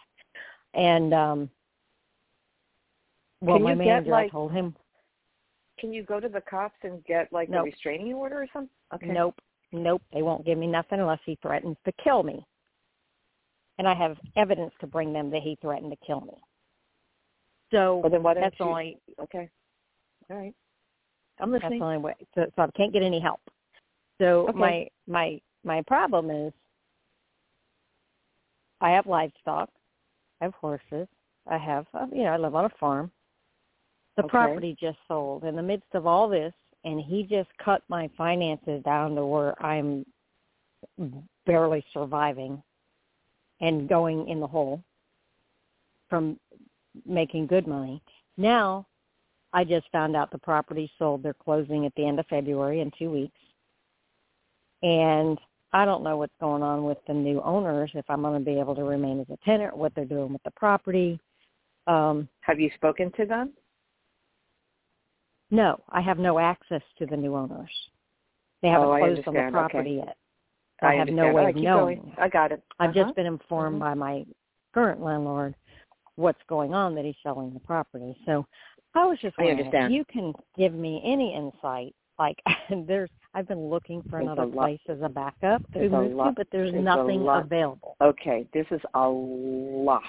And 0.74 1.14
um 1.14 1.50
well, 3.40 3.56
Can 3.56 3.64
my 3.64 3.74
manager, 3.74 4.04
get, 4.04 4.10
like, 4.10 4.26
I 4.26 4.30
told 4.30 4.52
him. 4.52 4.74
Can 5.78 5.92
you 5.92 6.02
go 6.02 6.20
to 6.20 6.28
the 6.28 6.40
cops 6.40 6.78
and 6.82 7.04
get 7.04 7.32
like 7.32 7.50
nope. 7.50 7.62
a 7.62 7.64
restraining 7.64 8.14
order 8.14 8.42
or 8.42 8.46
something? 8.52 8.70
Okay. 8.94 9.06
Nope, 9.06 9.34
nope. 9.72 10.02
They 10.12 10.22
won't 10.22 10.46
give 10.46 10.58
me 10.58 10.66
nothing 10.66 11.00
unless 11.00 11.20
he 11.26 11.38
threatens 11.42 11.76
to 11.84 11.92
kill 12.02 12.22
me. 12.22 12.44
And 13.78 13.86
I 13.86 13.94
have 13.94 14.16
evidence 14.36 14.72
to 14.80 14.86
bring 14.86 15.12
them 15.12 15.30
that 15.30 15.42
he 15.42 15.58
threatened 15.60 15.90
to 15.90 16.06
kill 16.06 16.22
me. 16.22 16.32
So 17.76 17.98
well, 17.98 18.10
then 18.10 18.22
why 18.22 18.34
that's 18.34 18.56
you... 18.58 18.66
only 18.66 18.98
okay. 19.22 19.50
All 20.30 20.36
right. 20.36 20.54
I'm 21.38 21.52
listening. 21.52 21.72
That's 21.72 21.80
the 21.80 21.84
only 21.84 21.98
way. 21.98 22.14
So, 22.34 22.46
so 22.56 22.62
I 22.62 22.70
can't 22.74 22.92
get 22.92 23.02
any 23.02 23.20
help. 23.20 23.40
So 24.18 24.48
okay. 24.48 24.58
my 24.58 24.88
my 25.06 25.40
my 25.62 25.82
problem 25.82 26.30
is 26.30 26.52
I 28.80 28.90
have 28.90 29.06
livestock. 29.06 29.68
I 30.40 30.44
have 30.44 30.54
horses. 30.54 31.06
I 31.46 31.58
have 31.58 31.86
uh, 31.92 32.06
you 32.12 32.24
know 32.24 32.30
I 32.30 32.38
live 32.38 32.54
on 32.54 32.64
a 32.64 32.70
farm. 32.80 33.10
The 34.16 34.22
okay. 34.22 34.30
property 34.30 34.76
just 34.80 34.98
sold 35.06 35.44
in 35.44 35.54
the 35.54 35.62
midst 35.62 35.88
of 35.92 36.06
all 36.06 36.30
this, 36.30 36.54
and 36.84 36.98
he 36.98 37.24
just 37.24 37.50
cut 37.62 37.82
my 37.88 38.08
finances 38.16 38.82
down 38.84 39.14
to 39.16 39.26
where 39.26 39.62
I'm 39.62 40.06
barely 41.44 41.84
surviving 41.92 42.62
and 43.60 43.86
going 43.86 44.28
in 44.28 44.40
the 44.40 44.46
hole 44.46 44.82
from 46.08 46.38
making 47.04 47.46
good 47.46 47.66
money. 47.66 48.02
Now 48.36 48.86
I 49.52 49.64
just 49.64 49.86
found 49.90 50.16
out 50.16 50.30
the 50.30 50.38
property 50.38 50.90
sold. 50.98 51.22
They're 51.22 51.34
closing 51.34 51.86
at 51.86 51.94
the 51.96 52.06
end 52.06 52.20
of 52.20 52.26
February 52.26 52.80
in 52.80 52.90
two 52.98 53.10
weeks. 53.10 53.38
And 54.82 55.38
I 55.72 55.84
don't 55.84 56.02
know 56.02 56.16
what's 56.16 56.34
going 56.40 56.62
on 56.62 56.84
with 56.84 56.98
the 57.06 57.14
new 57.14 57.40
owners, 57.42 57.90
if 57.94 58.04
I'm 58.08 58.22
going 58.22 58.38
to 58.38 58.44
be 58.44 58.58
able 58.58 58.74
to 58.74 58.84
remain 58.84 59.20
as 59.20 59.26
a 59.30 59.38
tenant, 59.44 59.76
what 59.76 59.94
they're 59.94 60.04
doing 60.04 60.32
with 60.32 60.42
the 60.42 60.50
property. 60.52 61.18
Um, 61.86 62.28
have 62.40 62.60
you 62.60 62.70
spoken 62.74 63.10
to 63.16 63.26
them? 63.26 63.52
No, 65.50 65.80
I 65.90 66.00
have 66.00 66.18
no 66.18 66.38
access 66.38 66.82
to 66.98 67.06
the 67.06 67.16
new 67.16 67.34
owners. 67.34 67.70
They 68.62 68.68
haven't 68.68 68.88
oh, 68.88 68.98
closed 68.98 69.28
on 69.28 69.34
the 69.34 69.48
property 69.50 69.98
okay. 69.98 70.06
yet. 70.06 70.16
I, 70.82 70.86
I 70.88 70.94
have 70.96 71.08
no 71.08 71.32
way 71.32 71.44
right, 71.44 71.56
of 71.56 71.62
knowing. 71.62 71.98
Going. 72.00 72.14
I 72.18 72.28
got 72.28 72.52
it. 72.52 72.62
I've 72.78 72.90
uh-huh. 72.90 73.04
just 73.04 73.16
been 73.16 73.26
informed 73.26 73.80
uh-huh. 73.80 73.90
by 73.90 73.94
my 73.94 74.26
current 74.74 75.00
landlord 75.00 75.54
what's 76.16 76.40
going 76.48 76.74
on 76.74 76.94
that 76.94 77.04
he's 77.04 77.14
selling 77.22 77.52
the 77.54 77.60
property. 77.60 78.16
So 78.26 78.46
I 78.94 79.04
was 79.06 79.18
just 79.20 79.36
wondering 79.38 79.70
if 79.72 79.90
you 79.90 80.04
can 80.10 80.32
give 80.56 80.72
me 80.72 81.02
any 81.04 81.34
insight. 81.34 81.94
Like 82.18 82.38
there's, 82.86 83.10
I've 83.34 83.46
been 83.46 83.68
looking 83.68 84.02
for 84.08 84.20
another 84.20 84.46
place 84.46 84.80
as 84.88 84.98
a 85.02 85.08
backup 85.08 85.62
to 85.72 85.78
There's 85.78 85.92
move 85.92 86.16
to, 86.16 86.32
but 86.34 86.46
there's 86.50 86.72
nothing 86.74 87.26
available. 87.28 87.96
Okay, 88.00 88.46
this 88.54 88.66
is 88.70 88.80
a 88.94 89.06
lot. 89.06 90.02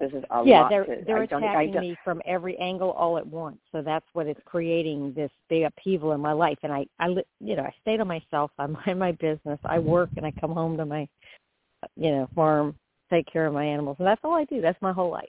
This 0.00 0.10
is 0.12 0.24
a 0.30 0.42
yeah, 0.44 0.62
lot. 0.62 0.70
they're 0.70 0.84
to, 0.84 1.04
they're 1.06 1.22
attacking 1.22 1.80
me 1.80 1.96
from 2.02 2.20
every 2.26 2.58
angle 2.58 2.90
all 2.92 3.16
at 3.16 3.26
once. 3.26 3.58
So 3.70 3.80
that's 3.80 4.06
what 4.12 4.26
is 4.26 4.36
creating 4.44 5.12
this 5.14 5.30
big 5.48 5.62
upheaval 5.62 6.12
in 6.12 6.20
my 6.20 6.32
life. 6.32 6.58
And 6.64 6.72
I, 6.72 6.86
I, 6.98 7.08
you 7.38 7.54
know, 7.54 7.62
I 7.62 7.72
stay 7.82 7.96
to 7.96 8.04
myself. 8.04 8.50
I 8.58 8.66
mind 8.66 8.98
my 8.98 9.12
business. 9.12 9.58
I 9.64 9.78
work 9.78 10.10
and 10.16 10.26
I 10.26 10.32
come 10.32 10.50
home 10.50 10.76
to 10.78 10.84
my, 10.84 11.08
you 11.96 12.10
know, 12.10 12.28
farm, 12.34 12.76
take 13.14 13.32
care 13.32 13.46
of 13.46 13.54
my 13.54 13.64
animals, 13.64 13.96
and 13.98 14.06
that's 14.06 14.20
all 14.24 14.34
I 14.34 14.44
do. 14.44 14.60
That's 14.60 14.80
my 14.82 14.92
whole 14.92 15.10
life 15.10 15.28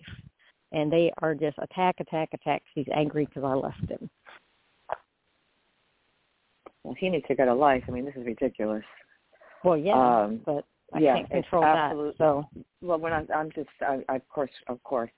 and 0.75 0.91
they 0.91 1.11
are 1.21 1.33
just 1.33 1.57
attack, 1.59 1.95
attack, 1.99 2.29
attack. 2.33 2.61
He's 2.75 2.85
angry 2.93 3.25
because 3.25 3.43
I 3.43 3.53
left 3.53 3.89
him. 3.89 4.09
Well, 6.83 6.95
he 6.99 7.09
needs 7.09 7.25
to 7.27 7.35
get 7.35 7.47
a 7.47 7.53
life. 7.53 7.83
I 7.87 7.91
mean, 7.91 8.05
this 8.05 8.15
is 8.15 8.25
ridiculous. 8.25 8.83
Well, 9.63 9.77
yeah, 9.77 9.93
um, 9.93 10.41
but 10.45 10.65
I 10.93 10.99
yeah, 10.99 11.15
can't 11.15 11.29
control 11.29 11.63
that. 11.63 12.13
So, 12.17 12.43
well, 12.81 12.99
when 12.99 13.13
I, 13.13 13.25
I'm 13.33 13.51
just, 13.55 13.69
I, 13.81 14.01
I, 14.09 14.17
of 14.17 14.29
course, 14.29 14.51
of 14.67 14.83
course, 14.83 15.09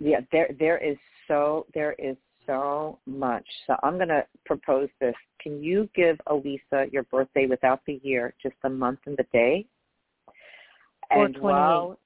yeah, 0.00 0.20
there, 0.32 0.48
there 0.58 0.78
is 0.78 0.96
so, 1.26 1.66
there 1.74 1.94
is 1.98 2.16
so 2.46 3.00
much. 3.04 3.44
So 3.66 3.76
I'm 3.82 3.96
going 3.96 4.08
to 4.08 4.24
propose 4.46 4.88
this. 5.00 5.14
Can 5.42 5.62
you 5.62 5.90
give 5.94 6.16
Alyssa 6.28 6.90
your 6.90 7.02
birthday 7.04 7.46
without 7.46 7.80
the 7.86 8.00
year, 8.02 8.32
just 8.42 8.54
the 8.62 8.70
month 8.70 9.00
and 9.06 9.16
the 9.16 9.26
day? 9.32 9.66
And 11.10 11.36
while, 11.38 11.98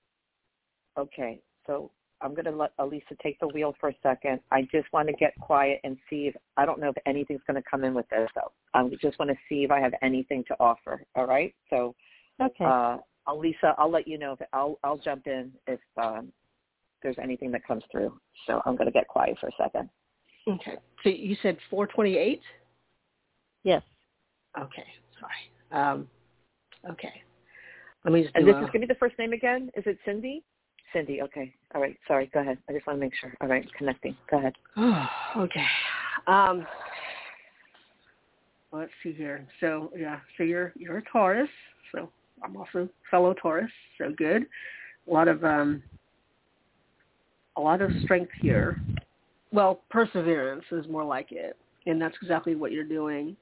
okay, 0.98 1.40
so 1.66 1.90
I'm 2.20 2.34
going 2.34 2.44
to 2.44 2.52
let 2.52 2.76
Alyssa 2.78 3.18
take 3.22 3.38
the 3.40 3.48
wheel 3.48 3.74
for 3.80 3.88
a 3.88 3.94
second. 4.02 4.40
I 4.50 4.62
just 4.72 4.92
want 4.92 5.08
to 5.08 5.14
get 5.14 5.32
quiet 5.40 5.80
and 5.84 5.96
see 6.08 6.28
if 6.28 6.36
I 6.56 6.64
don't 6.64 6.78
know 6.80 6.90
if 6.90 6.96
anything's 7.06 7.42
going 7.46 7.60
to 7.60 7.68
come 7.68 7.84
in 7.84 7.94
with 7.94 8.08
this. 8.10 8.28
though. 8.34 8.52
I 8.74 8.88
just 9.00 9.18
want 9.18 9.30
to 9.30 9.36
see 9.48 9.64
if 9.64 9.70
I 9.70 9.80
have 9.80 9.92
anything 10.02 10.44
to 10.48 10.56
offer. 10.60 11.04
All 11.16 11.26
right. 11.26 11.54
So, 11.68 11.94
okay. 12.40 12.64
Uh, 12.64 12.98
Alyssa, 13.28 13.74
I'll 13.78 13.90
let 13.90 14.06
you 14.06 14.18
know 14.18 14.32
if 14.32 14.40
I'll 14.52 14.78
I'll 14.82 14.98
jump 14.98 15.26
in 15.26 15.52
if 15.66 15.80
um, 15.96 16.32
there's 17.02 17.16
anything 17.22 17.50
that 17.52 17.66
comes 17.66 17.84
through. 17.90 18.18
So 18.46 18.62
I'm 18.66 18.76
going 18.76 18.86
to 18.86 18.92
get 18.92 19.08
quiet 19.08 19.36
for 19.40 19.48
a 19.48 19.52
second. 19.58 19.88
Okay. 20.48 20.76
So 21.04 21.10
you 21.10 21.36
said 21.42 21.56
428. 21.70 22.40
Yes. 23.64 23.82
Okay. 24.58 24.84
Sorry. 25.20 25.82
Um, 25.82 26.08
okay. 26.90 27.22
Let 28.04 28.12
me 28.12 28.22
just. 28.22 28.34
and 28.34 28.46
this 28.46 28.54
a, 28.54 28.58
is 28.58 28.70
going 28.70 28.80
to 28.80 28.86
be 28.86 28.86
the 28.86 28.98
first 28.98 29.18
name 29.18 29.32
again. 29.32 29.70
Is 29.76 29.84
it 29.86 29.98
Cindy? 30.04 30.42
Cindy, 30.92 31.22
okay. 31.22 31.54
All 31.74 31.80
right. 31.80 31.96
Sorry. 32.06 32.30
Go 32.34 32.40
ahead. 32.40 32.58
I 32.68 32.72
just 32.72 32.86
want 32.86 32.98
to 32.98 33.00
make 33.00 33.14
sure. 33.20 33.34
All 33.40 33.48
right. 33.48 33.66
Connecting. 33.76 34.16
Go 34.30 34.38
ahead. 34.38 34.54
okay. 35.36 35.64
Um, 36.26 36.66
let's 38.72 38.90
see 39.02 39.12
here. 39.12 39.46
So 39.60 39.92
yeah, 39.96 40.20
so 40.36 40.42
you're 40.42 40.72
you're 40.76 40.98
a 40.98 41.02
Taurus. 41.04 41.48
So 41.92 42.10
I'm 42.42 42.56
also 42.56 42.88
fellow 43.10 43.34
Taurus. 43.34 43.70
So 43.98 44.12
good. 44.16 44.46
A 45.08 45.12
lot 45.12 45.28
of 45.28 45.44
um, 45.44 45.82
a 47.56 47.60
lot 47.60 47.80
of 47.80 47.90
strength 48.04 48.32
here. 48.40 48.80
Well, 49.52 49.80
perseverance 49.90 50.64
is 50.70 50.86
more 50.88 51.04
like 51.04 51.30
it, 51.30 51.56
and 51.86 52.00
that's 52.00 52.16
exactly 52.22 52.54
what 52.54 52.72
you're 52.72 52.84
doing. 52.84 53.36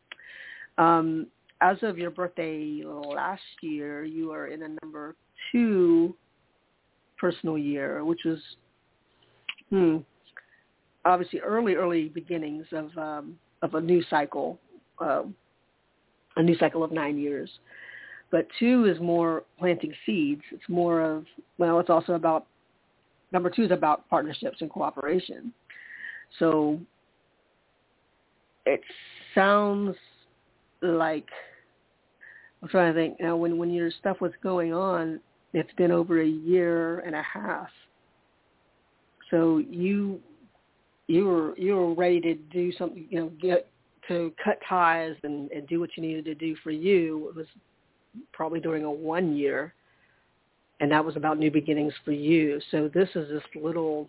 Um, 0.78 1.26
as 1.60 1.76
of 1.82 1.98
your 1.98 2.10
birthday 2.10 2.82
last 2.84 3.42
year, 3.60 4.04
you 4.04 4.32
are 4.32 4.48
in 4.48 4.62
a 4.62 4.68
number 4.82 5.14
two 5.52 6.14
personal 7.18 7.58
year, 7.58 8.04
which 8.04 8.20
was 8.24 8.38
hmm, 9.68 9.98
obviously 11.04 11.40
early, 11.40 11.74
early 11.74 12.08
beginnings 12.08 12.66
of 12.72 12.96
um, 12.96 13.38
of 13.62 13.74
a 13.74 13.80
new 13.80 14.02
cycle, 14.08 14.58
um, 15.00 15.34
a 16.36 16.42
new 16.42 16.56
cycle 16.58 16.82
of 16.82 16.92
nine 16.92 17.18
years. 17.18 17.50
But 18.30 18.46
two 18.58 18.86
is 18.86 19.00
more 19.00 19.44
planting 19.58 19.92
seeds. 20.06 20.42
It's 20.52 20.68
more 20.68 21.02
of 21.02 21.26
well, 21.58 21.78
it's 21.78 21.90
also 21.90 22.14
about 22.14 22.46
number 23.32 23.50
two 23.50 23.64
is 23.64 23.70
about 23.70 24.08
partnerships 24.08 24.58
and 24.60 24.70
cooperation. 24.70 25.52
So 26.38 26.80
it 28.66 28.80
sounds 29.34 29.96
like 30.80 31.26
I'm 32.62 32.68
trying 32.68 32.92
to 32.92 32.98
think. 32.98 33.16
You 33.18 33.26
know, 33.26 33.36
when 33.36 33.58
when 33.58 33.72
your 33.72 33.90
stuff 33.98 34.20
was 34.20 34.32
going 34.42 34.72
on, 34.72 35.20
It's 35.52 35.72
been 35.76 35.90
over 35.90 36.20
a 36.20 36.26
year 36.26 37.00
and 37.00 37.14
a 37.14 37.22
half. 37.22 37.68
So 39.30 39.58
you 39.58 40.20
you 41.06 41.26
were 41.26 41.58
you 41.58 41.74
were 41.74 41.94
ready 41.94 42.20
to 42.20 42.34
do 42.34 42.72
something, 42.72 43.06
you 43.10 43.20
know, 43.20 43.32
get 43.40 43.68
to 44.08 44.32
cut 44.42 44.58
ties 44.68 45.16
and, 45.22 45.50
and 45.50 45.66
do 45.68 45.80
what 45.80 45.90
you 45.96 46.02
needed 46.02 46.24
to 46.26 46.34
do 46.34 46.56
for 46.62 46.70
you. 46.70 47.28
It 47.28 47.36
was 47.36 47.46
probably 48.32 48.60
during 48.60 48.84
a 48.84 48.90
one 48.90 49.36
year, 49.36 49.74
and 50.80 50.90
that 50.90 51.04
was 51.04 51.16
about 51.16 51.38
new 51.38 51.50
beginnings 51.50 51.94
for 52.04 52.12
you. 52.12 52.60
So 52.70 52.90
this 52.92 53.08
is 53.14 53.28
this 53.28 53.42
little, 53.60 54.08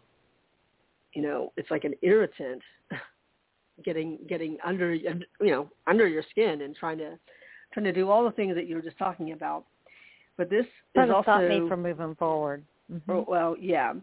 you 1.13 1.21
know, 1.21 1.53
it's 1.57 1.69
like 1.71 1.83
an 1.83 1.93
irritant, 2.01 2.61
getting 3.83 4.19
getting 4.27 4.57
under 4.63 4.93
you 4.93 5.25
know 5.39 5.69
under 5.87 6.07
your 6.07 6.23
skin 6.29 6.61
and 6.61 6.75
trying 6.75 6.97
to 6.99 7.17
trying 7.73 7.85
to 7.85 7.93
do 7.93 8.09
all 8.09 8.23
the 8.23 8.31
things 8.31 8.55
that 8.55 8.67
you 8.67 8.75
were 8.75 8.81
just 8.81 8.97
talking 8.97 9.31
about. 9.31 9.65
But 10.37 10.49
this 10.49 10.65
trying 10.93 11.09
is 11.09 11.13
also 11.13 11.23
stop 11.23 11.41
me 11.41 11.67
from 11.67 11.83
moving 11.83 12.15
forward. 12.15 12.63
Mm-hmm. 12.91 13.11
Oh, 13.11 13.25
well, 13.27 13.55
yeah, 13.59 13.93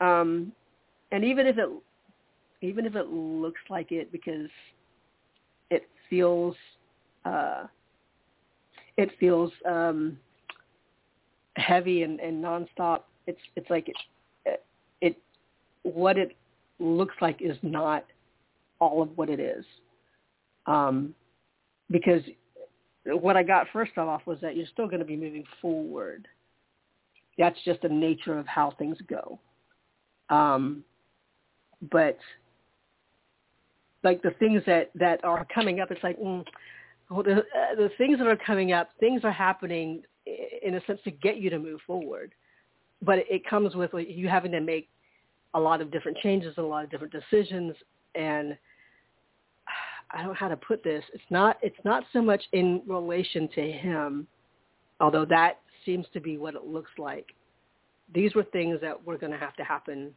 um, 0.00 0.52
and 1.12 1.24
even 1.24 1.46
if 1.46 1.58
it 1.58 1.68
even 2.62 2.86
if 2.86 2.96
it 2.96 3.08
looks 3.08 3.60
like 3.68 3.92
it 3.92 4.10
because 4.10 4.48
it 5.70 5.88
feels 6.08 6.54
uh, 7.24 7.64
it 8.96 9.10
feels 9.18 9.50
um, 9.68 10.18
heavy 11.56 12.02
and, 12.02 12.20
and 12.20 12.42
nonstop. 12.42 13.02
It's 13.26 13.40
it's 13.56 13.68
like 13.70 13.88
it, 13.88 14.62
it 15.00 15.18
what 15.82 16.18
it 16.18 16.36
looks 16.78 17.14
like 17.20 17.40
is 17.40 17.56
not 17.62 18.04
all 18.80 19.02
of 19.02 19.16
what 19.16 19.28
it 19.28 19.40
is. 19.40 19.64
Um, 20.66 21.14
because 21.90 22.22
what 23.06 23.36
I 23.36 23.42
got 23.42 23.66
first 23.72 23.96
off 23.98 24.22
was 24.26 24.38
that 24.40 24.56
you're 24.56 24.66
still 24.72 24.86
going 24.86 24.98
to 24.98 25.04
be 25.04 25.16
moving 25.16 25.44
forward. 25.60 26.26
That's 27.38 27.58
just 27.64 27.82
the 27.82 27.88
nature 27.88 28.38
of 28.38 28.46
how 28.46 28.72
things 28.78 28.96
go. 29.08 29.38
Um, 30.28 30.82
but 31.90 32.18
like 34.02 34.22
the 34.22 34.30
things 34.38 34.62
that 34.66 34.90
that 34.94 35.22
are 35.24 35.46
coming 35.54 35.80
up, 35.80 35.90
it's 35.90 36.02
like 36.02 36.18
mm, 36.18 36.44
well, 37.10 37.22
the 37.22 37.38
uh, 37.38 37.74
the 37.76 37.90
things 37.98 38.18
that 38.18 38.26
are 38.26 38.36
coming 38.36 38.72
up, 38.72 38.90
things 38.98 39.22
are 39.24 39.32
happening 39.32 40.02
in 40.62 40.74
a 40.74 40.84
sense 40.86 41.00
to 41.04 41.10
get 41.10 41.36
you 41.36 41.50
to 41.50 41.58
move 41.58 41.80
forward, 41.86 42.32
but 43.02 43.18
it, 43.18 43.26
it 43.30 43.48
comes 43.48 43.74
with 43.74 43.90
you 43.94 44.28
having 44.28 44.50
to 44.52 44.60
make 44.60 44.88
a 45.54 45.60
lot 45.60 45.80
of 45.80 45.92
different 45.92 46.18
changes 46.18 46.54
and 46.56 46.66
a 46.66 46.68
lot 46.68 46.84
of 46.84 46.90
different 46.90 47.12
decisions 47.12 47.74
and 48.14 48.56
I 50.10 50.18
don't 50.18 50.28
know 50.28 50.34
how 50.34 50.48
to 50.48 50.56
put 50.56 50.82
this. 50.84 51.04
It's 51.12 51.24
not 51.30 51.58
it's 51.62 51.76
not 51.84 52.04
so 52.12 52.22
much 52.22 52.42
in 52.52 52.82
relation 52.86 53.48
to 53.54 53.72
him, 53.72 54.26
although 55.00 55.24
that 55.26 55.60
seems 55.84 56.06
to 56.12 56.20
be 56.20 56.38
what 56.38 56.54
it 56.54 56.64
looks 56.64 56.90
like. 56.98 57.32
These 58.14 58.34
were 58.34 58.44
things 58.44 58.80
that 58.80 59.04
were 59.04 59.18
going 59.18 59.32
to 59.32 59.38
have 59.38 59.56
to 59.56 59.64
happen 59.64 60.12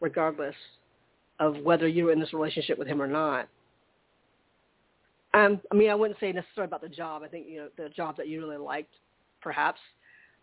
regardless 0.00 0.54
of 1.40 1.56
whether 1.62 1.88
you 1.88 2.04
were 2.04 2.12
in 2.12 2.20
this 2.20 2.32
relationship 2.32 2.78
with 2.78 2.88
him 2.88 3.00
or 3.00 3.06
not. 3.06 3.48
Um, 5.34 5.60
I 5.70 5.74
mean, 5.74 5.90
I 5.90 5.94
wouldn't 5.94 6.20
say 6.20 6.30
necessarily 6.30 6.68
about 6.68 6.82
the 6.82 6.88
job. 6.88 7.22
I 7.22 7.28
think 7.28 7.46
you 7.48 7.58
know 7.58 7.68
the 7.76 7.88
job 7.88 8.16
that 8.18 8.28
you 8.28 8.40
really 8.40 8.58
liked, 8.58 8.92
perhaps, 9.40 9.80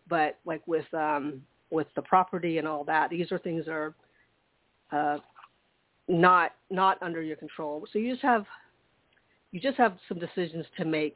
but 0.08 0.38
like 0.44 0.66
with 0.66 0.92
um, 0.94 1.42
with 1.70 1.86
the 1.94 2.02
property 2.02 2.58
and 2.58 2.66
all 2.66 2.82
that, 2.84 3.10
these 3.10 3.30
are 3.30 3.38
things 3.38 3.66
that 3.66 3.72
are 3.72 3.94
uh, 4.90 5.18
not 6.08 6.52
not 6.70 7.00
under 7.02 7.22
your 7.22 7.36
control. 7.36 7.86
So 7.92 8.00
you 8.00 8.10
just 8.10 8.22
have 8.22 8.44
you 9.52 9.60
just 9.60 9.76
have 9.76 9.96
some 10.08 10.18
decisions 10.18 10.64
to 10.76 10.84
make, 10.84 11.14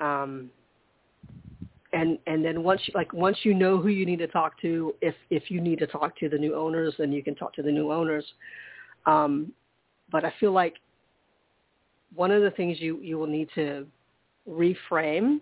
um, 0.00 0.50
and 1.92 2.18
and 2.26 2.44
then 2.44 2.62
once 2.62 2.80
you, 2.86 2.92
like 2.94 3.12
once 3.12 3.38
you 3.42 3.54
know 3.54 3.78
who 3.78 3.88
you 3.88 4.04
need 4.04 4.18
to 4.18 4.26
talk 4.26 4.60
to, 4.62 4.94
if 5.00 5.14
if 5.30 5.50
you 5.50 5.60
need 5.60 5.78
to 5.78 5.86
talk 5.86 6.16
to 6.18 6.28
the 6.28 6.38
new 6.38 6.54
owners, 6.54 6.94
then 6.98 7.12
you 7.12 7.22
can 7.22 7.34
talk 7.34 7.54
to 7.54 7.62
the 7.62 7.72
new 7.72 7.92
owners. 7.92 8.24
Um, 9.06 9.52
but 10.10 10.24
I 10.24 10.32
feel 10.38 10.52
like 10.52 10.74
one 12.14 12.30
of 12.30 12.42
the 12.42 12.50
things 12.50 12.80
you 12.80 12.98
you 13.00 13.18
will 13.18 13.26
need 13.26 13.48
to 13.54 13.86
reframe 14.48 15.40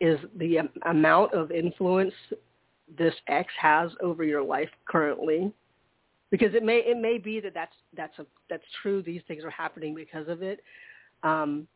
is 0.00 0.18
the 0.36 0.58
amount 0.86 1.34
of 1.34 1.50
influence 1.50 2.14
this 2.98 3.14
ex 3.28 3.52
has 3.60 3.90
over 4.00 4.24
your 4.24 4.42
life 4.42 4.68
currently 4.86 5.52
because 6.30 6.54
it 6.54 6.62
may 6.62 6.78
it 6.78 6.98
may 6.98 7.18
be 7.18 7.40
that 7.40 7.54
that's 7.54 7.74
that's 7.96 8.18
a 8.18 8.26
that's 8.48 8.64
true. 8.82 9.02
These 9.02 9.22
things 9.26 9.44
are 9.44 9.50
happening 9.50 9.94
because 9.94 10.28
of 10.28 10.42
it. 10.42 10.60
Um, 11.22 11.66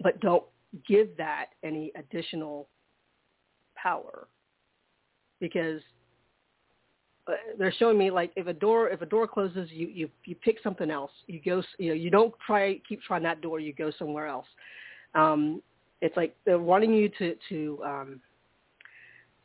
but 0.00 0.20
don't 0.20 0.44
give 0.86 1.16
that 1.16 1.46
any 1.64 1.92
additional 1.96 2.68
power 3.74 4.28
because 5.40 5.80
uh, 7.28 7.32
they're 7.58 7.72
showing 7.72 7.98
me 7.98 8.10
like 8.10 8.32
if 8.36 8.46
a 8.46 8.52
door 8.52 8.90
if 8.90 9.00
a 9.00 9.06
door 9.06 9.26
closes 9.26 9.70
you 9.70 9.86
you 9.88 10.08
you 10.24 10.34
pick 10.34 10.58
something 10.62 10.90
else. 10.90 11.12
You 11.26 11.40
go 11.44 11.62
you 11.78 11.88
know 11.88 11.94
you 11.94 12.10
don't 12.10 12.34
try 12.46 12.80
keep 12.88 13.02
trying 13.02 13.22
that 13.22 13.40
door. 13.40 13.60
You 13.60 13.72
go 13.72 13.90
somewhere 13.98 14.26
else. 14.26 14.46
Um 15.14 15.62
it's 16.02 16.16
like 16.16 16.36
they're 16.44 16.58
wanting 16.58 16.92
you 16.92 17.08
to 17.18 17.34
to 17.48 17.82
um 17.84 18.20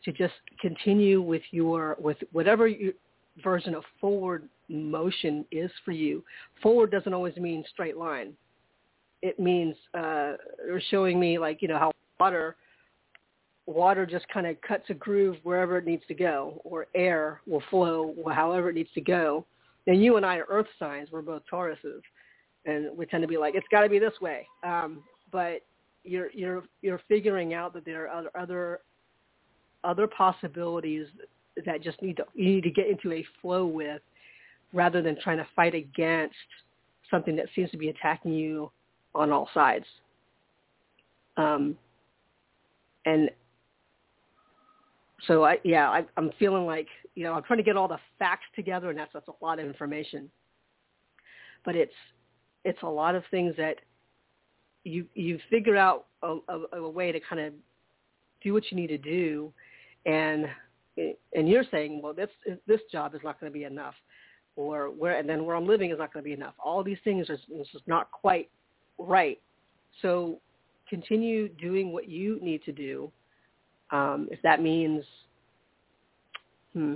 to 0.04 0.12
just 0.12 0.34
continue 0.60 1.22
with 1.22 1.44
your 1.52 1.96
with 2.00 2.18
whatever 2.32 2.68
you 2.68 2.94
version 3.44 3.76
of 3.76 3.84
forward 4.00 4.48
motion 4.70 5.46
is 5.52 5.72
for 5.84 5.91
you. 5.91 6.24
Forward 6.62 6.91
doesn't 6.91 7.13
always 7.13 7.36
mean 7.38 7.63
straight 7.72 7.98
line. 7.98 8.34
It 9.22 9.39
means 9.39 9.76
uh, 9.94 10.34
showing 10.89 11.20
me 11.20 11.38
like 11.38 11.62
you 11.62 11.67
know 11.67 11.78
how 11.78 11.91
water 12.20 12.56
water 13.65 14.06
just 14.06 14.28
kind 14.30 14.48
of 14.48 14.60
cuts 14.62 14.86
a 14.89 14.94
groove 14.94 15.38
wherever 15.44 15.78
it 15.78 15.86
needs 15.86 16.04
to 16.08 16.13
go, 16.13 16.62
or 16.63 16.88
air 16.96 17.41
will 17.48 17.63
flow 17.70 18.13
however 18.34 18.70
it 18.70 18.76
needs 18.76 18.89
to 18.96 19.02
go. 19.02 19.46
And 19.88 20.04
you 20.04 20.17
and 20.17 20.26
I 20.26 20.38
are 20.38 20.46
Earth 20.50 20.67
signs. 20.80 21.10
We're 21.12 21.22
both 21.22 21.44
Tauruses, 21.52 22.02
and 22.65 22.96
we 22.98 23.06
tend 23.06 23.22
to 23.22 23.28
be 23.28 23.38
like 23.38 23.56
it's 23.56 23.67
got 23.72 23.82
to 23.82 23.89
be 23.89 24.00
this 24.00 24.20
way. 24.22 24.48
Um, 24.63 25.04
but 25.32 25.62
you're 26.04 26.32
you're 26.32 26.63
you're 26.82 27.02
figuring 27.08 27.54
out 27.54 27.74
that 27.74 27.86
there 27.86 28.10
are 28.10 28.32
other 28.36 28.80
other 29.84 30.08
possibilities 30.08 31.08
that 31.65 31.82
just 31.82 32.02
need 32.02 32.17
to 32.17 32.26
you 32.34 32.45
need 32.45 32.63
to 32.63 32.71
get 32.71 32.88
into 32.88 33.12
a 33.12 33.26
flow 33.41 33.65
with 33.65 34.02
rather 34.74 35.02
than 35.02 35.17
trying 35.21 35.38
to 35.38 35.47
fight 35.56 35.76
against 35.76 36.36
something 37.10 37.36
that 37.36 37.47
seems 37.56 37.69
to 37.71 37.78
be 37.78 37.89
attacking 37.89 38.32
you 38.32 38.71
on 39.13 39.32
all 39.32 39.50
sides. 39.54 39.86
Um, 41.38 41.78
and 43.06 43.30
so 45.28 45.43
I 45.43 45.58
yeah 45.63 45.89
I, 45.89 46.06
I'm 46.17 46.32
feeling 46.39 46.65
like 46.65 46.88
you 47.15 47.24
know 47.24 47.34
I'm 47.34 47.43
trying 47.43 47.58
to 47.58 47.63
get 47.63 47.78
all 47.78 47.88
the 47.88 48.00
facts 48.19 48.45
together 48.56 48.89
and 48.89 48.97
that's 48.97 49.12
that's 49.13 49.28
a 49.28 49.43
lot 49.45 49.60
of 49.60 49.65
information, 49.65 50.30
but 51.65 51.76
it's 51.76 51.93
it's 52.63 52.82
a 52.84 52.88
lot 52.88 53.15
of 53.15 53.24
things 53.32 53.56
that 53.58 53.78
you 54.84 55.06
you 55.13 55.39
figure 55.50 55.78
out 55.78 56.06
a, 56.24 56.38
a, 56.47 56.78
a 56.78 56.89
way 56.89 57.12
to 57.12 57.19
kind 57.19 57.41
of 57.41 57.54
do 58.43 58.54
what 58.54 58.63
you 58.71 58.78
need 58.78 58.88
to 58.88 58.97
do, 58.97 59.52
and 60.06 60.47
and 60.98 61.50
you're 61.50 61.64
saying, 61.72 62.02
well, 62.02 62.14
this 62.14 62.30
this 62.68 62.82
job 62.92 63.16
is 63.16 63.22
not 63.24 63.40
going 63.40 63.52
to 63.52 63.58
be 63.58 63.64
enough, 63.64 63.96
or 64.56 64.90
where 64.90 65.18
and 65.18 65.28
then 65.28 65.46
where 65.46 65.56
I'm 65.56 65.68
living 65.68 65.92
is 65.92 65.98
not 65.98 66.14
going 66.14 66.24
to 66.24 66.28
be 66.28 66.34
enough. 66.34 66.54
All 66.64 66.84
these 66.84 66.98
things 67.04 67.30
are 67.30 67.38
just 67.38 67.88
not 67.88 68.12
quite 68.12 68.50
right. 68.98 69.40
So 70.02 70.40
continue 70.90 71.48
doing 71.48 71.94
what 71.94 72.10
you 72.10 72.40
need 72.42 72.64
to 72.64 72.72
do. 72.72 73.12
Um, 73.92 74.28
if 74.32 74.42
that 74.42 74.62
means, 74.62 75.04
hmm, 76.74 76.96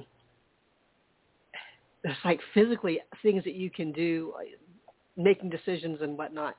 there's 2.03 2.17
like 2.23 2.39
physically 2.53 2.99
things 3.21 3.43
that 3.43 3.55
you 3.55 3.69
can 3.69 3.91
do, 3.91 4.33
making 5.17 5.49
decisions 5.49 5.99
and 6.01 6.17
whatnot. 6.17 6.55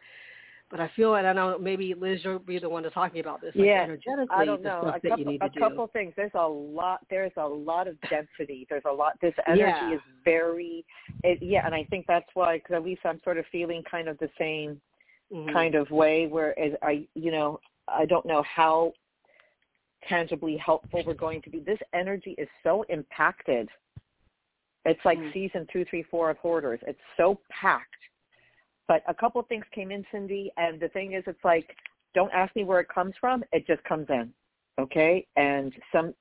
But 0.68 0.81
I 0.81 0.90
feel, 0.96 1.14
and 1.14 1.29
I 1.29 1.33
know 1.33 1.57
maybe 1.61 1.94
Liz, 1.94 2.18
you'll 2.24 2.40
be 2.40 2.59
the 2.59 2.68
one 2.68 2.83
to 2.83 2.90
talking 2.90 3.20
about 3.20 3.40
this. 3.40 3.55
Like 3.55 3.66
yeah, 3.66 3.83
energetically, 3.85 4.26
I 4.31 4.44
don't 4.44 4.62
know. 4.62 4.92
a 4.94 5.09
couple, 5.09 5.38
a 5.40 5.50
couple 5.61 5.87
things. 5.92 6.12
There's 6.16 6.33
a 6.35 6.46
lot. 6.46 7.00
There's 7.09 7.33
a 7.37 7.46
lot 7.46 7.87
of 7.87 7.96
density. 8.11 8.66
There's 8.68 8.83
a 8.85 8.92
lot. 8.92 9.12
This 9.22 9.35
energy 9.46 9.62
yeah. 9.62 9.94
is 9.94 10.00
very. 10.24 10.85
It, 11.22 11.38
yeah, 11.40 11.64
and 11.64 11.72
I 11.72 11.85
think 11.85 12.07
that's 12.09 12.26
why, 12.35 12.59
because 12.59 12.74
at 12.74 12.85
least 12.85 13.02
I'm 13.05 13.20
sort 13.22 13.38
of 13.38 13.44
feeling 13.52 13.85
kind 13.88 14.09
of 14.09 14.18
the 14.18 14.29
same 14.37 14.81
mm-hmm. 15.33 15.52
kind 15.52 15.76
of 15.76 15.88
way. 15.92 16.26
Whereas 16.26 16.72
I, 16.83 17.07
you 17.14 17.31
know, 17.31 17.61
I 17.87 18.05
don't 18.05 18.26
know 18.26 18.42
how 18.42 18.92
tangibly 20.09 20.57
helpful 20.57 21.00
we're 21.07 21.14
going 21.14 21.42
to 21.42 21.50
be. 21.50 21.61
This 21.61 21.79
energy 21.94 22.35
is 22.38 22.48
so 22.64 22.85
impacted. 22.88 23.68
It's 24.85 25.00
like 25.05 25.18
mm-hmm. 25.18 25.31
season 25.33 25.66
two, 25.72 25.85
three, 25.88 26.05
four 26.11 26.29
of 26.29 26.38
Hoarders. 26.38 26.81
It's 26.88 26.98
so 27.16 27.38
packed 27.50 27.94
but 28.88 29.03
a 29.09 29.14
couple 29.14 29.40
of 29.40 29.46
things 29.49 29.64
came 29.75 29.90
in, 29.90 30.05
Cindy, 30.12 30.53
and 30.57 30.81
the 30.81 30.88
thing 30.88 31.12
is, 31.12 31.25
it's 31.27 31.44
like, 31.44 31.77
don't 32.14 32.33
ask 32.33 32.55
me 32.57 32.64
where 32.64 32.81
it 32.81 32.88
comes 32.88 33.14
from. 33.20 33.44
It 33.53 33.66
just 33.66 33.83
comes 33.85 34.07
in, 34.09 34.33
okay? 34.79 35.27
And 35.37 35.72
some, 35.92 36.14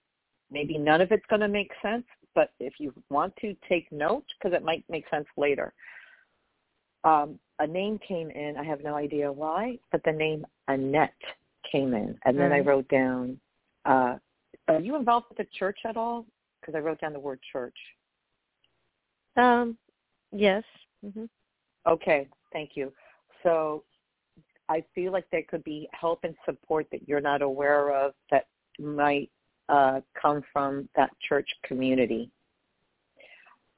maybe 0.51 0.78
none 0.78 1.01
of 1.01 1.12
it's 1.12 1.25
going 1.30 1.41
to 1.41 1.47
make 1.47 1.71
sense, 1.82 2.06
but 2.34 2.51
if 2.60 2.73
you 2.80 2.93
want 3.10 3.34
to 3.38 3.56
take 3.69 3.91
note, 3.91 4.25
because 4.38 4.56
it 4.56 4.63
might 4.63 4.84
make 4.89 5.06
sense 5.10 5.28
later. 5.38 5.73
Um, 7.04 7.39
a 7.60 7.67
name 7.67 7.99
came 8.06 8.30
in. 8.32 8.58
I 8.58 8.63
have 8.63 8.84
no 8.84 8.95
idea 8.95 9.32
why, 9.32 9.78
but 9.91 10.01
the 10.04 10.12
name 10.12 10.45
Annette 10.67 11.13
came 11.71 11.93
in, 11.93 12.17
and 12.25 12.38
then 12.38 12.51
I 12.51 12.60
wrote 12.60 12.88
down 12.89 13.39
uh, 13.86 14.15
Are 14.67 14.80
you 14.80 14.95
involved 14.95 15.28
with 15.30 15.38
the 15.38 15.47
church 15.58 15.80
at 15.86 15.95
all? 15.95 16.25
Because 16.60 16.75
I 16.75 16.80
wrote 16.80 16.99
down 16.99 17.13
the 17.13 17.19
word 17.19 17.39
church. 17.51 17.78
Um, 19.38 19.78
yes. 20.32 20.63
hmm 21.04 21.25
Okay, 21.88 22.28
thank 22.55 22.71
you. 22.75 22.91
So 23.43 23.83
I 24.69 24.83
feel 24.95 25.11
like 25.11 25.25
there 25.31 25.43
could 25.47 25.63
be 25.63 25.89
help 25.91 26.23
and 26.23 26.33
support 26.45 26.87
that 26.91 27.07
you're 27.07 27.21
not 27.21 27.41
aware 27.41 27.93
of 27.93 28.13
that 28.31 28.45
might 28.79 29.29
uh, 29.67 29.99
come 30.19 30.41
from 30.53 30.87
that 30.95 31.09
church 31.27 31.49
community. 31.63 32.31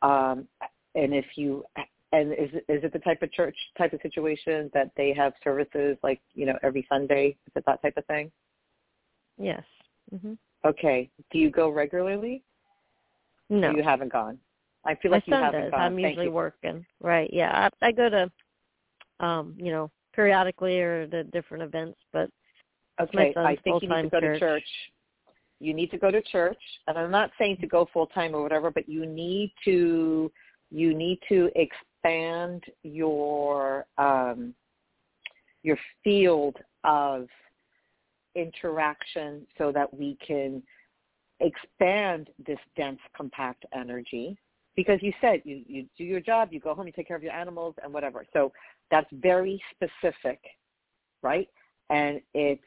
Um, 0.03 0.47
and 0.95 1.13
if 1.13 1.25
you 1.35 1.65
and 2.13 2.31
is 2.33 2.49
it, 2.53 2.65
is 2.69 2.83
it 2.83 2.93
the 2.93 2.99
type 2.99 3.21
of 3.21 3.31
church 3.33 3.57
type 3.77 3.93
of 3.93 3.99
situation 4.01 4.69
that 4.73 4.91
they 4.95 5.11
have 5.13 5.33
services 5.43 5.97
like 6.03 6.21
you 6.35 6.45
know 6.45 6.57
every 6.61 6.85
Sunday? 6.87 7.35
Is 7.47 7.53
it 7.55 7.63
that 7.65 7.81
type 7.81 7.97
of 7.97 8.05
thing? 8.05 8.31
Yes. 9.37 9.63
hmm 10.21 10.33
Okay. 10.65 11.09
Do 11.31 11.39
you 11.39 11.49
go 11.49 11.69
regularly? 11.69 12.43
No. 13.49 13.71
You 13.71 13.83
haven't 13.83 14.11
gone. 14.11 14.37
I 14.85 14.95
feel 14.95 15.11
My 15.11 15.17
like 15.17 15.27
you 15.27 15.33
son 15.33 15.43
haven't 15.43 15.61
does. 15.63 15.71
gone. 15.71 15.81
I'm 15.81 15.95
Thank 15.95 16.07
usually 16.07 16.25
you. 16.27 16.31
working. 16.31 16.85
Right. 17.01 17.29
Yeah. 17.31 17.69
I, 17.81 17.87
I 17.87 17.91
go 17.91 18.09
to, 18.09 18.31
um, 19.19 19.55
you 19.57 19.71
know, 19.71 19.91
periodically 20.13 20.79
or 20.79 21.07
the 21.07 21.23
different 21.25 21.63
events, 21.63 21.97
but 22.11 22.29
Okay, 22.99 23.33
I 23.37 23.55
think 23.63 23.83
you 23.83 23.89
need 23.89 24.03
to 24.03 24.09
go 24.09 24.19
to 24.19 24.27
church. 24.27 24.39
church. 24.39 24.63
You 25.59 25.73
need 25.73 25.91
to 25.91 25.97
go 25.97 26.11
to 26.11 26.21
church, 26.21 26.57
and 26.87 26.97
I'm 26.97 27.11
not 27.11 27.31
saying 27.37 27.57
to 27.61 27.67
go 27.67 27.87
full 27.93 28.07
time 28.07 28.35
or 28.35 28.41
whatever, 28.41 28.71
but 28.71 28.87
you 28.87 29.05
need 29.05 29.53
to 29.65 30.31
you 30.71 30.93
need 30.93 31.19
to 31.29 31.49
expand 31.55 32.63
your 32.83 33.85
um, 33.97 34.53
your 35.63 35.77
field 36.03 36.57
of 36.83 37.27
interaction 38.35 39.45
so 39.57 39.71
that 39.71 39.91
we 39.91 40.17
can 40.25 40.61
expand 41.39 42.29
this 42.45 42.59
dense, 42.75 42.99
compact 43.15 43.65
energy. 43.73 44.37
Because 44.75 44.99
you 45.01 45.11
said 45.21 45.41
you, 45.43 45.63
you 45.67 45.87
do 45.97 46.03
your 46.03 46.19
job, 46.19 46.49
you 46.51 46.59
go 46.59 46.75
home, 46.75 46.85
you 46.85 46.93
take 46.93 47.07
care 47.07 47.17
of 47.17 47.23
your 47.23 47.33
animals 47.33 47.73
and 47.83 47.91
whatever. 47.91 48.25
So 48.31 48.51
that's 48.91 49.09
very 49.11 49.61
specific, 49.71 50.39
right? 51.23 51.47
And 51.89 52.21
it's 52.33 52.61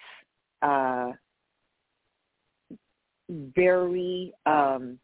uh, 0.63 1.13
very 3.29 4.33
um, 4.47 4.99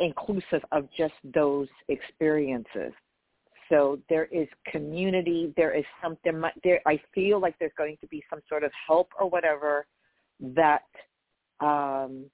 inclusive 0.00 0.62
of 0.72 0.88
just 0.96 1.14
those 1.34 1.68
experiences. 1.88 2.92
So 3.68 3.98
there 4.08 4.26
is 4.26 4.48
community. 4.70 5.52
There 5.56 5.74
is 5.74 5.84
something. 6.02 6.42
There, 6.62 6.80
I 6.86 7.00
feel 7.14 7.40
like 7.40 7.54
there's 7.58 7.72
going 7.78 7.96
to 8.02 8.06
be 8.08 8.22
some 8.28 8.40
sort 8.48 8.64
of 8.64 8.70
help 8.86 9.08
or 9.18 9.30
whatever 9.30 9.86
that 10.40 10.84
um, 11.60 12.26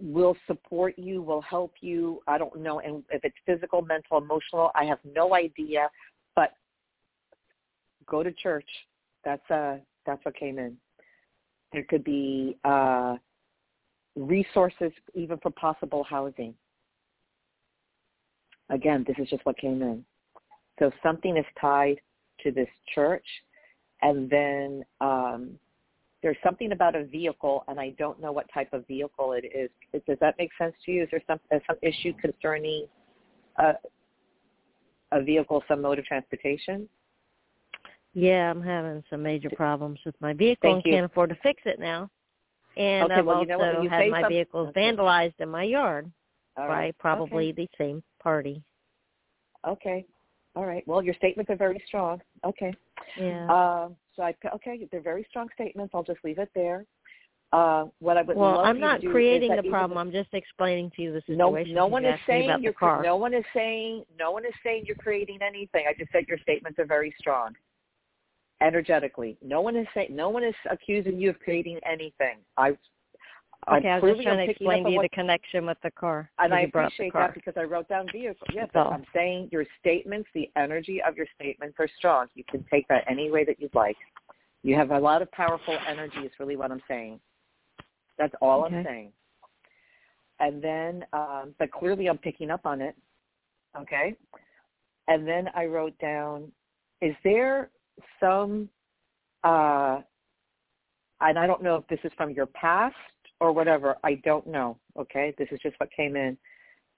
will 0.00 0.36
support 0.46 0.98
you, 0.98 1.22
will 1.22 1.42
help 1.42 1.74
you. 1.80 2.20
I 2.26 2.38
don't 2.38 2.56
know, 2.60 2.80
and 2.80 3.02
if 3.10 3.24
it's 3.24 3.36
physical, 3.44 3.82
mental, 3.82 4.18
emotional, 4.18 4.70
I 4.74 4.84
have 4.84 4.98
no 5.04 5.34
idea. 5.34 5.88
But 6.34 6.52
go 8.06 8.22
to 8.22 8.32
church. 8.32 8.68
That's 9.24 9.50
uh 9.50 9.78
that's 10.06 10.24
what 10.24 10.36
came 10.36 10.58
in. 10.58 10.76
There 11.72 11.84
could 11.84 12.04
be 12.04 12.56
uh, 12.64 13.16
resources 14.14 14.92
even 15.14 15.38
for 15.38 15.50
possible 15.50 16.04
housing. 16.04 16.54
Again, 18.70 19.04
this 19.06 19.16
is 19.18 19.28
just 19.28 19.44
what 19.44 19.58
came 19.58 19.82
in. 19.82 20.04
So 20.78 20.90
something 21.02 21.36
is 21.36 21.44
tied 21.60 22.00
to 22.42 22.50
this 22.50 22.68
church, 22.94 23.26
and 24.02 24.28
then 24.30 24.84
um, 25.00 25.58
there's 26.26 26.36
something 26.42 26.72
about 26.72 26.96
a 26.96 27.04
vehicle, 27.04 27.62
and 27.68 27.78
I 27.78 27.90
don't 28.00 28.20
know 28.20 28.32
what 28.32 28.46
type 28.52 28.72
of 28.72 28.84
vehicle 28.88 29.34
it 29.34 29.44
is. 29.54 29.70
Does 30.08 30.18
that 30.20 30.34
make 30.40 30.50
sense 30.58 30.74
to 30.84 30.90
you? 30.90 31.04
Is 31.04 31.08
there 31.12 31.22
some 31.24 31.38
uh, 31.54 31.60
some 31.68 31.76
issue 31.82 32.12
concerning 32.20 32.88
a, 33.58 33.74
a 35.12 35.22
vehicle, 35.22 35.62
some 35.68 35.82
mode 35.82 36.00
of 36.00 36.04
transportation? 36.04 36.88
yeah, 38.12 38.50
I'm 38.50 38.60
having 38.60 39.04
some 39.08 39.22
major 39.22 39.50
problems 39.50 40.00
with 40.04 40.16
my 40.20 40.32
vehicle 40.32 40.68
Thank 40.72 40.84
and 40.84 40.84
you. 40.84 40.92
can't 40.94 41.06
afford 41.06 41.30
to 41.30 41.36
fix 41.44 41.62
it 41.64 41.78
now. 41.78 42.10
And 42.76 43.04
Okay, 43.04 43.20
I've 43.20 43.26
well, 43.28 43.42
you 43.42 43.46
know 43.46 43.60
also 43.60 43.82
you 43.84 43.88
had 43.88 44.10
my 44.10 44.26
vehicles 44.26 44.70
Okay. 44.70 44.80
vandalized 44.80 45.34
in 45.38 45.48
my 45.48 45.62
yard 45.62 46.10
All 46.56 46.66
by 46.66 46.74
right. 46.74 46.98
probably 46.98 47.50
Okay. 47.50 47.62
the 47.62 47.68
same 47.78 48.02
party. 48.20 48.64
Okay. 49.64 50.04
All 50.56 50.66
right. 50.66 50.82
Well, 50.88 51.04
your 51.04 51.14
statements 51.14 51.52
are 51.52 51.56
very 51.56 51.80
strong. 51.86 52.20
Okay. 52.44 52.74
Yeah. 53.16 53.44
Um, 53.44 53.96
so 54.14 54.22
I 54.22 54.34
okay, 54.54 54.88
they're 54.90 55.00
very 55.00 55.26
strong 55.28 55.48
statements. 55.54 55.92
I'll 55.94 56.02
just 56.02 56.20
leave 56.24 56.38
it 56.38 56.50
there. 56.54 56.84
Uh, 57.52 57.84
what 58.00 58.16
I 58.16 58.22
would 58.22 58.36
well, 58.36 58.58
I'm 58.60 58.80
not 58.80 59.00
creating 59.00 59.54
the 59.54 59.62
problem. 59.70 59.98
I'm 59.98 60.10
just 60.10 60.28
explaining 60.32 60.90
to 60.96 61.02
you 61.02 61.12
the 61.12 61.20
situation. 61.20 61.74
no 61.74 61.84
since 61.84 61.92
one 61.92 62.04
is 62.04 62.18
saying 62.26 62.58
you're 62.60 62.72
car. 62.72 63.02
no 63.02 63.16
one 63.16 63.32
is 63.32 63.44
saying 63.54 64.04
no 64.18 64.32
one 64.32 64.44
is 64.44 64.52
saying 64.64 64.84
you're 64.86 64.96
creating 64.96 65.38
anything. 65.46 65.84
I 65.88 65.94
just 65.96 66.10
said 66.10 66.24
your 66.28 66.38
statements 66.38 66.78
are 66.78 66.86
very 66.86 67.14
strong. 67.18 67.54
Energetically, 68.60 69.36
no 69.42 69.60
one 69.60 69.76
is 69.76 69.86
saying 69.94 70.08
no 70.10 70.28
one 70.28 70.42
is 70.42 70.54
accusing 70.70 71.20
you 71.20 71.30
of 71.30 71.38
creating 71.38 71.78
anything. 71.88 72.38
I 72.56 72.76
Okay, 73.68 73.88
I 73.88 73.96
I'm 73.96 74.02
was 74.02 74.12
just 74.12 74.22
trying 74.22 74.46
to 74.46 74.50
explain 74.52 74.84
to 74.84 74.90
you 74.90 75.02
the 75.02 75.08
connection 75.08 75.66
with 75.66 75.78
the 75.82 75.90
car. 75.90 76.30
and 76.38 76.54
I 76.54 76.60
appreciate 76.62 77.12
that 77.14 77.34
because 77.34 77.54
I 77.56 77.64
wrote 77.64 77.88
down 77.88 78.06
vehicle. 78.12 78.46
But 78.72 78.76
all. 78.76 78.92
I'm 78.92 79.04
saying 79.12 79.48
your 79.50 79.64
statements, 79.80 80.28
the 80.34 80.48
energy 80.56 81.02
of 81.06 81.16
your 81.16 81.26
statements 81.34 81.76
are 81.80 81.88
strong. 81.98 82.26
You 82.34 82.44
can 82.48 82.64
take 82.70 82.86
that 82.88 83.04
any 83.08 83.30
way 83.30 83.44
that 83.44 83.60
you'd 83.60 83.74
like. 83.74 83.96
You 84.62 84.76
have 84.76 84.92
a 84.92 84.98
lot 84.98 85.20
of 85.20 85.30
powerful 85.32 85.76
energy 85.88 86.18
is 86.18 86.30
really 86.38 86.56
what 86.56 86.70
I'm 86.70 86.82
saying. 86.86 87.18
That's 88.18 88.34
all 88.40 88.64
I'm 88.64 88.84
saying. 88.84 89.12
And 90.38 90.62
then, 90.62 91.04
um, 91.12 91.54
but 91.58 91.72
clearly 91.72 92.08
I'm 92.08 92.18
picking 92.18 92.50
up 92.50 92.66
on 92.66 92.80
it. 92.80 92.94
Okay. 93.76 94.14
And 95.08 95.26
then 95.26 95.48
I 95.54 95.66
wrote 95.66 95.98
down, 95.98 96.50
is 97.00 97.14
there 97.24 97.70
some, 98.20 98.68
uh, 99.44 100.00
and 101.20 101.38
I 101.38 101.46
don't 101.46 101.62
know 101.62 101.76
if 101.76 101.86
this 101.88 102.00
is 102.04 102.12
from 102.16 102.30
your 102.30 102.46
past 102.46 102.94
or 103.40 103.52
whatever. 103.52 103.96
I 104.04 104.14
don't 104.24 104.46
know. 104.46 104.78
Okay. 104.98 105.34
This 105.38 105.48
is 105.50 105.60
just 105.62 105.78
what 105.78 105.90
came 105.92 106.16
in. 106.16 106.36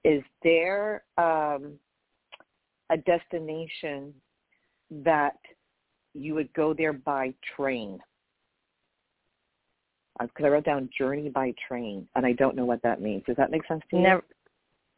Is 0.05 0.23
there 0.43 1.03
um, 1.17 1.73
a 2.91 2.97
destination 2.97 4.15
that 4.91 5.37
you 6.15 6.35
would 6.35 6.53
go 6.55 6.73
there 6.73 6.93
by 6.93 7.35
train? 7.57 7.99
Because 10.21 10.45
I 10.45 10.49
wrote 10.49 10.65
down 10.65 10.89
journey 10.97 11.29
by 11.29 11.55
train, 11.69 12.09
and 12.17 12.27
I 12.27 12.33
don't 12.33 12.57
know 12.57 12.65
what 12.65 12.83
that 12.83 13.01
means. 13.01 13.23
Does 13.27 13.37
that 13.37 13.53
make 13.53 13.67
sense 13.69 13.83
to 13.91 13.97
you? 13.97 14.03
Never 14.03 14.25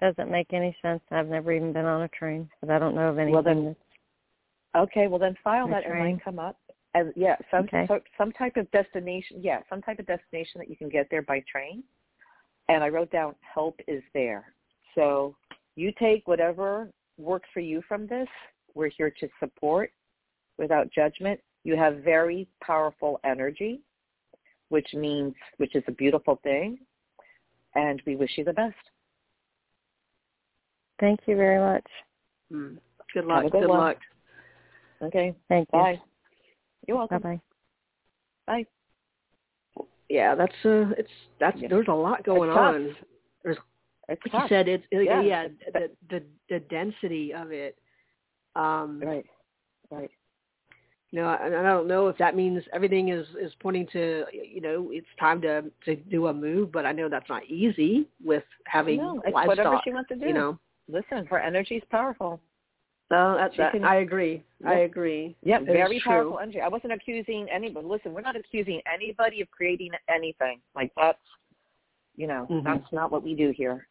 doesn't 0.00 0.30
make 0.30 0.52
any 0.52 0.74
sense. 0.80 1.02
I've 1.10 1.28
never 1.28 1.52
even 1.52 1.72
been 1.74 1.84
on 1.84 2.02
a 2.02 2.08
train, 2.08 2.48
but 2.60 2.70
I 2.70 2.78
don't 2.78 2.94
know 2.94 3.10
of 3.10 3.18
anything. 3.18 3.34
Well, 3.34 3.42
then- 3.42 3.76
Okay, 4.74 5.08
well 5.08 5.18
then 5.18 5.34
file 5.42 5.66
that 5.68 5.84
and 5.84 5.92
train. 5.92 6.14
might 6.14 6.24
come 6.24 6.38
up. 6.38 6.56
And 6.94 7.12
yeah, 7.16 7.36
some 7.50 7.64
Okay. 7.64 7.86
so, 7.86 8.00
some 8.18 8.32
type 8.32 8.56
of 8.56 8.70
destination. 8.72 9.38
Yeah, 9.40 9.60
some 9.68 9.80
type 9.80 9.98
of 9.98 10.06
destination 10.06 10.58
that 10.58 10.68
you 10.68 10.76
can 10.76 10.88
get 10.88 11.08
there 11.10 11.22
by 11.22 11.40
train. 11.50 11.84
And 12.68 12.82
I 12.82 12.88
wrote 12.88 13.10
down 13.10 13.34
help 13.40 13.80
is 13.88 14.02
there. 14.14 14.54
So 14.94 15.36
you 15.76 15.92
take 15.98 16.26
whatever 16.26 16.90
works 17.16 17.48
for 17.52 17.60
you 17.60 17.82
from 17.88 18.06
this. 18.06 18.28
We're 18.74 18.88
here 18.88 19.10
to 19.20 19.28
support 19.38 19.92
without 20.58 20.90
judgment. 20.92 21.40
You 21.64 21.76
have 21.76 21.98
very 21.98 22.48
powerful 22.62 23.20
energy, 23.24 23.80
which 24.68 24.88
means 24.94 25.34
which 25.58 25.74
is 25.74 25.84
a 25.88 25.92
beautiful 25.92 26.40
thing. 26.42 26.78
And 27.74 28.02
we 28.06 28.16
wish 28.16 28.36
you 28.36 28.44
the 28.44 28.52
best. 28.52 28.74
Thank 30.98 31.20
you 31.26 31.36
very 31.36 31.58
much. 31.58 31.86
Mm. 32.52 32.78
Good 33.14 33.20
Have 33.20 33.26
luck. 33.26 33.44
a 33.44 33.50
good 33.50 33.60
good 33.60 33.68
one. 33.68 33.78
luck. 33.78 33.96
Okay. 35.02 35.34
Thank 35.48 35.68
you. 35.72 35.98
Bye. 36.80 36.84
You're 36.88 36.96
welcome. 36.96 37.20
bye. 37.22 37.40
Bye. 38.46 38.66
Yeah, 40.08 40.34
that's 40.34 40.52
uh, 40.64 40.90
it's 40.98 41.10
that's 41.38 41.58
Yeah. 41.60 41.68
there's 41.68 41.88
a 41.88 41.92
lot 41.94 42.24
going 42.24 42.50
It's 42.50 42.56
tough. 42.56 42.74
on. 42.74 42.96
There's 43.44 43.56
It's 44.08 44.22
like 44.24 44.32
tough. 44.32 44.42
you 44.42 44.48
said, 44.48 44.68
it's 44.68 44.84
Yeah. 44.90 45.20
yeah, 45.22 45.48
the, 45.72 45.90
the 46.08 46.22
the 46.48 46.60
density 46.60 47.32
of 47.32 47.52
it. 47.52 47.78
Um, 48.56 49.00
Right. 49.00 49.26
Right. 49.90 50.10
You 51.12 51.20
know, 51.20 51.28
and 51.28 51.54
I 51.56 51.62
don't 51.64 51.88
know 51.88 52.06
if 52.06 52.16
that 52.18 52.36
means 52.36 52.62
everything 52.72 53.08
is 53.08 53.26
is 53.40 53.52
pointing 53.60 53.86
to 53.92 54.24
you 54.32 54.60
know 54.60 54.88
it's 54.92 55.06
time 55.18 55.40
to 55.42 55.62
to 55.84 55.96
do 55.96 56.26
a 56.28 56.34
move, 56.34 56.72
but 56.72 56.86
I 56.86 56.92
know 56.92 57.08
that's 57.08 57.28
not 57.28 57.44
easy 57.46 58.08
with 58.24 58.44
having 58.66 58.98
No, 58.98 59.20
it's 59.24 59.34
livestock. 59.34 59.46
whatever 59.46 59.80
she 59.84 59.92
wants 59.92 60.08
to 60.08 60.16
do. 60.16 60.26
You 60.26 60.34
know, 60.34 60.58
Listen, 60.88 61.24
her 61.26 61.38
energy 61.38 61.76
is 61.76 61.84
powerful. 61.90 62.40
So 63.10 63.34
that's 63.36 63.56
that, 63.56 63.72
can- 63.72 63.84
I 63.84 63.96
agree. 63.96 64.42
I 64.64 64.80
agree. 64.80 65.36
Yep, 65.42 65.64
very 65.66 65.98
true. 66.00 66.12
powerful 66.12 66.38
energy. 66.38 66.60
I 66.60 66.68
wasn't 66.68 66.92
accusing 66.92 67.48
anybody. 67.50 67.86
Listen, 67.86 68.12
we're 68.14 68.20
not 68.20 68.36
accusing 68.36 68.80
anybody 68.92 69.40
of 69.40 69.50
creating 69.50 69.90
anything. 70.08 70.60
Like 70.74 70.92
that's, 70.96 71.18
you 72.16 72.26
know, 72.26 72.46
Mhm. 72.48 72.62
that's 72.64 72.92
not 72.92 73.10
what 73.10 73.22
we 73.22 73.34
do 73.34 73.50
here. 73.50 73.88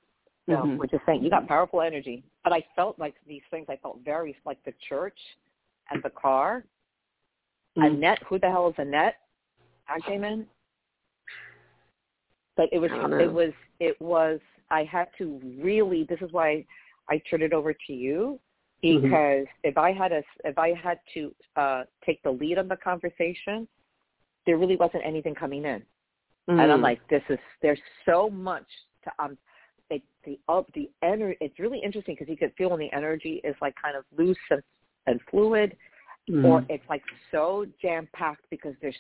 No, 0.48 0.64
Mhm. 0.64 0.78
we're 0.78 0.88
just 0.88 1.06
saying 1.06 1.24
you 1.24 1.30
got 1.30 1.48
powerful 1.48 1.82
energy. 1.82 2.24
But 2.44 2.54
I 2.54 2.62
felt 2.76 2.98
like 2.98 3.16
these 3.28 3.44
things. 3.52 3.68
I 3.70 3.76
felt 3.78 4.00
very 4.00 4.36
like 4.46 4.64
the 4.64 4.72
church 4.88 5.20
and 5.92 6.02
the 6.02 6.10
car. 6.12 6.64
Mhm. 7.78 7.88
Annette, 7.88 8.24
who 8.24 8.40
the 8.40 8.50
hell 8.50 8.70
is 8.70 8.76
Annette? 8.80 9.18
I 9.88 10.00
came 10.02 10.24
in. 10.24 10.48
but 12.56 12.68
it 12.74 12.80
was 12.80 12.92
I 12.92 12.98
don't 12.98 13.12
know. 13.12 13.20
it 13.20 13.32
was 13.32 13.54
it 13.80 14.00
was 14.02 14.40
I 14.70 14.84
had 14.84 15.08
to 15.18 15.40
really. 15.60 16.04
This 16.04 16.22
is 16.22 16.32
why 16.34 16.66
I 17.08 17.18
turned 17.20 17.42
it 17.44 17.54
over 17.54 17.74
to 17.74 17.94
you 17.94 18.38
Mhm. 18.84 19.02
because 19.02 19.48
if 19.64 19.78
I 19.78 19.92
had 19.92 20.12
a 20.12 20.24
if 20.44 20.58
I 20.58 20.74
had 20.74 21.00
to 21.14 21.36
uh 21.56 21.84
take 22.06 22.22
the 22.24 22.32
lead 22.32 22.58
on 22.58 22.68
the 22.68 22.78
conversation, 22.78 23.68
there 24.46 24.58
really 24.58 24.78
wasn't 24.78 25.06
anything 25.06 25.36
coming 25.36 25.66
in, 25.66 25.86
and 26.48 26.72
I'm 26.72 26.80
Mm. 26.80 26.84
like, 26.84 27.08
this 27.10 27.24
is 27.30 27.40
there's 27.62 27.82
so 28.06 28.30
much 28.30 28.68
to 29.04 29.12
um. 29.20 29.38
It, 29.92 30.04
the 30.24 30.40
up 30.48 30.72
the 30.74 30.88
energy. 31.02 31.36
It's 31.42 31.58
really 31.58 31.80
interesting 31.80 32.14
because 32.14 32.30
you 32.30 32.38
could 32.38 32.54
feel 32.56 32.70
when 32.70 32.80
the 32.80 32.94
energy 32.94 33.42
is 33.44 33.56
like 33.60 33.74
kind 33.82 33.98
of 33.98 34.06
loose 34.16 34.38
and, 34.52 34.62
and 35.08 35.20
fluid, 35.32 35.76
Mhm. 36.30 36.46
or 36.46 36.64
it's 36.70 36.88
like 36.88 37.02
so 37.32 37.66
jam 37.82 38.08
packed 38.14 38.46
because 38.52 38.76
there's 38.82 38.96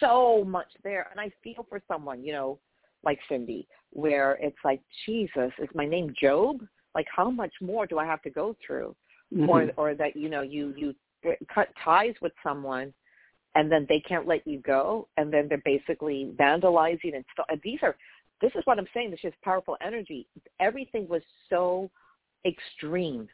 so 0.00 0.42
much 0.44 0.66
there. 0.82 1.06
And 1.12 1.20
I 1.20 1.30
feel 1.44 1.64
for 1.68 1.80
someone, 1.86 2.24
you 2.24 2.32
know, 2.32 2.58
like 3.04 3.20
Cindy, 3.28 3.68
where 3.90 4.32
it's 4.42 4.58
like, 4.64 4.80
Jesus, 5.04 5.52
is 5.58 5.68
my 5.74 5.86
name 5.86 6.12
Job? 6.20 6.66
Like, 6.96 7.06
how 7.14 7.30
much 7.30 7.54
more 7.60 7.86
do 7.86 8.00
I 8.00 8.04
have 8.04 8.22
to 8.22 8.30
go 8.30 8.56
through? 8.66 8.96
Mhm. 9.34 9.48
Or, 9.48 9.70
or 9.76 9.94
that 9.94 10.16
you 10.16 10.28
know, 10.28 10.42
you 10.42 10.72
you 10.76 10.94
cut 11.52 11.68
ties 11.82 12.14
with 12.20 12.32
someone, 12.42 12.94
and 13.56 13.70
then 13.70 13.86
they 13.88 14.00
can't 14.00 14.26
let 14.26 14.46
you 14.46 14.60
go, 14.60 15.08
and 15.16 15.32
then 15.32 15.48
they're 15.48 15.62
basically 15.64 16.32
vandalizing 16.36 17.14
and 17.16 17.24
stuff. 17.32 17.46
And 17.48 17.60
these 17.62 17.80
are, 17.82 17.96
this 18.40 18.52
is 18.54 18.64
what 18.66 18.78
I'm 18.78 18.86
saying. 18.94 19.10
This 19.10 19.24
is 19.24 19.32
powerful 19.42 19.76
energy. 19.80 20.28
Everything 20.60 21.08
was 21.08 21.22
so 21.48 21.90
extreme. 22.44 23.28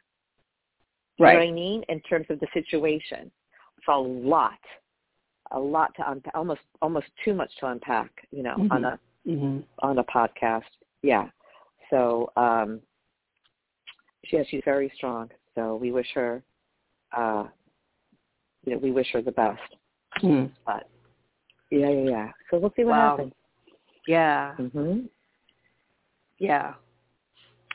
You 1.17 1.25
know 1.25 1.33
what 1.33 1.43
I 1.43 1.51
mean? 1.51 1.83
In 1.89 1.99
terms 2.01 2.25
of 2.29 2.39
the 2.39 2.47
situation, 2.53 3.31
it's 3.77 3.87
a 3.87 3.95
lot, 3.95 4.57
a 5.51 5.59
lot 5.59 5.93
to 5.97 6.09
unpack. 6.09 6.33
Almost, 6.33 6.61
almost 6.81 7.07
too 7.23 7.35
much 7.35 7.51
to 7.59 7.67
unpack. 7.67 8.27
You 8.31 8.41
know, 8.41 8.55
on 8.71 8.81
Mhm. 8.81 8.93
a 8.93 9.29
Mhm. 9.29 9.63
on 9.79 9.99
a 9.99 10.03
podcast. 10.05 10.63
Yeah. 11.03 11.29
So, 11.91 12.31
um, 12.35 12.81
yeah, 14.31 14.43
she's 14.43 14.63
very 14.63 14.89
strong. 14.95 15.29
So 15.55 15.75
we 15.75 15.91
wish 15.91 16.07
her, 16.15 16.43
uh, 17.15 17.45
you 18.65 18.73
know, 18.73 18.77
we 18.79 18.91
wish 18.91 19.11
her 19.13 19.21
the 19.21 19.31
best. 19.31 19.61
Mhm. 20.21 20.51
But 20.65 20.89
yeah, 21.71 21.89
yeah, 21.89 22.09
yeah. 22.09 22.31
So 22.49 22.59
we'll 22.59 22.73
see 22.75 22.83
what 22.83 22.91
Wow. 22.91 23.09
happens. 23.17 23.33
Yeah. 24.07 24.55
hmm 24.55 25.05
Yeah. 26.39 26.75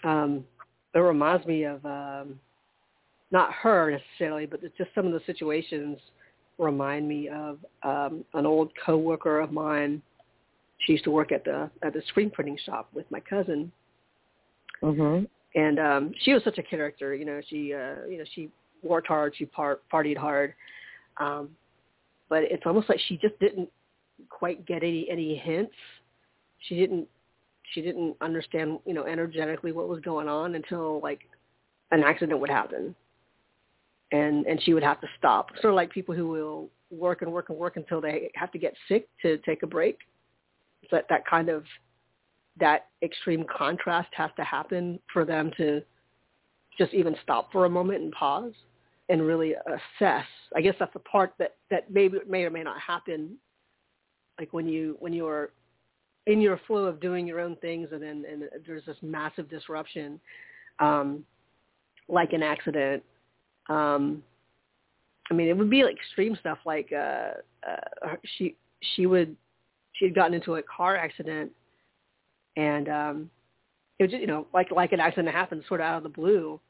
Um, 0.05 0.47
it 0.95 0.99
reminds 0.99 1.47
me 1.47 1.65
of 1.65 1.85
um, 1.85 2.41
not 3.31 3.53
her 3.53 3.91
necessarily, 3.91 4.47
but 4.47 4.61
just 4.77 4.95
some 4.95 5.07
of 5.07 5.13
the 5.13 5.21
situations 5.27 5.99
remind 6.59 7.09
me 7.09 7.29
of 7.29 7.65
um, 7.83 8.25
an 8.35 8.47
old 8.47 8.73
coworker 8.85 9.41
of 9.41 9.53
mine. 9.53 10.03
She 10.81 10.93
used 10.93 11.05
to 11.05 11.11
work 11.11 11.33
at 11.33 11.45
the 11.45 11.71
at 11.83 11.93
the 11.93 12.03
screen 12.09 12.31
printing 12.31 12.59
shop 12.65 12.89
with 12.95 13.11
my 13.11 13.21
cousin, 13.21 13.73
hmm 14.81 15.25
and 15.55 15.79
um, 15.79 16.13
she 16.21 16.33
was 16.33 16.43
such 16.45 16.59
a 16.59 16.63
character. 16.63 17.15
You 17.15 17.25
know, 17.25 17.41
she 17.49 17.75
uh, 17.75 18.07
you 18.09 18.19
know 18.19 18.25
she 18.35 18.51
worked 18.83 19.09
hard, 19.09 19.35
she 19.37 19.47
par- 19.47 19.81
partied 19.93 20.17
hard, 20.17 20.55
um, 21.19 21.51
but 22.29 22.43
it's 22.45 22.65
almost 22.67 22.89
like 22.89 23.01
she 23.09 23.17
just 23.17 23.39
didn't 23.39 23.69
quite 24.29 24.67
get 24.67 24.83
any 24.83 25.09
any 25.11 25.37
hints. 25.37 25.75
She 26.69 26.77
didn't 26.77 27.09
she 27.73 27.83
didn't 27.83 28.17
understand 28.21 28.79
you 28.85 28.95
know 28.95 29.05
energetically 29.05 29.73
what 29.73 29.89
was 29.89 30.01
going 30.01 30.29
on 30.29 30.55
until 30.55 31.01
like 31.01 31.21
an 31.91 32.03
accident 32.03 32.39
would 32.41 32.51
happen, 32.51 32.95
and 34.13 34.47
and 34.47 34.63
she 34.63 34.75
would 34.75 34.83
have 34.83 35.01
to 35.01 35.09
stop. 35.19 35.51
Sort 35.61 35.73
of 35.73 35.77
like 35.77 35.91
people 35.91 36.15
who 36.15 36.29
will 36.29 36.69
work 36.91 37.23
and 37.23 37.33
work 37.33 37.49
and 37.51 37.59
work 37.59 37.77
until 37.77 38.01
they 38.01 38.31
have 38.35 38.51
to 38.53 38.59
get 38.59 38.75
sick 38.87 39.09
to 39.23 39.39
take 39.39 39.63
a 39.63 39.67
break. 39.67 39.99
It's 40.83 40.91
that 40.91 41.07
that 41.09 41.27
kind 41.27 41.49
of 41.49 41.65
that 42.61 42.87
extreme 43.03 43.45
contrast 43.45 44.09
has 44.13 44.31
to 44.37 44.45
happen 44.45 44.99
for 45.13 45.25
them 45.25 45.51
to 45.57 45.83
just 46.77 46.95
even 46.95 47.17
stop 47.23 47.51
for 47.53 47.65
a 47.65 47.71
moment 47.71 48.03
and 48.03 48.13
pause 48.13 48.53
and 49.09 49.23
really 49.23 49.55
assess. 49.67 50.27
I 50.55 50.61
guess 50.61 50.75
that's 50.79 50.93
the 50.93 51.01
part 51.01 51.35
that 51.39 51.57
that 51.71 51.91
maybe 51.91 52.19
may 52.29 52.45
or 52.45 52.51
may 52.51 52.63
not 52.63 52.81
happen, 52.81 53.37
like 54.39 54.53
when 54.53 54.69
you 54.69 54.97
when 55.01 55.13
you 55.13 55.27
are 55.27 55.51
in 56.27 56.41
your 56.41 56.61
flow 56.67 56.85
of 56.85 57.01
doing 57.01 57.27
your 57.27 57.41
own 57.41 57.57
things 57.57 57.89
and 57.93 58.03
then 58.03 58.25
and 58.31 58.45
there's 58.67 58.85
this 58.85 58.97
massive 59.03 59.49
disruption, 59.49 60.21
um, 60.79 61.25
like 62.09 62.33
an 62.33 62.43
accident. 62.43 63.03
Um, 63.69 64.23
I 65.31 65.35
mean, 65.35 65.49
it 65.49 65.57
would 65.57 65.71
be 65.71 65.85
like 65.85 65.97
extreme 65.97 66.37
stuff 66.41 66.59
like 66.65 66.93
uh, 66.93 67.33
uh, 67.67 68.15
she 68.37 68.57
she 68.95 69.07
would 69.07 69.35
she 69.95 70.07
had 70.07 70.15
gotten 70.15 70.35
into 70.35 70.55
a 70.57 70.63
car 70.63 70.97
accident 70.97 71.51
and 72.59 72.89
um 72.89 73.31
it 73.99 74.03
was 74.05 74.11
just, 74.11 74.21
you 74.21 74.27
know 74.27 74.47
like 74.53 74.71
like 74.71 74.93
an 74.93 75.01
accident 75.01 75.35
happened 75.35 75.63
sort 75.69 75.81
of 75.81 75.87
out 75.87 75.97
of 75.99 76.03
the 76.03 76.09
blue. 76.11 76.61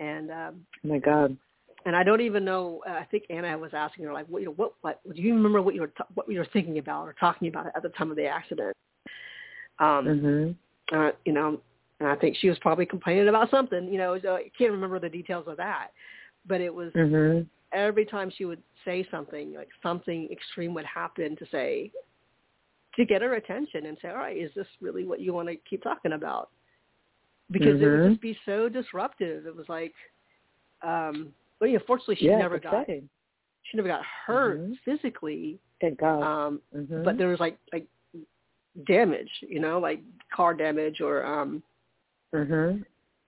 And 0.00 0.30
um 0.30 0.66
Oh 0.84 0.88
my 0.88 0.98
God. 0.98 1.36
and 1.84 1.94
I 1.94 2.02
don't 2.02 2.20
even 2.22 2.44
know 2.44 2.82
uh, 2.88 2.92
I 2.92 3.04
think 3.10 3.24
Anna 3.30 3.56
was 3.56 3.72
asking 3.74 4.04
her 4.06 4.12
like 4.12 4.26
what 4.26 4.40
you 4.42 4.46
know 4.48 4.54
what 4.56 4.74
what 4.82 5.14
do 5.14 5.22
you 5.22 5.34
remember 5.34 5.62
what 5.62 5.74
you 5.74 5.82
were 5.82 5.88
t- 5.88 6.04
what 6.14 6.28
you 6.28 6.38
were 6.38 6.48
thinking 6.52 6.78
about 6.78 7.06
or 7.06 7.12
talking 7.12 7.48
about 7.48 7.66
at 7.76 7.82
the 7.82 7.90
time 7.90 8.10
of 8.10 8.16
the 8.16 8.26
accident? 8.26 8.74
Um 9.78 10.56
hmm 10.90 10.96
uh, 10.96 11.10
you 11.24 11.32
know 11.32 11.60
and 12.00 12.08
I 12.08 12.16
think 12.16 12.36
she 12.36 12.48
was 12.48 12.58
probably 12.60 12.86
complaining 12.86 13.28
about 13.28 13.50
something 13.50 13.88
you 13.92 13.98
know 13.98 14.18
so 14.20 14.36
I 14.36 14.50
can't 14.56 14.72
remember 14.72 14.98
the 14.98 15.08
details 15.08 15.44
of 15.46 15.56
that. 15.58 15.88
But 16.48 16.60
it 16.60 16.72
was 16.72 16.92
hmm 16.94 17.40
every 17.72 18.04
time 18.06 18.30
she 18.34 18.44
would 18.44 18.62
say 18.84 19.06
something, 19.10 19.54
like 19.54 19.68
something 19.82 20.28
extreme 20.30 20.72
would 20.74 20.84
happen 20.86 21.36
to 21.36 21.46
say, 21.50 21.90
to 22.96 23.04
get 23.04 23.22
her 23.22 23.34
attention 23.34 23.86
and 23.86 23.96
say, 24.00 24.08
all 24.08 24.16
right, 24.16 24.36
is 24.36 24.50
this 24.54 24.66
really 24.80 25.04
what 25.04 25.20
you 25.20 25.32
want 25.32 25.48
to 25.48 25.56
keep 25.68 25.82
talking 25.82 26.12
about? 26.12 26.50
Because 27.50 27.80
it 27.80 27.86
would 27.86 28.00
Mhm. 28.00 28.10
just 28.10 28.20
be 28.20 28.38
so 28.44 28.68
disruptive. 28.68 29.46
It 29.46 29.54
was 29.54 29.68
like, 29.68 29.94
um, 30.82 31.32
well, 31.60 31.68
you 31.70 31.78
know, 31.78 31.84
fortunately 31.86 32.16
she 32.16 32.26
yeah, 32.26 32.38
never 32.38 32.58
got, 32.58 32.82
exciting. 32.82 33.08
she 33.62 33.76
never 33.76 33.88
got 33.88 34.04
hurt 34.04 34.58
Mhm. 34.58 34.78
physically. 34.84 35.58
Thank 35.80 35.98
God. 35.98 36.22
Um, 36.22 36.62
hmm 36.72 37.04
but 37.04 37.18
there 37.18 37.28
was 37.28 37.40
like, 37.40 37.58
like 37.72 37.86
damage, 38.86 39.30
you 39.40 39.60
know, 39.60 39.78
like 39.78 40.00
car 40.30 40.54
damage 40.54 41.00
or, 41.00 41.24
um, 41.24 41.62
hmm 42.32 42.82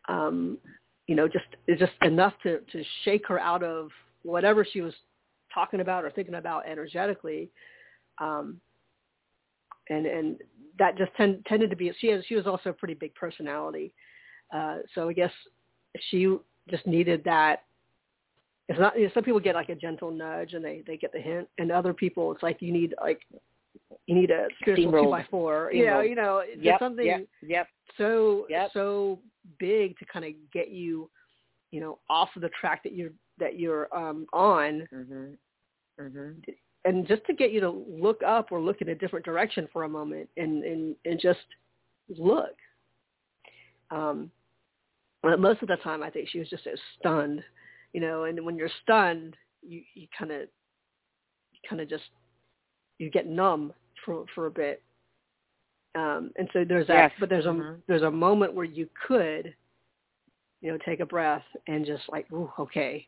um, 0.08 0.58
you 1.06 1.14
know, 1.14 1.28
just 1.28 1.46
it's 1.66 1.80
just 1.80 1.92
enough 2.02 2.34
to 2.42 2.60
to 2.60 2.84
shake 3.04 3.26
her 3.26 3.38
out 3.38 3.62
of 3.62 3.90
whatever 4.22 4.64
she 4.64 4.80
was 4.80 4.94
talking 5.52 5.80
about 5.80 6.04
or 6.04 6.10
thinking 6.10 6.34
about 6.34 6.66
energetically. 6.66 7.50
Um, 8.18 8.60
and 9.90 10.06
and 10.06 10.36
that 10.78 10.96
just 10.96 11.12
tend, 11.16 11.44
tended 11.46 11.70
to 11.70 11.76
be 11.76 11.92
she 11.98 12.08
has 12.08 12.24
she 12.26 12.36
was 12.36 12.46
also 12.46 12.70
a 12.70 12.72
pretty 12.72 12.94
big 12.94 13.14
personality. 13.14 13.92
Uh, 14.54 14.78
so 14.94 15.08
I 15.08 15.12
guess 15.12 15.32
she 16.10 16.36
just 16.70 16.86
needed 16.86 17.22
that. 17.24 17.64
It's 18.68 18.78
not. 18.78 18.96
You 18.98 19.04
know, 19.06 19.10
some 19.14 19.24
people 19.24 19.40
get 19.40 19.54
like 19.54 19.70
a 19.70 19.74
gentle 19.74 20.10
nudge 20.10 20.54
and 20.54 20.64
they 20.64 20.82
they 20.86 20.96
get 20.96 21.12
the 21.12 21.20
hint, 21.20 21.48
and 21.58 21.72
other 21.72 21.92
people 21.92 22.32
it's 22.32 22.42
like 22.42 22.60
you 22.60 22.72
need 22.72 22.94
like 23.00 23.20
you 24.06 24.14
need 24.14 24.30
a 24.30 24.48
spiritual 24.60 24.92
two 24.92 25.10
by 25.10 25.24
four. 25.30 25.70
You 25.72 25.86
know, 25.86 26.00
you 26.00 26.14
know, 26.14 26.42
it's 26.44 26.56
just 26.56 26.64
Yep, 26.64 26.78
something 26.78 27.06
yep, 27.06 27.26
yep. 27.42 27.68
so 27.96 28.46
Yep. 28.48 28.70
so 28.72 29.18
big 29.58 29.96
to 29.98 30.04
kind 30.06 30.24
of 30.24 30.32
get 30.52 30.70
you, 30.70 31.10
you 31.70 31.80
know, 31.80 31.98
off 32.08 32.28
of 32.36 32.42
the 32.42 32.50
track 32.60 32.82
that 32.84 32.94
you're 32.94 33.12
that 33.38 33.58
you're 33.58 33.94
um, 33.96 34.26
on, 34.32 34.86
hmm 34.90 35.32
hmm 35.98 36.30
and 36.84 37.06
just 37.06 37.24
to 37.26 37.34
get 37.34 37.52
you 37.52 37.60
to 37.60 37.70
look 37.70 38.22
up 38.22 38.52
or 38.52 38.60
look 38.60 38.80
in 38.80 38.90
a 38.90 38.94
different 38.94 39.24
direction 39.24 39.68
for 39.72 39.84
a 39.84 39.88
moment 39.88 40.28
and 40.36 40.64
and 40.64 40.96
and 41.04 41.20
just 41.20 41.40
look. 42.16 42.54
Um, 43.90 44.30
most 45.24 45.62
of 45.62 45.68
the 45.68 45.76
time, 45.76 46.02
I 46.02 46.10
think 46.10 46.28
she 46.28 46.38
was 46.38 46.48
just 46.48 46.64
so 46.64 46.70
stunned, 46.98 47.42
you 47.92 48.00
know. 48.00 48.24
And 48.24 48.44
when 48.44 48.56
you're 48.56 48.70
stunned, 48.82 49.36
you 49.66 49.82
you 49.94 50.06
kind 50.16 50.30
of 50.30 50.48
kind 51.68 51.80
of 51.80 51.88
just 51.88 52.04
you 52.98 53.10
get 53.10 53.26
numb 53.26 53.72
for 54.04 54.24
for 54.34 54.46
a 54.46 54.50
bit. 54.50 54.82
Um, 55.94 56.30
and 56.36 56.48
so 56.52 56.64
there's 56.64 56.86
that, 56.86 57.10
Yes. 57.10 57.12
but 57.18 57.28
there's 57.28 57.46
a 57.46 57.50
Mhm. 57.50 57.82
there's 57.86 58.02
a 58.02 58.10
moment 58.10 58.52
where 58.52 58.64
you 58.64 58.88
could, 59.06 59.54
you 60.60 60.70
know, 60.70 60.78
take 60.78 61.00
a 61.00 61.06
breath 61.06 61.44
and 61.66 61.84
just 61.84 62.08
like, 62.08 62.30
ooh, 62.32 62.52
okay, 62.58 63.06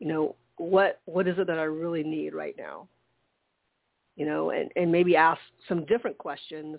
you 0.00 0.08
know, 0.08 0.34
what 0.56 1.00
what 1.06 1.26
is 1.26 1.38
it 1.38 1.46
that 1.46 1.58
I 1.58 1.64
really 1.64 2.02
need 2.02 2.34
right 2.34 2.54
now? 2.56 2.88
You 4.16 4.26
know, 4.26 4.50
and 4.50 4.70
and 4.76 4.90
maybe 4.92 5.16
ask 5.16 5.40
some 5.68 5.84
different 5.86 6.18
questions 6.18 6.78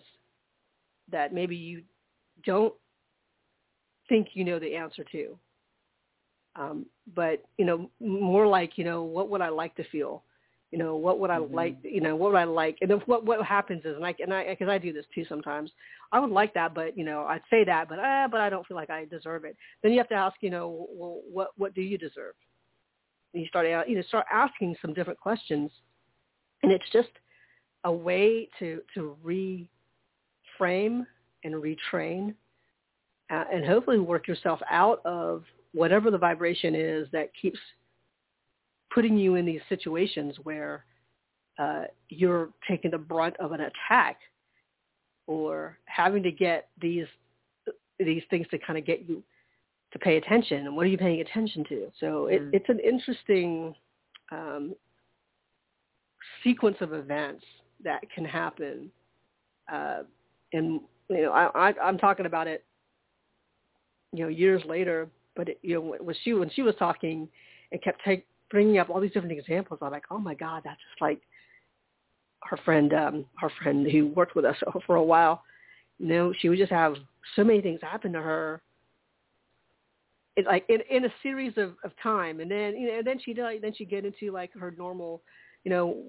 that 1.11 1.34
maybe 1.34 1.55
you 1.55 1.84
don't 2.45 2.73
think 4.09 4.30
you 4.34 4.43
know 4.43 4.59
the 4.59 4.76
answer 4.76 5.03
to. 5.11 5.38
Um, 6.55 6.86
but 7.15 7.43
you 7.57 7.65
know, 7.65 7.89
more 7.99 8.47
like 8.47 8.78
you 8.78 8.84
know, 8.86 9.03
what 9.03 9.30
would 9.30 9.41
I 9.41 9.49
like 9.49 9.76
to 9.76 9.84
feel? 9.89 10.23
You 10.71 10.80
know, 10.80 10.95
what 10.95 11.19
would 11.19 11.30
I 11.30 11.38
Mhm. 11.38 11.53
like? 11.53 11.78
You 11.84 12.01
know, 12.01 12.15
what 12.15 12.32
would 12.32 12.38
I 12.39 12.43
like? 12.45 12.78
And 12.82 12.91
if 12.91 13.05
what 13.07 13.26
what 13.26 13.41
happens 13.45 13.84
is, 13.86 13.95
and 13.95 14.05
I 14.05 14.15
and 14.19 14.34
I 14.34 14.45
because 14.49 14.69
I 14.69 14.78
do 14.78 14.93
this 14.93 15.05
too 15.13 15.26
sometimes. 15.26 15.71
I 16.11 16.19
would 16.19 16.32
like 16.32 16.53
that, 16.53 16.73
but 16.73 16.97
you 16.97 17.03
know, 17.03 17.26
I'd 17.26 17.43
say 17.49 17.63
that, 17.65 17.89
but 17.89 17.99
ah, 17.99 18.28
but 18.30 18.39
I 18.41 18.49
don't 18.49 18.65
feel 18.67 18.78
like 18.78 18.89
I 18.89 19.05
deserve 19.05 19.43
it. 19.45 19.57
Then 19.82 19.91
you 19.91 19.97
have 19.99 20.09
to 20.09 20.15
ask, 20.15 20.38
you 20.41 20.49
know, 20.49 20.88
well, 20.91 21.21
what 21.32 21.51
what 21.57 21.73
do 21.73 21.82
you 21.82 21.97
deserve? 21.97 22.36
You 23.36 23.47
start 23.47 23.67
out, 23.67 23.89
you 23.89 23.95
know, 23.95 24.01
start 24.03 24.25
asking 24.31 24.75
some 24.81 24.93
different 24.93 25.19
questions, 25.19 25.69
and 26.63 26.71
it's 26.71 26.86
just 26.91 27.09
a 27.83 27.91
way 27.91 28.49
to 28.59 28.81
to 28.93 29.17
reframe 29.23 31.05
and 31.43 31.55
retrain 31.55 32.33
uh, 33.29 33.43
and 33.51 33.65
hopefully 33.65 33.99
work 33.99 34.27
yourself 34.27 34.59
out 34.69 35.01
of 35.05 35.43
whatever 35.73 36.11
the 36.11 36.17
vibration 36.17 36.75
is 36.75 37.07
that 37.11 37.29
keeps 37.39 37.59
putting 38.93 39.17
you 39.17 39.36
in 39.36 39.45
these 39.45 39.61
situations 39.67 40.36
where 40.43 40.86
uh, 41.59 41.83
you're 42.09 42.49
taking 42.67 42.91
the 42.91 42.97
brunt 42.97 43.36
of 43.38 43.51
an 43.51 43.61
attack 43.61 44.17
or 45.27 45.77
having 45.86 46.23
to 46.23 46.31
get 46.31 46.69
these 46.81 47.07
these 47.99 48.23
things 48.29 48.45
to 48.51 48.57
kind 48.59 48.77
of 48.77 48.86
get 48.86 49.07
you 49.07 49.23
to 49.95 49.99
pay 49.99 50.17
attention 50.17 50.67
and 50.67 50.75
what 50.75 50.85
are 50.85 50.89
you 50.89 50.97
paying 50.97 51.21
attention 51.21 51.63
to? 51.69 51.87
So 51.99 52.27
it, 52.27 52.41
mm. 52.41 52.49
it's 52.53 52.67
an 52.67 52.79
interesting 52.79 53.73
um, 54.31 54.75
sequence 56.43 56.77
of 56.81 56.93
events 56.93 57.43
that 57.83 58.01
can 58.13 58.25
happen 58.25 58.91
uh, 59.71 59.99
and 60.53 60.81
you 61.09 61.21
know 61.23 61.31
I, 61.31 61.69
I 61.69 61.73
i'm 61.83 61.97
talking 61.97 62.25
about 62.25 62.47
it 62.47 62.63
you 64.11 64.23
know 64.23 64.29
years 64.29 64.61
later 64.65 65.07
but 65.35 65.49
it, 65.49 65.59
you 65.61 65.75
know 65.75 65.95
when 65.99 66.15
she 66.23 66.33
when 66.33 66.49
she 66.49 66.61
was 66.61 66.75
talking 66.79 67.27
and 67.71 67.81
kept 67.81 68.01
take, 68.03 68.25
bringing 68.49 68.77
up 68.77 68.89
all 68.89 69.01
these 69.01 69.11
different 69.11 69.37
examples. 69.37 69.79
I'm 69.81 69.91
like 69.91 70.05
oh 70.11 70.17
my 70.17 70.33
god 70.33 70.61
that's 70.63 70.79
just 70.89 71.01
like 71.01 71.21
her 72.43 72.57
friend 72.63 72.93
um 72.93 73.25
her 73.37 73.51
friend 73.61 73.89
who 73.89 74.07
worked 74.07 74.35
with 74.35 74.45
us 74.45 74.55
for 74.85 74.95
a 74.95 75.03
while. 75.03 75.43
You 75.99 76.07
know 76.07 76.33
she 76.39 76.49
would 76.49 76.59
just 76.59 76.71
have 76.71 76.95
so 77.35 77.43
many 77.43 77.61
things 77.61 77.79
happen 77.81 78.13
to 78.13 78.21
her 78.21 78.61
it, 80.36 80.45
like 80.45 80.65
in 80.69 80.79
in 80.89 81.05
a 81.05 81.13
series 81.23 81.53
of 81.57 81.73
of 81.83 81.91
time. 82.01 82.39
And 82.39 82.49
then 82.49 82.75
you 82.75 82.88
know 82.88 82.97
and 82.99 83.07
then 83.07 83.19
she'd 83.23 83.38
like 83.38 83.61
then 83.61 83.73
she'd 83.73 83.89
get 83.89 84.05
into 84.05 84.31
like 84.31 84.53
her 84.53 84.73
normal 84.77 85.21
you 85.63 85.71
know 85.71 86.03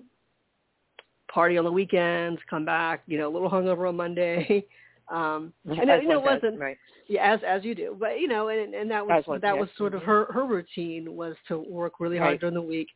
party 1.33 1.59
on 1.59 1.65
the 1.65 1.73
weekends 1.73 2.41
come 2.49 2.65
back 2.65 3.03
you 3.07 3.19
know 3.19 3.29
a 3.29 3.33
little 3.33 3.51
hungover 3.51 3.89
on 3.89 3.97
monday. 3.97 4.65
Um 5.09 5.53
and 5.65 5.89
it, 5.89 6.03
you 6.03 6.09
know, 6.09 6.19
it 6.19 6.23
wasn't 6.25 6.59
right. 6.59 6.77
yeah 7.07 7.33
as 7.33 7.39
as 7.47 7.65
you 7.65 7.77
do. 7.77 7.97
But 7.97 8.19
you 8.19 8.27
know 8.27 8.49
and 8.49 8.75
and 8.75 8.91
that 8.91 9.07
was 9.07 9.23
that 9.41 9.57
was 9.57 9.69
sort 9.79 9.95
of 9.95 10.03
her 10.03 10.25
her 10.33 10.45
routine 10.45 11.15
was 11.15 11.37
to 11.47 11.59
work 11.59 12.01
really 12.01 12.19
hard 12.19 12.31
right. 12.31 12.41
during 12.41 12.57
the 12.57 12.61
week 12.61 12.89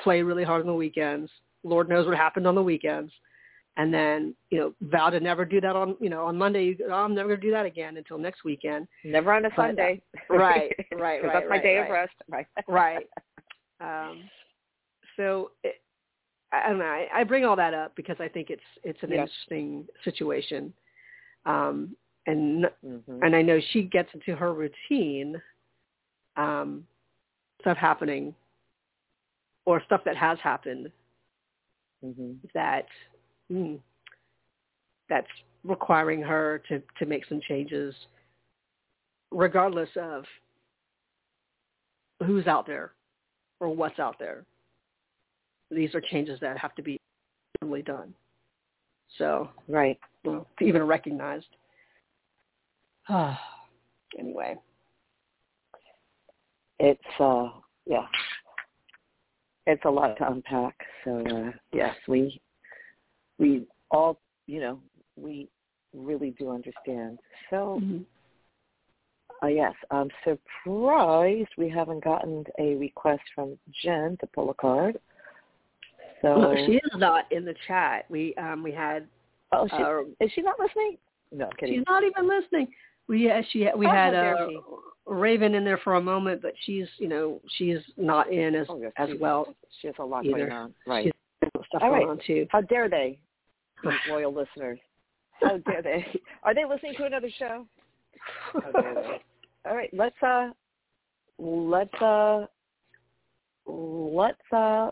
play 0.00 0.22
really 0.22 0.42
hard 0.42 0.62
on 0.62 0.66
the 0.66 0.74
weekends. 0.74 1.30
Lord 1.62 1.88
knows 1.88 2.08
what 2.08 2.16
happened 2.16 2.48
on 2.48 2.56
the 2.56 2.62
weekends 2.64 3.12
and 3.76 3.92
then 3.92 4.34
you 4.50 4.58
know 4.58 4.74
vow 4.82 5.08
to 5.10 5.20
never 5.20 5.44
do 5.44 5.60
that 5.60 5.74
on 5.76 5.96
you 6.00 6.10
know 6.10 6.26
on 6.26 6.36
Monday. 6.36 6.64
You, 6.64 6.76
Oh, 6.90 6.94
I'm 6.94 7.14
never 7.14 7.28
going 7.28 7.40
to 7.40 7.46
do 7.46 7.52
that 7.52 7.66
again 7.66 7.96
until 7.96 8.18
next 8.18 8.44
weekend. 8.44 8.86
Never 9.04 9.32
on 9.32 9.44
a 9.44 9.50
but, 9.50 9.56
Sunday. 9.56 10.02
right, 10.30 10.72
right, 10.92 10.98
right. 11.00 11.22
That's 11.22 11.46
my 11.48 11.56
right, 11.56 11.62
day 11.62 11.78
right. 11.78 11.86
of 11.86 11.92
rest. 11.92 12.12
Right, 12.28 12.46
right. 12.68 13.06
Um, 13.80 14.22
so 15.16 15.50
it, 15.64 15.80
I 16.52 16.68
don't 16.68 16.78
know. 16.78 16.84
I, 16.84 17.08
I 17.14 17.24
bring 17.24 17.44
all 17.44 17.56
that 17.56 17.74
up 17.74 17.96
because 17.96 18.16
I 18.20 18.28
think 18.28 18.50
it's 18.50 18.62
it's 18.84 19.02
an 19.02 19.10
yes. 19.10 19.28
interesting 19.28 19.86
situation, 20.04 20.72
um, 21.46 21.96
and 22.26 22.66
mm-hmm. 22.84 23.22
and 23.22 23.34
I 23.34 23.42
know 23.42 23.58
she 23.72 23.84
gets 23.84 24.10
into 24.12 24.36
her 24.36 24.52
routine, 24.52 25.40
um, 26.36 26.84
stuff 27.62 27.78
happening, 27.78 28.34
or 29.64 29.82
stuff 29.86 30.02
that 30.04 30.16
has 30.16 30.38
happened 30.42 30.90
mm-hmm. 32.04 32.32
that 32.54 32.86
mm, 33.52 33.78
that's 35.08 35.26
requiring 35.64 36.22
her 36.22 36.62
to, 36.68 36.82
to 36.98 37.06
make 37.06 37.26
some 37.26 37.40
changes 37.46 37.94
regardless 39.30 39.88
of 39.96 40.24
who's 42.26 42.46
out 42.46 42.66
there 42.66 42.92
or 43.60 43.74
what's 43.74 43.98
out 43.98 44.16
there. 44.18 44.44
These 45.70 45.94
are 45.94 46.00
changes 46.00 46.38
that 46.40 46.58
have 46.58 46.74
to 46.74 46.82
be 46.82 46.98
really 47.62 47.82
done. 47.82 48.12
So, 49.18 49.50
right, 49.68 49.98
even 50.60 50.82
recognized. 50.82 51.46
anyway, 54.18 54.56
it's 56.78 57.00
uh, 57.20 57.48
yeah, 57.86 58.06
it's 59.66 59.84
a 59.84 59.90
lot 59.90 60.16
to 60.18 60.30
unpack. 60.30 60.76
So 61.04 61.24
uh, 61.26 61.50
yes, 61.72 61.94
we 62.08 62.40
we 63.38 63.66
all, 63.90 64.18
you 64.46 64.60
know, 64.60 64.80
we 65.16 65.48
really 65.94 66.34
do 66.38 66.50
understand. 66.50 67.18
So, 67.50 67.80
mm-hmm. 67.82 67.98
uh, 69.42 69.48
yes, 69.48 69.74
I'm 69.90 70.08
surprised 70.24 71.48
we 71.58 71.68
haven't 71.68 72.04
gotten 72.04 72.44
a 72.58 72.74
request 72.76 73.22
from 73.34 73.58
Jen 73.82 74.16
to 74.20 74.26
pull 74.28 74.50
a 74.50 74.54
card. 74.54 74.98
So 76.22 76.38
well, 76.38 76.66
she 76.66 76.74
is 76.74 76.90
not 76.94 77.30
in 77.32 77.44
the 77.44 77.54
chat. 77.66 78.04
We 78.08 78.34
um 78.36 78.62
we 78.62 78.72
had. 78.72 79.06
Oh, 79.50 79.66
she, 79.68 79.82
uh, 79.82 80.24
is 80.24 80.30
she 80.34 80.40
not 80.40 80.58
listening? 80.58 80.96
No, 81.32 81.46
I'm 81.46 81.50
kidding. 81.58 81.74
She's 81.74 81.84
not 81.88 82.04
even 82.04 82.28
listening. 82.28 82.68
We 83.08 83.26
yeah, 83.26 83.42
she 83.50 83.66
we 83.76 83.86
oh, 83.86 83.90
had 83.90 84.14
uh, 84.14 84.46
Raven 85.06 85.54
in 85.54 85.64
there 85.64 85.80
for 85.82 85.96
a 85.96 86.00
moment, 86.00 86.40
but 86.40 86.52
she's 86.64 86.86
you 86.98 87.08
know 87.08 87.40
she's 87.58 87.78
not 87.96 88.32
in 88.32 88.54
as 88.54 88.66
oh, 88.70 88.80
yes, 88.80 88.92
as 88.96 89.08
well. 89.20 89.52
She 89.80 89.88
has 89.88 89.96
a 89.98 90.04
lot 90.04 90.24
either. 90.24 90.38
going 90.38 90.52
on. 90.52 90.74
Right. 90.86 91.04
She's 91.06 91.12
stuff 91.66 91.82
All 91.82 91.90
going 91.90 92.02
right. 92.02 92.08
on 92.08 92.20
too. 92.26 92.46
How 92.50 92.60
dare 92.60 92.88
they? 92.88 93.18
these 93.84 93.92
loyal 94.08 94.32
listeners. 94.32 94.78
How 95.40 95.58
dare 95.58 95.82
they? 95.82 96.06
Are 96.42 96.54
they 96.54 96.64
listening 96.64 96.94
to 96.98 97.04
another 97.04 97.28
show? 97.38 97.66
How 98.52 98.80
dare 98.80 98.94
they? 98.94 99.22
All 99.70 99.76
right, 99.76 99.90
let's 99.92 100.20
uh, 100.22 100.50
let's 101.38 101.94
uh, 102.02 102.46
let's 103.66 104.52
uh, 104.52 104.90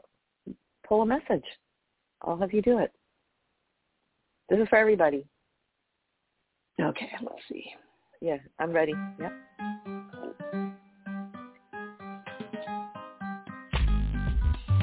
pull 0.86 1.02
a 1.02 1.06
message. 1.06 1.44
I'll 2.22 2.38
have 2.38 2.52
you 2.52 2.62
do 2.62 2.78
it. 2.78 2.92
This 4.48 4.58
is 4.60 4.68
for 4.68 4.76
everybody. 4.76 5.24
Okay, 6.80 7.10
let's 7.22 7.42
see. 7.50 7.64
Yeah, 8.20 8.36
I'm 8.58 8.72
ready. 8.72 8.94
Yep. 9.20 9.32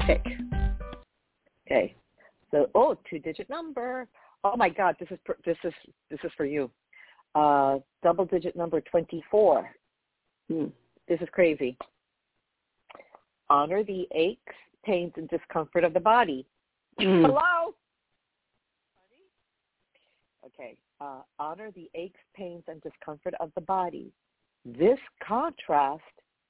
Pick. 0.06 0.57
Okay. 1.68 1.94
So, 2.50 2.70
oh, 2.74 2.96
two-digit 3.08 3.50
number. 3.50 4.06
Oh 4.42 4.56
my 4.56 4.68
God, 4.68 4.96
this 4.98 5.08
is 5.10 5.18
this 5.44 5.56
is 5.64 5.72
this 6.10 6.20
is 6.24 6.30
for 6.36 6.46
you. 6.46 6.70
Uh, 7.34 7.78
double-digit 8.02 8.56
number 8.56 8.80
twenty-four. 8.80 9.68
Hmm. 10.50 10.66
This 11.08 11.20
is 11.20 11.28
crazy. 11.32 11.76
Honor 13.50 13.82
the 13.82 14.06
aches, 14.14 14.54
pains, 14.84 15.12
and 15.16 15.28
discomfort 15.28 15.84
of 15.84 15.92
the 15.92 16.00
body. 16.00 16.46
Hmm. 16.98 17.22
Hello. 17.26 17.74
Okay. 20.46 20.76
Uh, 21.00 21.20
honor 21.38 21.70
the 21.72 21.90
aches, 21.94 22.20
pains, 22.34 22.62
and 22.66 22.80
discomfort 22.82 23.34
of 23.40 23.50
the 23.54 23.60
body. 23.60 24.10
This 24.64 24.98
contrast 25.26 26.02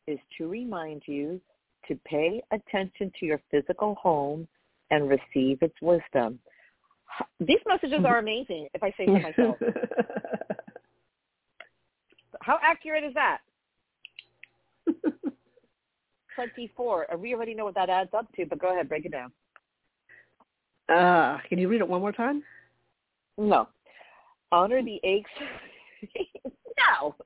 is 0.07 0.19
to 0.39 0.49
remind 0.49 1.03
you 1.07 1.41
to 1.89 1.99
pay 2.05 2.43
attention 2.53 3.13
to 3.19 3.27
your 3.27 3.41
physical 3.51 3.95
home 3.97 4.47
and 4.91 5.09
receive 5.09 5.59
its 5.63 5.75
wisdom. 5.81 6.39
These 7.41 7.59
messages 7.67 8.05
are 8.07 8.19
amazing, 8.19 8.69
if 8.75 8.83
I 8.83 8.91
say 8.97 9.07
so 9.07 9.13
myself. 9.13 9.57
How 12.41 12.59
accurate 12.63 13.05
is 13.05 13.15
that? 13.15 13.39
24. 16.35 17.13
Uh, 17.13 17.17
we 17.17 17.35
already 17.35 17.55
know 17.55 17.65
what 17.65 17.75
that 17.75 17.91
adds 17.91 18.11
up 18.17 18.33
to, 18.37 18.47
but 18.47 18.61
go 18.61 18.73
ahead, 18.73 18.89
break 18.89 19.05
it 19.05 19.13
down. 19.13 19.33
Uh, 20.89 21.39
can 21.49 21.59
you 21.59 21.69
read 21.69 21.81
it 21.81 21.89
one 21.89 22.01
more 22.01 22.13
time? 22.13 22.43
No. 23.37 23.69
Honor 24.53 24.83
the 24.83 25.01
aches. 25.03 25.31
no. 26.47 27.17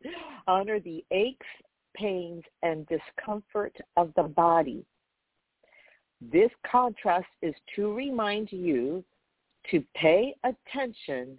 Honor 0.46 0.80
the 0.80 1.04
aches, 1.10 1.46
pains, 1.94 2.42
and 2.62 2.86
discomfort 2.86 3.76
of 3.96 4.12
the 4.16 4.22
body 4.22 4.84
this 6.30 6.50
contrast 6.70 7.26
is 7.40 7.54
to 7.76 7.92
remind 7.92 8.52
you 8.52 9.04
to 9.70 9.82
pay 9.94 10.34
attention 10.44 11.38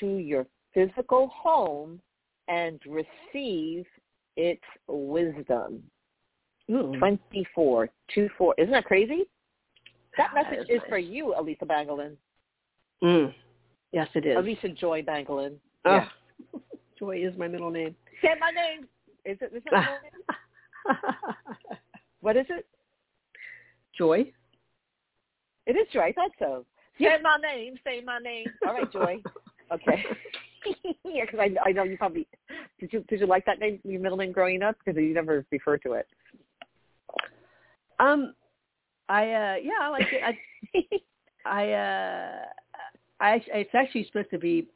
to 0.00 0.16
your 0.16 0.46
physical 0.74 1.28
home 1.28 2.00
and 2.48 2.80
receive 2.86 3.84
its 4.36 4.62
wisdom. 4.86 5.82
Ooh. 6.70 6.94
24, 6.98 7.88
2, 8.14 8.28
4. 8.36 8.54
Isn't 8.58 8.72
that 8.72 8.84
crazy? 8.84 9.24
That 10.16 10.30
That 10.34 10.50
message 10.52 10.66
is 10.68 10.80
nice. 10.80 10.88
for 10.88 10.98
you, 10.98 11.34
Alyssa 11.38 11.64
Banguilan. 11.64 12.16
Mm. 13.02 13.34
Yes, 13.92 14.08
it 14.14 14.26
is. 14.26 14.36
Alyssa 14.36 14.76
Joy 14.76 15.02
Banguilan. 15.02 15.54
Oh. 15.84 15.94
Yeah. 15.94 16.08
Joy 16.98 17.18
is 17.24 17.36
my 17.38 17.46
middle 17.48 17.70
name. 17.70 17.94
Say 18.22 18.30
my 18.40 18.50
name. 18.50 18.88
Is 19.24 19.38
it? 19.40 19.52
Is 19.54 19.62
that 19.70 19.72
my 19.72 19.98
name? 20.02 20.98
What 22.20 22.36
is 22.36 22.46
it? 22.48 22.66
Joy. 23.96 24.32
It 25.66 25.72
is 25.72 25.86
Joy. 25.92 26.00
I 26.00 26.12
thought 26.12 26.30
so. 26.38 26.64
Say 26.98 27.16
my 27.22 27.36
name. 27.42 27.74
Say 27.84 28.02
my 28.04 28.18
name. 28.18 28.46
All 28.66 28.74
right, 28.74 28.90
Joy. 28.92 29.22
Okay. 29.72 30.04
yeah, 31.04 31.24
because 31.24 31.40
I, 31.40 31.68
I 31.68 31.72
know 31.72 31.82
you 31.82 31.96
probably 31.96 32.28
did. 32.78 32.92
You 32.92 33.04
did 33.08 33.18
you 33.18 33.26
like 33.26 33.44
that 33.46 33.58
name, 33.58 33.80
your 33.82 34.00
middle 34.00 34.16
name, 34.16 34.30
growing 34.30 34.62
up? 34.62 34.76
Because 34.78 34.96
you 34.96 35.12
never 35.12 35.44
referred 35.50 35.82
to 35.82 35.94
it. 35.94 36.06
Um, 37.98 38.32
I 39.08 39.22
uh 39.24 39.54
yeah, 39.60 39.72
I 39.80 39.88
like 39.88 40.06
it. 40.12 40.22
I 40.22 41.00
I 41.44 41.72
uh 41.72 42.44
I 43.18 43.42
it's 43.48 43.74
actually 43.74 44.06
supposed 44.06 44.30
to 44.30 44.38
be 44.38 44.68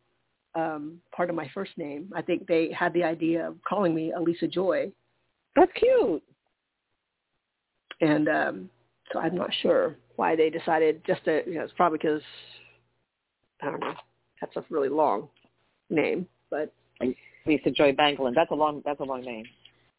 um, 0.54 1.00
part 1.14 1.30
of 1.30 1.36
my 1.36 1.48
first 1.54 1.72
name. 1.76 2.10
I 2.14 2.22
think 2.22 2.46
they 2.46 2.70
had 2.76 2.92
the 2.92 3.04
idea 3.04 3.48
of 3.48 3.56
calling 3.66 3.94
me 3.94 4.12
Alyssa 4.16 4.50
Joy. 4.50 4.90
That's 5.56 5.70
cute. 5.74 6.22
And 8.00 8.28
um, 8.28 8.70
so 9.12 9.18
I'm 9.18 9.34
not 9.34 9.50
sure 9.62 9.96
why 10.16 10.36
they 10.36 10.50
decided 10.50 11.02
just 11.06 11.24
to, 11.24 11.42
you 11.46 11.54
know, 11.54 11.64
it's 11.64 11.72
probably 11.76 11.98
because, 11.98 12.22
I 13.62 13.66
don't 13.66 13.80
know, 13.80 13.94
that's 14.40 14.56
a 14.56 14.64
really 14.70 14.88
long 14.88 15.28
name, 15.88 16.26
but. 16.50 16.72
Lisa 17.46 17.70
Joy 17.70 17.92
Banguilan. 17.92 18.34
That's 18.34 18.50
a 18.50 18.54
long, 18.54 18.82
that's 18.84 19.00
a 19.00 19.04
long 19.04 19.22
name. 19.22 19.44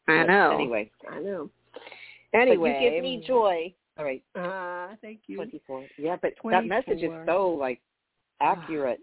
I 0.08 0.18
But 0.18 0.32
know. 0.32 0.54
Anyway. 0.54 0.90
I 1.10 1.18
know. 1.20 1.50
But 2.32 2.38
Anyway. 2.38 2.80
you 2.80 2.90
give 2.90 3.02
me 3.02 3.24
joy. 3.26 3.74
All 3.98 4.04
right. 4.04 4.22
Uh, 4.34 4.94
thank 5.02 5.20
you. 5.26 5.36
24. 5.36 5.86
Yeah, 5.98 6.16
but 6.20 6.36
24. 6.36 6.50
that 6.50 6.66
message 6.66 7.02
is 7.02 7.10
so, 7.26 7.48
like, 7.48 7.80
accurate. 8.40 9.00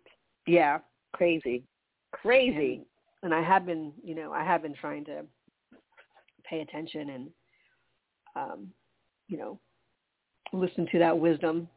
Yeah. 0.47 0.79
Crazy. 1.13 1.63
Crazy. 2.11 2.85
And, 3.21 3.33
and 3.33 3.33
I 3.33 3.47
have 3.47 3.65
been, 3.65 3.91
you 4.03 4.15
know, 4.15 4.31
I 4.31 4.43
have 4.43 4.61
been 4.61 4.73
trying 4.73 5.05
to 5.05 5.23
pay 6.49 6.61
attention 6.61 7.09
and, 7.09 7.29
um, 8.35 8.67
you 9.27 9.37
know, 9.37 9.59
listen 10.53 10.87
to 10.91 10.99
that 10.99 11.17
wisdom. 11.17 11.67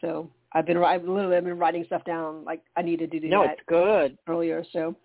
So 0.00 0.30
I've 0.52 0.66
been, 0.66 0.76
I've 0.78 1.04
literally 1.04 1.36
I've 1.36 1.44
been 1.44 1.58
writing 1.58 1.84
stuff 1.86 2.04
down. 2.04 2.44
Like 2.44 2.62
I 2.76 2.82
needed 2.82 3.10
to 3.12 3.20
do 3.20 3.28
no, 3.28 3.42
that 3.42 3.52
it's 3.52 3.62
good. 3.68 4.18
earlier. 4.28 4.64
So 4.72 4.96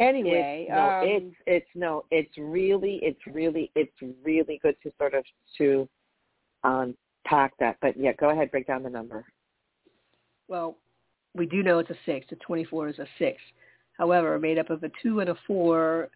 anyway, 0.00 0.66
it's, 0.68 0.74
no, 0.74 0.88
um, 0.88 1.04
it's 1.04 1.36
it's 1.46 1.70
no, 1.74 2.04
it's 2.10 2.36
really, 2.38 3.00
it's 3.02 3.20
really, 3.26 3.70
it's 3.74 3.92
really 4.24 4.58
good 4.62 4.76
to 4.82 4.92
sort 4.98 5.14
of 5.14 5.24
to 5.58 5.88
unpack 6.64 7.54
that. 7.60 7.76
But 7.80 7.98
yeah, 7.98 8.12
go 8.18 8.30
ahead, 8.30 8.50
break 8.50 8.66
down 8.66 8.82
the 8.82 8.90
number. 8.90 9.24
well, 10.48 10.76
we 11.34 11.46
do 11.46 11.62
know 11.62 11.78
it's 11.78 11.90
a 11.90 11.96
six. 12.06 12.26
The 12.30 12.36
24 12.36 12.88
is 12.88 12.98
a 12.98 13.06
six. 13.18 13.40
However, 13.98 14.38
made 14.38 14.58
up 14.58 14.70
of 14.70 14.82
a 14.82 14.90
two 15.02 15.20
and 15.20 15.30
a 15.30 15.36
four, 15.46 16.10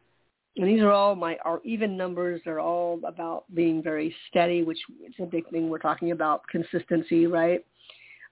and 0.57 0.69
these 0.69 0.81
are 0.81 0.91
all 0.91 1.15
my 1.15 1.37
are 1.45 1.61
even 1.65 1.97
numbers. 1.97 2.41
They're 2.45 2.61
all 2.61 3.01
about 3.07 3.45
being 3.55 3.83
very 3.83 4.15
steady, 4.29 4.63
which 4.63 4.79
is 5.07 5.15
a 5.21 5.27
big 5.27 5.49
thing 5.51 5.69
we're 5.69 5.79
talking 5.79 6.11
about 6.11 6.47
consistency, 6.49 7.27
right? 7.27 7.65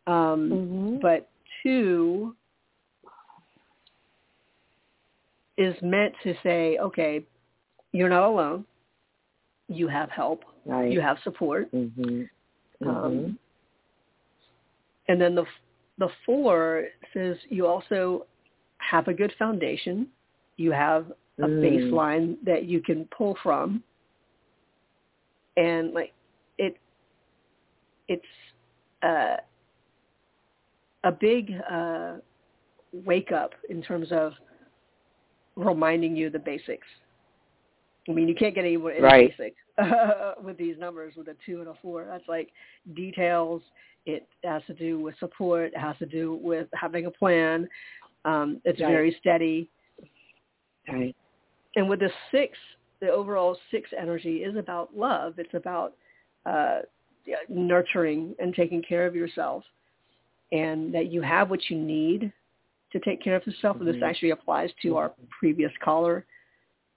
Um, 0.06 0.50
Mm-hmm. 0.50 0.96
but 1.02 1.28
two 1.62 2.34
is 5.56 5.74
meant 5.82 6.14
to 6.22 6.34
say, 6.42 6.78
okay, 6.78 7.24
you're 7.92 8.08
not 8.08 8.22
alone. 8.22 8.64
You 9.68 9.88
have 9.88 10.10
help. 10.10 10.44
Right. 10.64 10.90
You 10.90 11.00
have 11.00 11.18
support. 11.24 11.70
Mm-hmm. 11.72 12.88
Um, 12.88 13.38
and 15.08 15.20
then 15.20 15.34
the 15.34 15.44
the 15.98 16.08
four 16.24 16.86
says 17.12 17.36
you 17.48 17.66
also 17.66 18.26
have 18.78 19.08
a 19.08 19.12
good 19.12 19.32
foundation. 19.38 20.06
You 20.56 20.70
have 20.70 21.06
a 21.40 21.46
Mm. 21.46 21.62
baseline 21.62 22.36
that 22.44 22.64
you 22.64 22.80
can 22.80 23.06
pull 23.06 23.36
from, 23.42 23.82
and 25.56 25.92
like 25.92 26.12
it, 26.58 26.76
it's 28.08 28.24
uh, 29.02 29.36
a 31.04 31.12
big 31.12 31.52
uh, 31.70 32.16
wake 32.92 33.32
up 33.32 33.54
in 33.68 33.82
terms 33.82 34.10
of 34.12 34.32
reminding 35.56 36.16
you 36.16 36.30
the 36.30 36.38
basics. 36.38 36.86
I 38.08 38.12
mean, 38.12 38.26
you 38.26 38.34
can't 38.34 38.54
get 38.54 38.64
any 38.64 38.76
more 38.76 38.90
any 38.92 39.02
Right. 39.02 39.36
basic 39.36 39.54
with 40.42 40.56
these 40.56 40.78
numbers 40.78 41.14
with 41.16 41.28
a 41.28 41.36
two 41.44 41.60
and 41.60 41.68
a 41.68 41.74
four. 41.74 42.04
That's 42.06 42.26
like 42.26 42.50
details. 42.94 43.62
It 44.06 44.26
has 44.42 44.62
to 44.66 44.74
do 44.74 44.98
with 44.98 45.16
support. 45.18 45.72
It 45.74 45.78
has 45.78 45.96
to 45.98 46.06
do 46.06 46.34
with 46.36 46.68
having 46.72 47.06
a 47.06 47.10
plan. 47.10 47.68
Um, 48.24 48.60
it's 48.64 48.80
Right. 48.80 48.88
very 48.88 49.12
steady. 49.20 49.68
Right. 50.88 51.14
And 51.76 51.88
with 51.88 52.00
the 52.00 52.10
six, 52.30 52.56
the 53.00 53.08
overall 53.08 53.56
six 53.70 53.90
energy 53.96 54.38
is 54.38 54.56
about 54.56 54.96
love. 54.96 55.38
It's 55.38 55.54
about 55.54 55.94
uh, 56.46 56.80
nurturing 57.48 58.34
and 58.38 58.54
taking 58.54 58.82
care 58.82 59.06
of 59.06 59.14
yourself, 59.14 59.64
and 60.50 60.92
that 60.94 61.12
you 61.12 61.20
have 61.22 61.50
what 61.50 61.68
you 61.68 61.76
need 61.76 62.32
to 62.90 62.98
take 63.00 63.22
care 63.22 63.36
of 63.36 63.46
yourself. 63.46 63.76
And 63.76 63.88
Mhm. 63.88 63.92
this 63.92 64.02
actually 64.02 64.30
applies 64.30 64.72
to 64.82 64.96
our 64.96 65.14
previous 65.38 65.72
caller. 65.78 66.24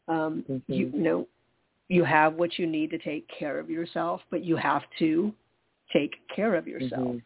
Um, 0.08 0.44
Mhm. 0.44 0.64
You, 0.68 0.92
you 0.94 1.00
know, 1.00 1.28
you 1.90 2.06
have 2.06 2.36
what 2.36 2.58
you 2.58 2.66
need 2.66 2.90
to 2.92 2.98
take 2.98 3.28
care 3.28 3.60
of 3.60 3.70
yourself, 3.70 4.24
but 4.30 4.44
you 4.44 4.56
have 4.56 4.84
to 5.00 5.34
take 5.92 6.26
care 6.30 6.56
of 6.56 6.68
yourself. 6.68 7.18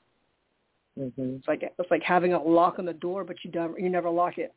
Mm-hmm. 0.97 1.35
It's 1.35 1.47
like 1.47 1.61
it's 1.61 1.91
like 1.91 2.01
having 2.01 2.33
a 2.33 2.41
lock 2.41 2.79
on 2.79 2.85
the 2.85 2.93
door, 2.93 3.23
but 3.23 3.43
you 3.43 3.51
never 3.51 3.79
you 3.79 3.89
never 3.89 4.09
lock 4.09 4.37
it. 4.37 4.53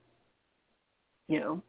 You 1.28 1.40
know, 1.40 1.62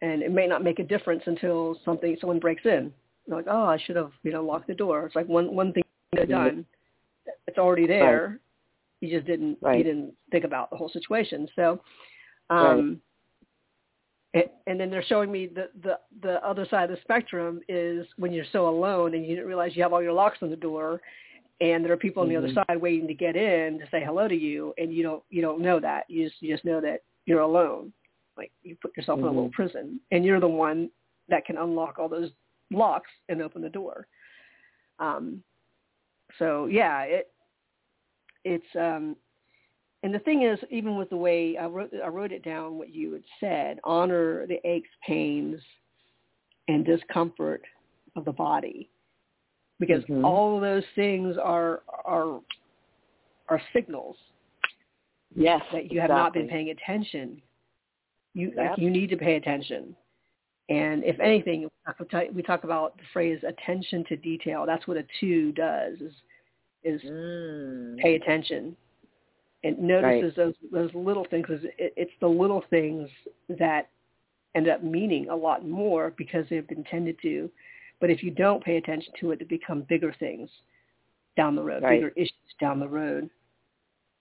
and 0.00 0.22
it 0.22 0.30
may 0.30 0.46
not 0.46 0.62
make 0.62 0.78
a 0.78 0.84
difference 0.84 1.22
until 1.26 1.78
something 1.84 2.16
someone 2.20 2.38
breaks 2.38 2.64
in. 2.64 2.92
You're 3.26 3.36
like, 3.36 3.46
oh, 3.48 3.64
I 3.64 3.78
should 3.78 3.96
have 3.96 4.12
you 4.22 4.32
know 4.32 4.44
locked 4.44 4.68
the 4.68 4.74
door. 4.74 5.06
It's 5.06 5.16
like 5.16 5.28
one 5.28 5.54
one 5.54 5.72
thing 5.72 5.82
you've 6.12 6.28
done, 6.28 6.64
it's 7.46 7.58
already 7.58 7.86
there. 7.86 8.40
You 9.00 9.10
just 9.10 9.26
didn't 9.26 9.58
Right. 9.60 9.78
you 9.78 9.84
didn't 9.84 10.14
think 10.30 10.44
about 10.44 10.70
the 10.70 10.76
whole 10.76 10.88
situation. 10.88 11.48
So, 11.54 11.80
um, 12.50 13.00
it, 14.34 14.52
and 14.66 14.78
then 14.78 14.90
they're 14.90 15.02
showing 15.04 15.32
me 15.32 15.46
the, 15.46 15.70
the 15.82 15.98
the 16.22 16.44
other 16.46 16.66
side 16.70 16.90
of 16.90 16.96
the 16.96 17.00
spectrum 17.02 17.60
is 17.68 18.06
when 18.16 18.32
you're 18.32 18.44
so 18.52 18.68
alone 18.68 19.14
and 19.14 19.24
you 19.24 19.34
didn't 19.34 19.46
realize 19.46 19.74
you 19.74 19.82
have 19.82 19.92
all 19.92 20.02
your 20.02 20.12
locks 20.12 20.38
on 20.42 20.50
the 20.50 20.56
door 20.56 21.00
and 21.60 21.84
there 21.84 21.92
are 21.92 21.96
people 21.96 22.22
on 22.22 22.28
the 22.28 22.36
other 22.36 22.48
Mhm. 22.48 22.66
side 22.66 22.80
waiting 22.80 23.08
to 23.08 23.14
get 23.14 23.36
in 23.36 23.78
to 23.78 23.88
say 23.90 24.02
hello 24.04 24.28
to 24.28 24.34
you 24.34 24.74
and 24.78 24.92
you 24.92 25.02
don't 25.02 25.22
you 25.30 25.40
don't 25.42 25.60
know 25.60 25.80
that 25.80 26.04
you 26.08 26.28
just 26.28 26.42
you 26.42 26.52
just 26.52 26.64
know 26.64 26.80
that 26.80 27.02
you're 27.24 27.40
alone 27.40 27.92
like 28.38 28.52
you 28.62 28.76
put 28.80 28.96
yourself 28.96 29.18
in 29.18 29.24
a 29.24 29.28
little 29.28 29.48
Mhm. 29.48 29.52
prison 29.52 30.00
and 30.12 30.24
you're 30.24 30.40
the 30.40 30.48
one 30.48 30.90
that 31.28 31.44
can 31.44 31.58
unlock 31.58 31.98
all 31.98 32.08
those 32.08 32.32
locks 32.70 33.10
and 33.28 33.42
open 33.42 33.60
the 33.60 33.68
door 33.68 34.06
um 34.98 35.42
so 36.38 36.66
yeah 36.66 37.02
it 37.02 37.32
it's 38.44 38.76
um 38.76 39.16
and 40.02 40.14
the 40.14 40.18
thing 40.20 40.42
is 40.42 40.58
even 40.70 40.96
with 40.96 41.10
the 41.10 41.16
way 41.16 41.56
i 41.58 41.66
wrote 41.66 41.92
i 42.02 42.08
wrote 42.08 42.32
it 42.32 42.42
down 42.44 42.78
what 42.78 42.94
you 42.94 43.12
had 43.12 43.24
said 43.40 43.80
honor 43.84 44.46
the 44.46 44.60
aches 44.64 44.88
pains 45.06 45.60
and 46.68 46.84
discomfort 46.84 47.62
of 48.16 48.24
the 48.24 48.32
body 48.32 48.88
because 49.80 50.04
Mhm. 50.04 50.24
all 50.24 50.56
of 50.56 50.60
those 50.62 50.86
things 50.94 51.36
are 51.36 51.82
are 52.04 52.40
are 53.48 53.60
signals 53.72 54.16
Yes. 55.34 55.62
that 55.72 55.90
you 55.92 56.00
have 56.00 56.10
not 56.10 56.32
been 56.32 56.48
paying 56.48 56.70
attention. 56.70 57.40
You 58.34 58.48
Yep. 58.48 58.56
like, 58.56 58.78
you 58.78 58.90
need 58.90 59.10
to 59.10 59.16
pay 59.16 59.36
attention. 59.36 59.96
And 60.68 61.02
if 61.04 61.18
anything, 61.18 61.62
we 62.34 62.42
talk- 62.42 62.64
about 62.64 62.96
the 62.98 63.04
phrase 63.12 63.42
attention 63.42 64.04
to 64.04 64.16
detail. 64.16 64.66
That's 64.66 64.86
what 64.86 64.96
a 64.98 65.06
two 65.20 65.52
does 65.52 66.00
is 66.00 66.14
is 66.84 67.02
Mm. 67.02 67.98
pay 67.98 68.14
attention. 68.14 68.76
It 69.64 69.78
notices 69.80 70.34
those 70.36 70.54
those 70.70 70.94
little 70.94 71.24
things. 71.24 71.46
'cause 71.46 71.64
It, 71.64 71.92
it's 71.96 72.16
the 72.20 72.28
little 72.28 72.60
things 72.70 73.10
that 73.48 73.88
end 74.54 74.68
up 74.68 74.82
meaning 74.82 75.28
a 75.28 75.34
lot 75.36 75.66
more 75.66 76.10
because 76.12 76.48
they've 76.48 76.66
been 76.68 76.84
tended 76.84 77.18
to. 77.22 77.50
But 78.00 78.10
if 78.10 78.22
you 78.22 78.30
don't 78.30 78.62
pay 78.62 78.76
attention 78.76 79.12
to 79.18 79.32
it, 79.32 79.40
they 79.40 79.44
become 79.44 79.82
bigger 79.82 80.12
things 80.12 80.50
down 81.36 81.56
the 81.56 81.62
road, 81.64 81.82
Right. 81.82 81.96
bigger 82.00 82.12
issues 82.14 82.54
down 82.60 82.78
the 82.78 82.88
road. 82.88 83.28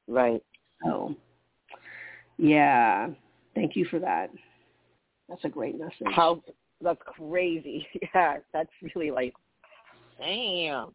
Right. 0.08 0.44
So, 0.84 1.16
yeah, 2.38 3.10
thank 3.58 3.76
you 3.76 3.86
for 3.86 4.00
that. 4.00 4.30
That's 5.28 5.44
a 5.44 5.50
great 5.50 5.78
message. 5.80 6.08
How 6.16 6.42
that's 6.82 7.02
crazy. 7.06 7.88
Yeah, 8.14 8.38
that's 8.54 8.70
really 8.96 9.12
like, 9.12 9.34
damn, 10.20 10.94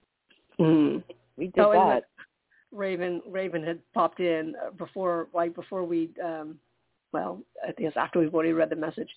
Mm. 0.60 1.02
we 1.36 1.46
did 1.48 1.58
Oh, 1.58 1.72
that. 1.72 2.04
Raven 2.70 3.20
Raven 3.26 3.62
had 3.62 3.80
popped 3.92 4.20
in 4.20 4.54
uh, 4.64 4.70
before, 4.70 5.28
like 5.34 5.54
before 5.54 5.84
we, 5.84 6.10
um, 6.24 6.58
well, 7.12 7.42
I 7.62 7.72
think 7.72 7.88
it's 7.88 7.96
after 7.96 8.18
we've 8.18 8.34
already 8.34 8.52
read 8.52 8.70
the 8.70 8.76
message. 8.76 9.08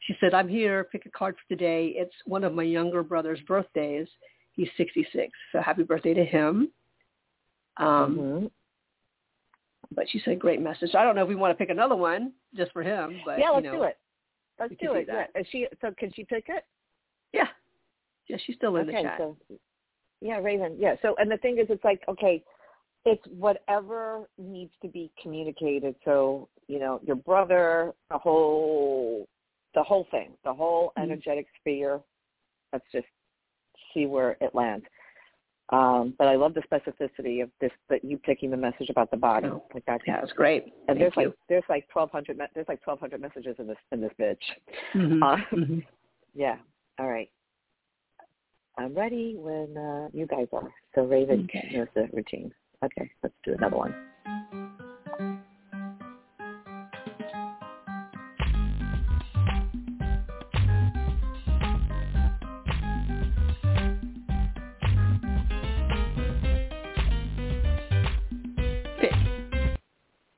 She 0.00 0.14
said, 0.20 0.34
"I'm 0.34 0.48
here. 0.48 0.84
Pick 0.84 1.06
a 1.06 1.10
card 1.10 1.36
for 1.36 1.48
today. 1.48 1.94
It's 1.96 2.14
one 2.26 2.44
of 2.44 2.52
my 2.52 2.64
younger 2.64 3.02
brother's 3.02 3.40
birthdays. 3.42 4.08
He's 4.52 4.68
66, 4.76 5.32
so 5.52 5.60
happy 5.60 5.84
birthday 5.84 6.14
to 6.14 6.24
him." 6.24 6.70
Um, 7.78 8.18
Mhm. 8.18 8.50
But 9.94 10.08
she 10.10 10.20
said, 10.24 10.38
"Great 10.38 10.60
message." 10.60 10.94
I 10.94 11.02
don't 11.02 11.16
know 11.16 11.22
if 11.22 11.28
we 11.28 11.34
want 11.34 11.56
to 11.56 11.60
pick 11.60 11.70
another 11.70 11.96
one 11.96 12.32
just 12.54 12.72
for 12.72 12.82
him, 12.82 13.20
but 13.24 13.38
yeah, 13.38 13.50
let's 13.50 13.64
you 13.64 13.70
know, 13.70 13.78
do 13.78 13.82
it. 13.84 13.98
Let's 14.60 14.74
do 14.80 14.94
it. 14.94 15.06
Yeah. 15.08 15.26
Is 15.40 15.46
she 15.50 15.66
so 15.80 15.92
can 15.96 16.12
she 16.12 16.24
pick 16.24 16.46
it? 16.48 16.64
Yeah, 17.32 17.48
yeah, 18.28 18.36
she's 18.44 18.56
still 18.56 18.76
in 18.76 18.88
okay, 18.88 18.96
the 18.96 19.02
chat. 19.02 19.18
so 19.18 19.36
yeah, 20.20 20.38
Raven. 20.38 20.76
Yeah. 20.78 20.96
So 21.02 21.14
and 21.18 21.30
the 21.30 21.38
thing 21.38 21.58
is 21.58 21.66
it's 21.70 21.84
like, 21.84 22.02
okay, 22.08 22.42
it's 23.04 23.22
whatever 23.28 24.28
needs 24.36 24.72
to 24.82 24.88
be 24.88 25.10
communicated. 25.22 25.94
So, 26.04 26.48
you 26.66 26.78
know, 26.78 27.00
your 27.04 27.16
brother, 27.16 27.92
the 28.10 28.18
whole 28.18 29.28
the 29.74 29.82
whole 29.82 30.06
thing, 30.10 30.36
the 30.44 30.52
whole 30.52 30.92
Mhm. 30.96 31.04
energetic 31.04 31.46
sphere. 31.60 32.02
Let's 32.72 32.90
just 32.92 33.06
see 33.94 34.06
where 34.06 34.36
it 34.40 34.54
lands. 34.54 34.84
Um, 35.70 36.14
but 36.18 36.28
I 36.28 36.36
love 36.36 36.54
the 36.54 36.62
specificity 36.62 37.42
of 37.42 37.50
this 37.60 37.70
that 37.90 38.02
you 38.02 38.16
picking 38.16 38.50
the 38.50 38.56
message 38.56 38.88
about 38.88 39.10
the 39.10 39.18
body. 39.18 39.48
Oh, 39.48 39.62
like 39.74 39.84
that's 39.86 40.02
yeah, 40.06 40.24
great. 40.34 40.64
And 40.64 40.72
Thank 40.86 40.98
there's 41.00 41.12
you. 41.16 41.22
like 41.24 41.34
there's 41.48 41.64
like 41.68 41.88
twelve 41.90 42.10
hundred 42.10 42.40
there's 42.54 42.68
like 42.68 42.82
twelve 42.82 43.00
hundred 43.00 43.20
messages 43.20 43.56
in 43.58 43.66
this 43.66 43.76
in 43.92 44.00
this 44.00 44.12
bitch. 44.18 44.36
Mhm, 44.94 45.22
Uh, 45.22 45.36
mhm. 45.54 45.84
Yeah. 46.34 46.56
All 46.98 47.08
right. 47.08 47.30
I'm 48.78 48.94
ready 48.94 49.34
when 49.36 49.76
uh, 49.76 50.08
you 50.12 50.26
guys 50.26 50.46
are. 50.52 50.72
So 50.94 51.02
Raven 51.04 51.44
Okay. 51.44 51.70
knows 51.76 51.88
the 51.94 52.08
routine. 52.12 52.54
Okay, 52.84 53.10
let's 53.22 53.34
do 53.44 53.54
another 53.54 53.76
one. 53.76 53.94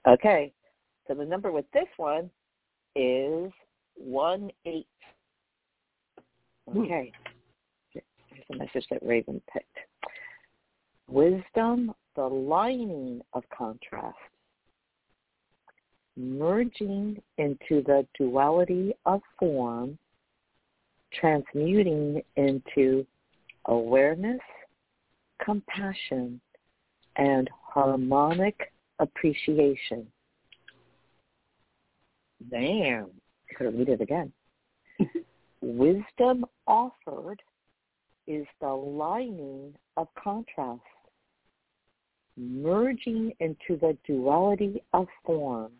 Okay. 0.07 0.53
So 1.07 1.14
the 1.14 1.24
number 1.24 1.51
with 1.51 1.64
this 1.72 1.88
one 1.96 2.30
is 2.94 3.51
one 3.94 4.51
eight. 4.64 4.86
Hmm. 6.70 6.82
Okay. 6.82 7.12
Here's 7.92 8.44
a 8.53 8.57
message 8.57 8.86
that 8.90 9.03
Raven 9.03 9.40
picked. 9.53 9.78
Wisdom, 11.09 11.92
the 12.14 12.22
lining 12.22 13.20
of 13.32 13.42
contrast, 13.57 14.16
merging 16.16 17.20
into 17.38 17.82
the 17.82 18.07
duality 18.16 18.92
of 19.07 19.20
form, 19.38 19.98
transmuting 21.12 22.22
into 22.36 23.05
awareness, 23.66 24.40
compassion, 25.44 26.40
and 27.16 27.51
harmonic 27.61 28.72
appreciation. 29.01 30.07
Damn. 32.51 33.11
Could 33.57 33.66
have 33.66 33.74
read 33.74 33.88
it 33.88 34.01
again. 34.01 34.32
Wisdom 35.61 36.46
offered 36.66 37.42
is 38.26 38.46
the 38.61 38.68
lining 38.68 39.74
of 39.96 40.07
contrast, 40.14 40.80
merging 42.36 43.32
into 43.40 43.76
the 43.80 43.96
duality 44.07 44.82
of 44.92 45.09
form, 45.24 45.72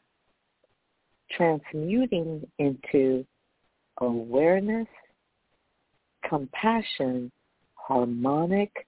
transmuting 1.31 2.43
into 2.59 3.25
awareness, 4.01 4.89
compassion, 6.29 7.31
harmonic 7.75 8.87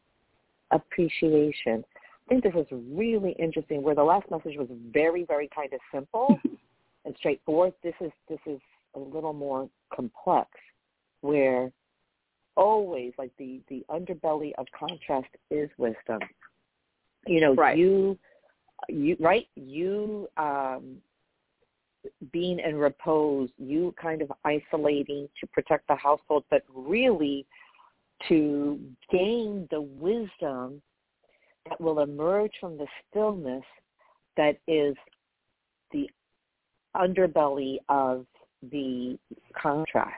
appreciation. 0.73 1.85
I 2.29 2.35
think 2.35 2.45
this 2.45 2.55
is 2.55 2.67
really 2.71 3.33
interesting 3.39 3.83
where 3.83 3.95
the 3.95 4.03
last 4.03 4.31
message 4.31 4.57
was 4.57 4.69
very, 4.93 5.25
very 5.25 5.49
kind 5.55 5.73
of 5.73 5.81
simple 5.93 6.39
and 7.05 7.15
straightforward. 7.19 7.75
This 7.83 7.95
is 8.01 8.13
this 8.29 8.39
is 8.47 8.61
a 8.95 8.99
little 8.99 9.33
more 9.33 9.69
complex 9.95 10.49
where 11.21 11.71
always 12.57 13.13
like 13.19 13.33
the 13.39 13.61
the 13.69 13.85
underbelly 13.91 14.53
of 14.59 14.67
contrast 14.79 15.29
is 15.51 15.69
wisdom. 15.79 16.21
You 17.27 17.41
know, 17.41 17.55
Right. 17.55 17.77
you 17.77 18.19
you 18.89 19.17
right, 19.21 19.49
you 19.57 20.29
um 20.37 20.99
being 22.33 22.59
in 22.59 22.77
repose, 22.77 23.49
you 23.59 23.95
kind 24.01 24.23
of 24.23 24.33
isolating 24.45 25.29
to 25.41 25.47
protect 25.49 25.87
the 25.89 25.95
household, 25.95 26.45
but 26.51 26.63
really 26.75 27.47
to 28.29 28.81
gain 29.11 29.69
the 29.71 29.81
wisdom 29.81 30.83
that 31.69 31.81
will 31.81 32.01
emerge 32.01 32.53
from 32.61 32.77
the 32.77 32.87
stillness 33.11 33.65
that 34.37 34.59
is 34.67 34.95
the 35.93 36.09
underbelly 36.97 37.77
of 37.89 38.27
the 38.71 39.19
contrast. 39.61 40.17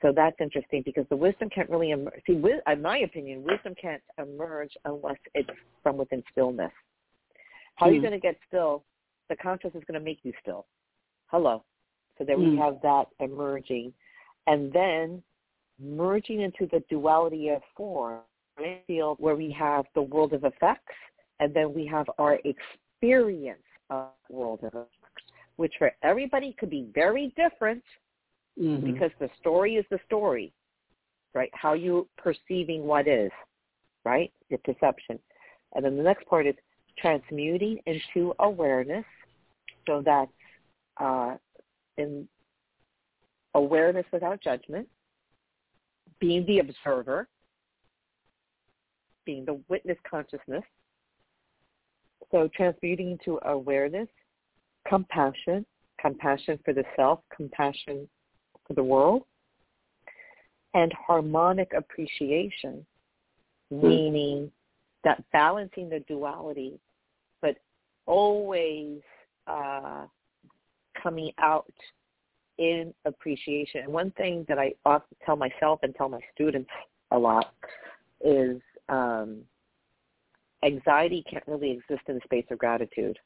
So 0.00 0.12
that's 0.14 0.36
interesting 0.40 0.82
because 0.84 1.06
the 1.10 1.16
wisdom 1.16 1.50
can't 1.50 1.68
really 1.68 1.90
emerge. 1.90 2.22
See, 2.26 2.34
in 2.34 2.82
my 2.82 2.98
opinion, 2.98 3.42
wisdom 3.42 3.74
can't 3.80 4.02
emerge 4.16 4.70
unless 4.84 5.16
it's 5.34 5.50
from 5.82 5.96
within 5.96 6.22
stillness. 6.30 6.70
How 7.76 7.86
are 7.86 7.92
you 7.92 7.98
Hmm. 7.98 8.06
going 8.06 8.12
to 8.12 8.20
get 8.20 8.38
still? 8.46 8.84
The 9.28 9.36
contrast 9.36 9.76
is 9.76 9.84
going 9.84 9.98
to 9.98 10.04
make 10.04 10.20
you 10.22 10.32
still. 10.40 10.66
Hello. 11.26 11.64
So 12.16 12.24
there 12.24 12.38
we 12.38 12.50
Hmm. 12.50 12.58
have 12.58 12.80
that 12.82 13.08
emerging. 13.18 13.92
And 14.46 14.72
then 14.72 15.22
merging 15.80 16.40
into 16.40 16.66
the 16.66 16.80
duality 16.88 17.48
of 17.50 17.62
form, 17.76 18.20
field 18.86 19.16
where 19.20 19.36
we 19.36 19.50
have 19.52 19.84
the 19.94 20.02
world 20.02 20.32
of 20.32 20.44
effects 20.44 20.94
and 21.40 21.54
then 21.54 21.72
we 21.72 21.86
have 21.86 22.06
our 22.18 22.38
experience 22.44 23.62
of 23.90 24.08
world 24.28 24.60
of 24.62 24.74
effects, 24.74 25.24
which 25.56 25.72
for 25.78 25.92
everybody 26.02 26.52
could 26.58 26.70
be 26.70 26.82
very 26.94 27.28
different 27.36 27.82
Mhm. 28.58 28.82
because 28.82 29.12
the 29.18 29.30
story 29.38 29.76
is 29.76 29.86
the 29.88 29.98
story, 30.06 30.52
right? 31.34 31.50
How 31.54 31.74
you 31.74 32.08
perceiving 32.16 32.86
what 32.86 33.06
is, 33.06 33.30
right? 34.04 34.32
Your 34.48 34.58
perception. 34.58 35.18
And 35.72 35.84
then 35.84 35.96
the 35.96 36.02
next 36.02 36.26
part 36.26 36.46
is 36.46 36.56
transmuting 36.96 37.78
into 37.86 38.34
awareness. 38.40 39.04
So 39.86 40.02
that's 40.02 40.32
uh, 40.96 41.36
in 41.96 42.28
awareness 43.54 44.04
without 44.12 44.40
judgment, 44.40 44.88
being 46.18 46.44
the 46.46 46.58
observer, 46.58 47.28
being 49.28 49.44
the 49.44 49.60
witness 49.68 49.98
consciousness. 50.10 50.62
So 52.30 52.48
transmuting 52.56 53.10
into 53.10 53.38
awareness, 53.44 54.08
compassion, 54.88 55.66
compassion 56.00 56.58
for 56.64 56.72
the 56.72 56.84
self, 56.96 57.20
compassion 57.36 58.08
for 58.66 58.72
the 58.72 58.82
world, 58.82 59.24
and 60.72 60.90
harmonic 60.94 61.72
appreciation, 61.76 62.86
meaning 63.70 64.50
that 65.04 65.22
balancing 65.30 65.90
the 65.90 66.00
duality, 66.08 66.80
but 67.42 67.56
always 68.06 69.00
uh, 69.46 70.06
coming 71.02 71.32
out 71.36 71.70
in 72.56 72.94
appreciation. 73.04 73.82
And 73.82 73.92
one 73.92 74.10
thing 74.12 74.46
that 74.48 74.58
I 74.58 74.72
often 74.86 75.18
tell 75.26 75.36
myself 75.36 75.80
and 75.82 75.94
tell 75.94 76.08
my 76.08 76.20
students 76.34 76.70
a 77.10 77.18
lot 77.18 77.52
is 78.24 78.60
um, 78.88 79.42
anxiety 80.64 81.24
can't 81.30 81.46
really 81.46 81.70
exist 81.70 82.02
in 82.08 82.14
the 82.16 82.20
space 82.24 82.46
of 82.50 82.58
gratitude. 82.58 83.18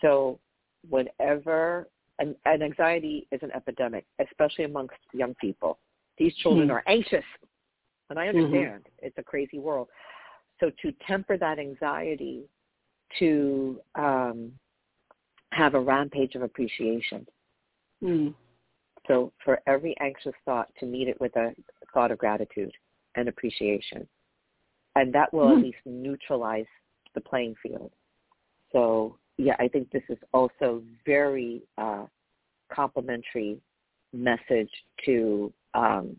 So 0.00 0.38
whenever 0.88 1.88
and, 2.18 2.36
and 2.44 2.62
anxiety 2.62 3.26
is 3.32 3.40
an 3.42 3.50
epidemic, 3.52 4.04
especially 4.20 4.64
amongst 4.64 4.96
young 5.12 5.34
people. 5.40 5.78
These 6.18 6.34
children 6.36 6.68
Hmm. 6.68 6.74
are 6.74 6.84
anxious, 6.86 7.24
and 8.10 8.18
I 8.18 8.28
understand 8.28 8.86
it's 8.98 9.16
a 9.18 9.22
crazy 9.22 9.58
world. 9.58 9.88
So 10.60 10.70
to 10.82 10.92
temper 11.06 11.36
that 11.38 11.58
anxiety, 11.58 12.44
to 13.18 13.80
um, 13.94 14.52
have 15.52 15.74
a 15.74 15.80
rampage 15.80 16.34
of 16.34 16.42
appreciation. 16.42 17.26
Mm. 18.02 18.34
So 19.06 19.32
for 19.44 19.60
every 19.66 19.96
anxious 20.00 20.34
thought, 20.44 20.68
to 20.80 20.86
meet 20.86 21.08
it 21.08 21.20
with 21.20 21.34
a 21.36 21.54
thought 21.92 22.10
of 22.10 22.18
gratitude 22.18 22.72
and 23.16 23.28
appreciation, 23.28 24.08
and 24.96 25.12
that 25.12 25.32
will 25.32 25.48
Hmm. 25.48 25.58
at 25.58 25.62
least 25.64 25.78
neutralize 25.86 26.66
the 27.14 27.20
playing 27.20 27.54
field. 27.56 27.92
So 28.72 29.18
yeah, 29.38 29.56
I 29.58 29.68
think 29.68 29.90
this 29.90 30.02
is 30.08 30.18
also 30.32 30.82
very 31.04 31.62
uh, 31.78 32.06
complimentary 32.68 33.60
message 34.12 34.70
to 35.04 35.52
um, 35.74 36.18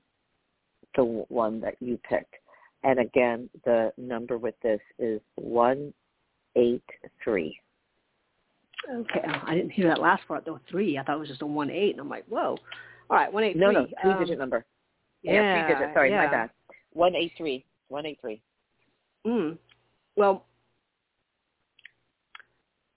the 0.95 1.03
one 1.03 1.59
that 1.61 1.75
you 1.79 1.97
picked. 1.97 2.35
And 2.83 2.99
again, 2.99 3.49
the 3.63 3.93
number 3.97 4.37
with 4.37 4.59
this 4.61 4.81
is 4.99 5.21
one 5.35 5.93
eight 6.55 6.83
three. 7.23 7.57
Okay, 8.91 9.21
oh, 9.25 9.41
I 9.45 9.55
didn't 9.55 9.71
hear 9.71 9.87
that 9.87 10.01
last 10.01 10.27
part 10.27 10.43
though. 10.45 10.59
Three. 10.69 10.97
I 10.97 11.03
thought 11.03 11.15
it 11.15 11.19
was 11.19 11.29
just 11.29 11.41
a 11.41 11.45
one 11.45 11.69
eight, 11.69 11.91
and 11.91 12.01
I'm 12.01 12.09
like, 12.09 12.25
whoa. 12.25 12.57
All 13.09 13.17
right, 13.17 13.31
one 13.31 13.43
eight 13.43 13.53
three. 13.53 13.61
No, 13.61 13.71
three. 13.71 13.93
no, 14.03 14.03
two 14.03 14.09
Um, 14.17 14.19
digit 14.19 14.37
number. 14.37 14.65
Yeah, 15.21 15.65
three 15.65 15.73
digit. 15.75 15.93
Sorry, 15.93 16.11
my 16.11 16.27
bad. 16.27 16.49
One 16.91 17.15
eight 17.15 17.31
three. 17.37 17.65
One 17.87 18.05
eight 18.05 18.19
three. 18.19 18.41
Mm. 19.25 19.57
Well, 20.15 20.45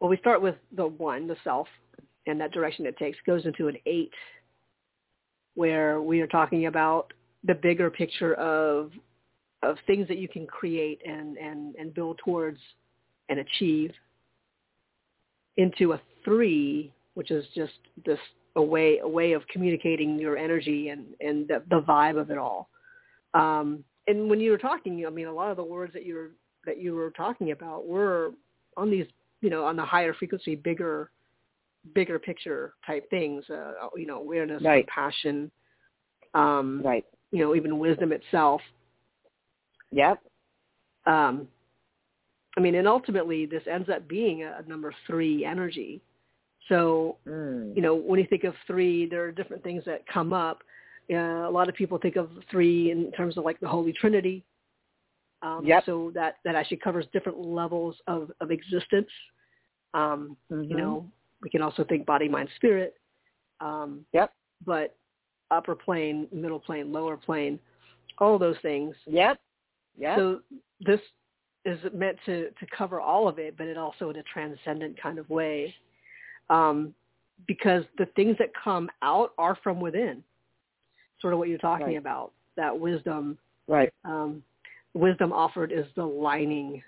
well, 0.00 0.10
we 0.10 0.16
start 0.18 0.42
with 0.42 0.56
the 0.76 0.86
one, 0.86 1.26
the 1.26 1.36
self, 1.44 1.68
and 2.26 2.40
that 2.40 2.52
direction 2.52 2.86
it 2.86 2.96
takes 2.98 3.18
goes 3.26 3.46
into 3.46 3.68
an 3.68 3.76
eight, 3.86 4.12
where 5.54 6.02
we 6.02 6.20
are 6.20 6.26
talking 6.26 6.66
about 6.66 7.12
the 7.44 7.54
bigger 7.54 7.90
picture 7.90 8.34
of 8.34 8.92
of 9.62 9.76
things 9.86 10.06
that 10.08 10.18
you 10.18 10.28
can 10.28 10.46
create 10.46 11.00
and 11.06 11.36
and 11.38 11.74
and 11.76 11.94
build 11.94 12.18
towards 12.24 12.58
and 13.28 13.38
achieve. 13.38 13.92
Into 15.56 15.94
a 15.94 16.00
three, 16.22 16.92
which 17.14 17.30
is 17.30 17.46
just 17.54 17.72
this 18.04 18.18
a 18.56 18.62
way 18.62 18.98
a 18.98 19.08
way 19.08 19.32
of 19.32 19.42
communicating 19.48 20.18
your 20.18 20.36
energy 20.36 20.90
and 20.90 21.06
and 21.20 21.48
the, 21.48 21.62
the 21.70 21.80
vibe 21.80 22.20
of 22.20 22.30
it 22.30 22.36
all. 22.36 22.68
Um, 23.32 23.84
and 24.06 24.30
when 24.30 24.40
you 24.40 24.50
were 24.50 24.58
talking, 24.58 25.04
I 25.06 25.10
mean, 25.10 25.26
a 25.26 25.32
lot 25.32 25.50
of 25.50 25.56
the 25.56 25.64
words 25.64 25.92
that 25.92 26.04
you 26.04 26.14
were 26.14 26.30
that 26.64 26.80
you 26.80 26.94
were 26.94 27.10
talking 27.10 27.52
about 27.52 27.86
were 27.86 28.32
on 28.76 28.90
these, 28.90 29.06
you 29.40 29.50
know, 29.50 29.64
on 29.64 29.76
the 29.76 29.84
higher 29.84 30.12
frequency, 30.14 30.56
bigger, 30.56 31.10
bigger 31.94 32.18
picture 32.18 32.74
type 32.86 33.08
things. 33.10 33.48
Uh, 33.48 33.72
you 33.96 34.06
know, 34.06 34.18
awareness, 34.18 34.62
Right. 34.62 34.86
compassion, 34.86 35.50
um, 36.34 36.82
Right. 36.82 37.04
you 37.30 37.38
know, 37.38 37.54
even 37.54 37.78
wisdom 37.78 38.12
itself. 38.12 38.60
Yep. 39.92 40.20
Um, 41.06 41.48
I 42.56 42.60
mean, 42.60 42.74
and 42.74 42.88
ultimately, 42.88 43.46
this 43.46 43.66
ends 43.66 43.88
up 43.88 44.08
being 44.08 44.42
a, 44.42 44.58
a 44.64 44.68
number 44.68 44.92
three 45.06 45.44
energy. 45.44 46.00
So, 46.68 47.18
Mm. 47.26 47.76
you 47.76 47.82
know, 47.82 47.94
when 47.94 48.18
you 48.18 48.26
think 48.26 48.44
of 48.44 48.54
three, 48.66 49.06
there 49.06 49.22
are 49.24 49.32
different 49.32 49.62
things 49.62 49.84
that 49.84 50.06
come 50.06 50.32
up. 50.32 50.64
Uh, 51.12 51.48
a 51.48 51.50
lot 51.50 51.68
of 51.68 51.74
people 51.74 51.98
think 51.98 52.16
of 52.16 52.30
three 52.50 52.90
in 52.90 53.12
terms 53.12 53.36
of 53.38 53.44
like 53.44 53.60
the 53.60 53.68
Holy 53.68 53.92
Trinity. 53.92 54.44
Um, 55.42 55.64
Yep. 55.64 55.84
So 55.84 56.10
that 56.14 56.36
that 56.44 56.54
actually 56.54 56.78
covers 56.78 57.06
different 57.12 57.38
levels 57.38 57.96
of 58.06 58.32
of 58.40 58.50
existence. 58.50 59.10
Um, 59.94 60.36
Mhm. 60.50 60.68
You 60.70 60.76
know, 60.76 61.10
we 61.42 61.50
can 61.50 61.62
also 61.62 61.84
think 61.84 62.06
body, 62.06 62.28
mind, 62.28 62.48
spirit. 62.56 62.98
Um, 63.60 64.04
Yep. 64.12 64.32
But 64.64 64.96
upper 65.50 65.74
plane, 65.74 66.28
middle 66.32 66.58
plane, 66.58 66.92
lower 66.92 67.16
plane, 67.16 67.60
all 68.18 68.38
those 68.38 68.58
things. 68.60 68.96
Yep. 69.06 69.38
Yep. 69.98 70.18
So 70.18 70.42
this 70.80 71.00
is 71.64 71.78
meant 71.92 72.18
to, 72.26 72.50
to 72.50 72.66
cover 72.76 73.00
all 73.00 73.28
of 73.28 73.38
it, 73.38 73.56
but 73.56 73.66
it 73.66 73.76
also 73.76 74.10
in 74.10 74.16
a 74.16 74.22
transcendent 74.22 75.00
kind 75.00 75.18
of 75.18 75.28
way. 75.30 75.74
Um, 76.48 76.94
because 77.46 77.84
the 77.98 78.06
things 78.16 78.36
that 78.38 78.50
come 78.54 78.88
out 79.02 79.32
are 79.36 79.56
from 79.62 79.80
within. 79.80 80.22
Sort 81.26 81.32
of 81.34 81.40
what 81.40 81.48
you're 81.48 81.58
talking 81.58 81.86
Right. 81.88 81.96
about. 81.96 82.30
That 82.54 82.78
wisdom, 82.78 83.36
right. 83.66 83.92
um, 84.04 84.44
wisdom 84.94 85.32
offered 85.32 85.72
is 85.72 85.84
the 85.96 86.06
lining 86.06 86.84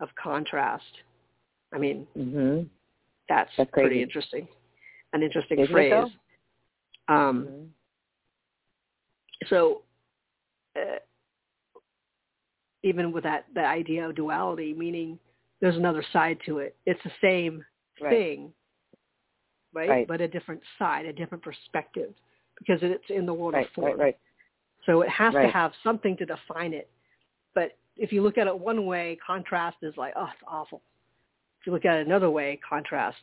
of 0.00 0.14
contrast. 0.16 1.00
I 1.72 1.78
mean, 1.78 2.06
Mhm. 2.14 2.68
that's, 3.26 3.56
That's 3.56 3.70
pretty 3.70 4.02
interesting. 4.02 4.46
An 5.14 5.22
interesting 5.22 5.60
Isn't 5.60 5.72
phrase. 5.72 6.12
Um, 7.08 7.46
Mhm. 7.46 7.72
so 9.46 9.82
uh, 10.76 10.98
even 12.82 13.12
with 13.12 13.24
that 13.24 13.46
the 13.54 13.64
idea 13.64 14.06
of 14.06 14.14
duality 14.14 14.74
meaning 14.74 15.18
there's 15.60 15.76
another 15.76 16.02
side 16.02 16.38
to 16.40 16.58
it 16.58 16.76
it's 16.84 17.02
the 17.02 17.12
same 17.22 17.64
Right. 17.98 18.10
thing 18.10 18.54
right? 19.72 19.88
Right. 19.88 20.06
but 20.06 20.20
a 20.20 20.28
different 20.28 20.62
side 20.78 21.06
a 21.06 21.12
different 21.14 21.42
perspective 21.42 22.14
because 22.58 22.78
it's 22.82 23.04
in 23.10 23.26
the 23.26 23.34
world 23.34 23.54
Right. 23.54 23.66
of 23.66 23.72
form 23.72 23.86
Right. 23.86 23.98
Right. 23.98 24.18
so 24.84 25.02
it 25.02 25.08
has 25.08 25.32
to 25.34 25.48
have 25.48 25.72
something 25.82 26.16
to 26.18 26.26
define 26.26 26.72
it 26.72 26.90
but 27.54 27.76
if 27.96 28.12
you 28.12 28.22
look 28.22 28.38
at 28.38 28.46
it 28.46 28.58
one 28.58 28.86
way 28.86 29.16
contrast 29.26 29.78
is 29.82 29.96
like 29.96 30.12
oh 30.16 30.24
it's 30.32 30.42
awful 30.46 30.82
if 31.60 31.66
you 31.66 31.72
look 31.72 31.84
at 31.84 31.96
it 31.98 32.06
another 32.06 32.30
way 32.30 32.58
contrast 32.68 33.18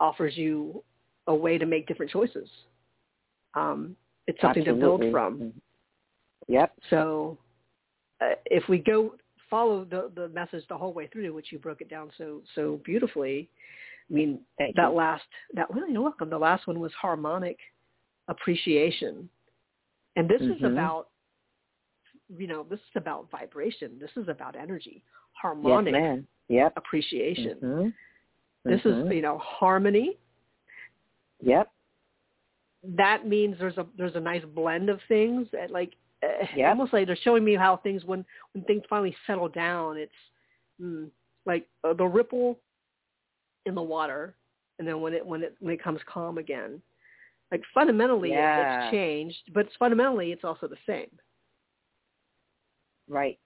offers 0.00 0.36
you 0.36 0.82
a 1.26 1.34
way 1.34 1.58
to 1.58 1.66
make 1.66 1.86
different 1.86 2.10
choices 2.10 2.48
um, 3.54 3.96
it's 4.26 4.40
something 4.40 4.64
to 4.64 4.74
build 4.74 5.02
from 5.10 5.38
Mhm. 5.40 5.52
Yep. 6.48 6.72
so 6.90 7.38
uh, 8.20 8.34
if 8.46 8.68
we 8.68 8.78
go 8.78 9.14
follow 9.50 9.84
the, 9.84 10.10
the 10.14 10.28
message 10.30 10.64
the 10.68 10.76
whole 10.76 10.92
way 10.92 11.06
through, 11.06 11.32
which 11.34 11.52
you 11.52 11.58
broke 11.58 11.80
it 11.80 11.88
down 11.88 12.10
so 12.18 12.42
so 12.54 12.80
beautifully, 12.84 13.48
I 14.10 14.14
mean 14.14 14.40
Thank 14.58 14.76
that 14.76 14.90
you. 14.90 14.96
last 14.96 15.24
that 15.54 15.72
well, 15.72 15.88
you're 15.88 16.02
welcome. 16.02 16.30
The 16.30 16.38
last 16.38 16.66
one 16.66 16.80
was 16.80 16.92
harmonic 16.94 17.58
appreciation, 18.28 19.28
and 20.16 20.28
this 20.28 20.40
is 20.42 20.60
Mhm. 20.60 20.72
about 20.72 21.08
you 22.28 22.46
know 22.46 22.64
this 22.64 22.80
is 22.80 22.96
about 22.96 23.30
vibration. 23.30 23.98
This 23.98 24.10
is 24.16 24.28
about 24.28 24.56
energy, 24.56 24.94
Yes, 24.94 25.02
harmonic 25.34 25.92
man. 25.92 26.26
Yep. 26.48 26.72
appreciation. 26.76 27.60
Mhm. 27.60 27.94
This 28.64 28.84
is 28.84 29.12
you 29.12 29.22
know 29.22 29.38
harmony. 29.38 30.18
Yep. 31.40 31.70
That 32.82 33.26
means 33.26 33.58
there's 33.58 33.78
a 33.78 33.86
there's 33.96 34.16
a 34.16 34.20
nice 34.20 34.44
blend 34.44 34.88
of 34.90 35.00
things. 35.08 35.52
At 35.54 35.70
like 35.70 35.96
Yep. 36.54 36.70
almost 36.70 36.92
like 36.92 37.06
they're 37.06 37.16
showing 37.16 37.44
me 37.44 37.54
how 37.54 37.76
things 37.76 38.04
when 38.04 38.24
when 38.52 38.64
things 38.64 38.82
finally 38.88 39.14
settle 39.26 39.48
down, 39.48 39.96
it's 39.96 40.12
mm, 40.80 41.10
like 41.44 41.68
uh, 41.84 41.92
the 41.92 42.04
ripple 42.04 42.58
in 43.66 43.74
the 43.74 43.82
water, 43.82 44.34
and 44.78 44.86
then 44.86 45.00
when 45.00 45.12
it 45.14 45.24
when 45.24 45.42
it 45.42 45.56
when 45.60 45.74
it 45.74 45.82
comes 45.82 46.00
calm 46.06 46.38
again. 46.38 46.80
Like 47.52 47.62
fundamentally, 47.72 48.30
Yeah. 48.30 48.86
it's 48.86 48.92
changed, 48.92 49.50
but 49.54 49.68
fundamentally, 49.78 50.32
it's 50.32 50.44
also 50.44 50.66
the 50.66 50.78
same. 50.86 51.10
Right. 53.08 53.38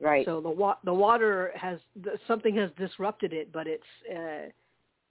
Right. 0.00 0.24
So 0.26 0.40
the 0.40 0.50
wa- 0.50 0.78
the 0.84 0.92
water 0.92 1.52
has 1.54 1.78
the, 2.02 2.18
something 2.26 2.56
has 2.56 2.70
disrupted 2.76 3.32
it, 3.32 3.52
but 3.52 3.66
it's 3.66 3.84
uh, 4.10 4.50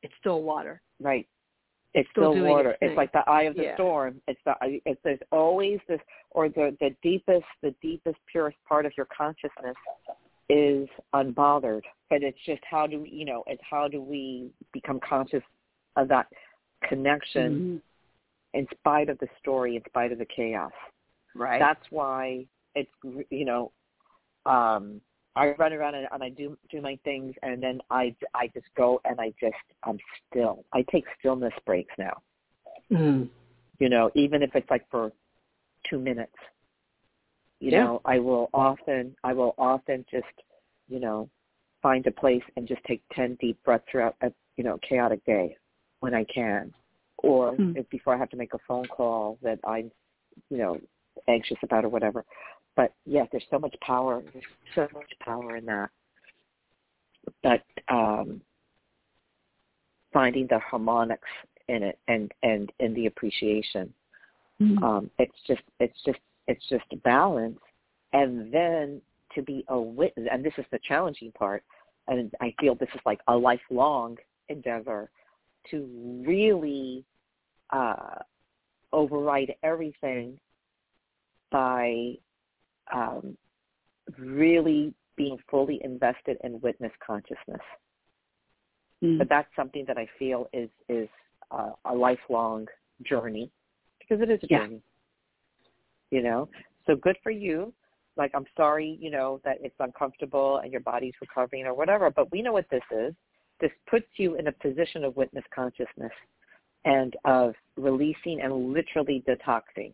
it's 0.01 0.13
still 0.19 0.43
water. 0.43 0.81
Right. 0.99 1.27
It's 1.93 2.09
Still 2.09 2.33
still, 2.33 2.45
its 2.45 2.49
water. 2.51 2.77
It's 2.81 2.97
like 2.97 3.11
the 3.11 3.23
eye 3.29 3.43
of 3.43 3.55
the 3.55 3.63
Yeah. 3.63 3.75
storm. 3.75 4.21
It's 4.27 4.39
the 4.45 4.55
it's 4.85 4.99
there's 5.03 5.19
always 5.31 5.79
this 5.87 6.01
or 6.31 6.49
the 6.49 6.75
the 6.79 6.95
deepest 7.01 7.45
the 7.61 7.73
deepest 7.81 8.17
purest 8.31 8.57
part 8.67 8.85
of 8.85 8.91
your 8.97 9.07
consciousness 9.15 9.75
is 10.49 10.89
unbothered. 11.15 11.83
But 12.09 12.23
it's 12.23 12.37
just 12.45 12.61
how 12.69 12.87
do 12.87 12.99
we 13.01 13.09
you 13.09 13.25
know, 13.25 13.43
it's 13.47 13.61
how 13.69 13.87
do 13.87 14.01
we 14.01 14.51
become 14.73 14.99
conscious 15.07 15.43
of 15.95 16.07
that 16.09 16.27
connection 16.89 17.81
in 18.53 18.67
spite 18.71 19.09
of 19.09 19.17
the 19.19 19.27
story, 19.39 19.75
in 19.75 19.83
spite 19.87 20.11
of 20.11 20.19
the 20.19 20.25
chaos. 20.25 20.71
Right. 21.35 21.59
That's 21.59 21.83
why 21.89 22.45
it's 22.75 22.91
you 23.29 23.45
know, 23.45 23.71
um 24.45 25.01
I 25.35 25.53
run 25.57 25.73
around 25.73 25.95
and, 25.95 26.07
and 26.11 26.23
I 26.23 26.29
do 26.29 26.55
do 26.69 26.79
my 26.81 26.97
things, 27.03 27.33
and 27.41 27.61
then 27.61 27.81
I 27.89 28.15
I 28.35 28.47
just 28.53 28.67
go 28.75 29.01
and 29.05 29.19
I 29.19 29.33
just 29.39 29.55
I'm 29.83 29.97
still. 30.29 30.63
I 30.73 30.83
take 30.91 31.05
stillness 31.19 31.53
breaks 31.65 31.93
now. 31.97 32.21
Mm. 32.91 33.29
You 33.79 33.89
know, 33.89 34.11
even 34.13 34.43
if 34.43 34.55
it's 34.55 34.69
like 34.69 34.87
for 34.91 35.11
two 35.89 35.99
minutes. 35.99 36.35
You 37.59 37.71
Yeah. 37.71 37.83
know, 37.85 38.01
I 38.05 38.19
will 38.19 38.49
often 38.53 39.15
I 39.23 39.33
will 39.33 39.55
often 39.57 40.05
just 40.11 40.25
you 40.87 40.99
know 40.99 41.29
find 41.81 42.05
a 42.07 42.11
place 42.11 42.43
and 42.55 42.67
just 42.67 42.83
take 42.83 43.01
ten 43.13 43.35
deep 43.39 43.57
breaths 43.63 43.85
throughout 43.89 44.15
a 44.21 44.31
you 44.57 44.63
know 44.63 44.77
chaotic 44.87 45.23
day 45.25 45.55
when 46.03 46.13
I 46.13 46.25
can, 46.25 46.73
or 47.19 47.53
Mm. 47.53 47.77
if 47.77 47.89
before 47.89 48.13
I 48.13 48.17
have 48.17 48.29
to 48.31 48.35
make 48.35 48.53
a 48.53 48.59
phone 48.67 48.85
call 48.87 49.37
that 49.41 49.57
I'm 49.63 49.89
you 50.49 50.57
know 50.57 50.81
anxious 51.29 51.57
about 51.63 51.85
or 51.85 51.89
whatever. 51.89 52.25
But 52.75 52.93
yeah, 53.05 53.25
there's 53.31 53.47
so 53.49 53.57
much 53.57 53.75
power. 53.79 54.21
There's 54.33 54.45
so 54.75 54.89
much 54.93 55.11
power 55.19 55.55
in 55.55 55.65
that. 55.67 55.89
But 57.41 57.63
um, 57.87 58.41
finding 60.11 60.45
the 60.47 60.59
harmonics 60.59 61.33
in 61.69 61.83
it 61.83 61.97
and 62.09 62.33
and 62.43 62.69
in 62.81 62.93
the 62.93 63.05
appreciation, 63.05 63.93
Mm. 64.59 64.83
um, 64.83 65.11
it's 65.19 65.39
just 65.47 65.63
it's 65.79 66.01
just 66.03 66.19
it's 66.49 66.67
just 66.67 66.85
a 66.91 66.97
balance. 66.97 67.61
And 68.11 68.53
then 68.53 69.01
to 69.35 69.41
be 69.41 69.63
a 69.69 69.79
witness, 69.79 70.27
and 70.31 70.43
this 70.43 70.57
is 70.57 70.65
the 70.69 70.79
challenging 70.79 71.31
part. 71.31 71.63
And 72.09 72.29
I 72.41 72.53
feel 72.59 72.75
this 72.75 72.93
is 72.93 73.01
like 73.05 73.21
a 73.27 73.35
lifelong 73.35 74.17
endeavor 74.49 75.09
to 75.71 76.23
really 76.25 77.03
uh, 77.71 78.19
override 78.91 79.55
everything 79.63 80.39
by 81.51 82.13
um, 82.93 83.37
really 84.17 84.93
being 85.15 85.37
fully 85.49 85.79
invested 85.83 86.37
in 86.43 86.59
witness 86.61 86.91
consciousness. 87.05 87.61
Mm. 89.03 89.19
But 89.19 89.29
that's 89.29 89.49
something 89.55 89.85
that 89.87 89.97
I 89.97 90.07
feel 90.17 90.47
is 90.53 90.69
is 90.89 91.09
uh, 91.51 91.71
a 91.85 91.93
lifelong 91.93 92.67
journey 93.03 93.51
because 93.99 94.21
it 94.21 94.29
is 94.29 94.41
a 94.43 94.47
Yeah. 94.49 94.59
journey. 94.59 94.81
You 96.11 96.21
know, 96.21 96.49
so 96.85 96.95
good 96.95 97.17
for 97.23 97.31
you. 97.31 97.73
Like 98.15 98.31
I'm 98.35 98.45
sorry, 98.55 98.97
you 99.01 99.09
know, 99.09 99.41
that 99.43 99.57
it's 99.61 99.75
uncomfortable 99.79 100.57
and 100.57 100.71
your 100.71 100.81
body's 100.81 101.13
recovering 101.19 101.65
or 101.65 101.73
whatever. 101.73 102.11
But 102.11 102.31
we 102.31 102.41
know 102.41 102.53
what 102.53 102.69
this 102.69 102.83
is. 102.91 103.15
This 103.63 103.71
puts 103.89 104.07
you 104.17 104.35
in 104.35 104.47
a 104.47 104.51
position 104.51 105.05
of 105.05 105.15
witness 105.15 105.45
consciousness 105.55 106.11
and 106.83 107.15
of 107.23 107.53
releasing 107.77 108.41
and 108.41 108.73
literally 108.73 109.23
detoxing. 109.25 109.93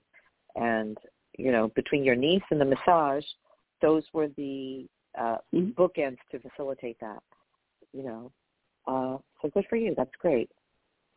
And 0.55 0.97
you 1.37 1.51
know, 1.51 1.67
between 1.75 2.03
your 2.03 2.15
niece 2.15 2.41
and 2.49 2.59
the 2.59 2.65
massage, 2.65 3.23
those 3.79 4.03
were 4.11 4.29
the 4.29 4.87
uh, 5.15 5.37
Mhm. 5.53 5.75
bookends 5.75 6.17
to 6.31 6.39
facilitate 6.39 6.97
that. 6.99 7.21
You 7.93 8.03
know, 8.05 8.31
uh, 8.87 9.17
so 9.39 9.49
good 9.49 9.67
for 9.67 9.75
you. 9.75 9.93
That's 9.93 10.15
great. 10.15 10.49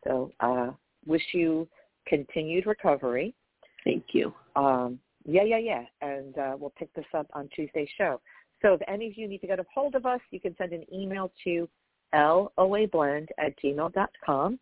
So 0.05 0.31
uh, 0.41 0.73
wish 1.07 1.33
you 1.33 1.67
continued 2.05 2.67
recovery. 2.67 3.35
Thank 3.83 4.13
you. 4.13 4.35
Um, 4.57 5.01
yeah, 5.25 5.45
yeah, 5.45 5.57
yeah. 5.57 5.87
And 6.03 6.37
uh, 6.37 6.57
we'll 6.59 6.75
pick 6.77 6.93
this 6.93 7.07
up 7.15 7.29
on 7.33 7.49
Tuesday's 7.49 7.89
show. 7.97 8.21
So 8.61 8.75
if 8.75 8.83
any 8.87 9.07
of 9.07 9.17
you 9.17 9.27
need 9.27 9.41
to 9.41 9.47
get 9.47 9.59
a 9.59 9.65
hold 9.75 9.95
of 9.95 10.05
us, 10.05 10.21
you 10.31 10.39
can 10.39 10.55
send 10.57 10.75
an 10.75 10.85
email 10.93 11.33
to 11.45 11.67
loablend 12.15 13.29
at 13.39 13.59
gmail.com. 13.63 14.59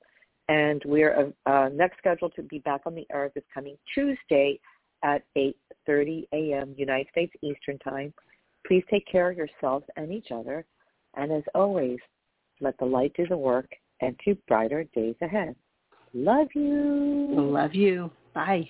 And 0.49 0.83
we're 0.85 1.33
uh, 1.47 1.51
uh, 1.51 1.69
next 1.69 1.99
scheduled 1.99 2.35
to 2.37 2.43
be 2.43 2.59
back 2.61 2.83
on 2.85 2.95
the 2.95 3.07
air 3.13 3.31
this 3.35 3.45
coming 3.55 3.77
Tuesday 3.95 4.59
at 5.05 5.23
8.30 5.37 6.27
a.m. 6.33 6.75
United 6.77 7.07
States 7.13 7.33
Eastern 7.43 7.79
Time. 7.79 8.13
Please 8.67 8.85
take 8.91 9.07
care 9.07 9.31
of 9.31 9.37
yourselves 9.37 9.85
and 9.97 10.13
each 10.13 10.33
other. 10.33 10.65
And 11.17 11.33
as 11.33 11.43
always, 11.55 11.99
let 12.61 12.77
the 12.79 12.85
light 12.85 13.13
do 13.17 13.27
the 13.27 13.37
work 13.37 13.71
and 14.01 14.19
to 14.25 14.37
brighter 14.49 14.85
days 14.95 15.17
ahead. 15.23 15.55
Love 16.13 16.49
you. 16.55 17.29
Love 17.31 17.75
you. 17.75 18.11
Bye. 18.35 18.69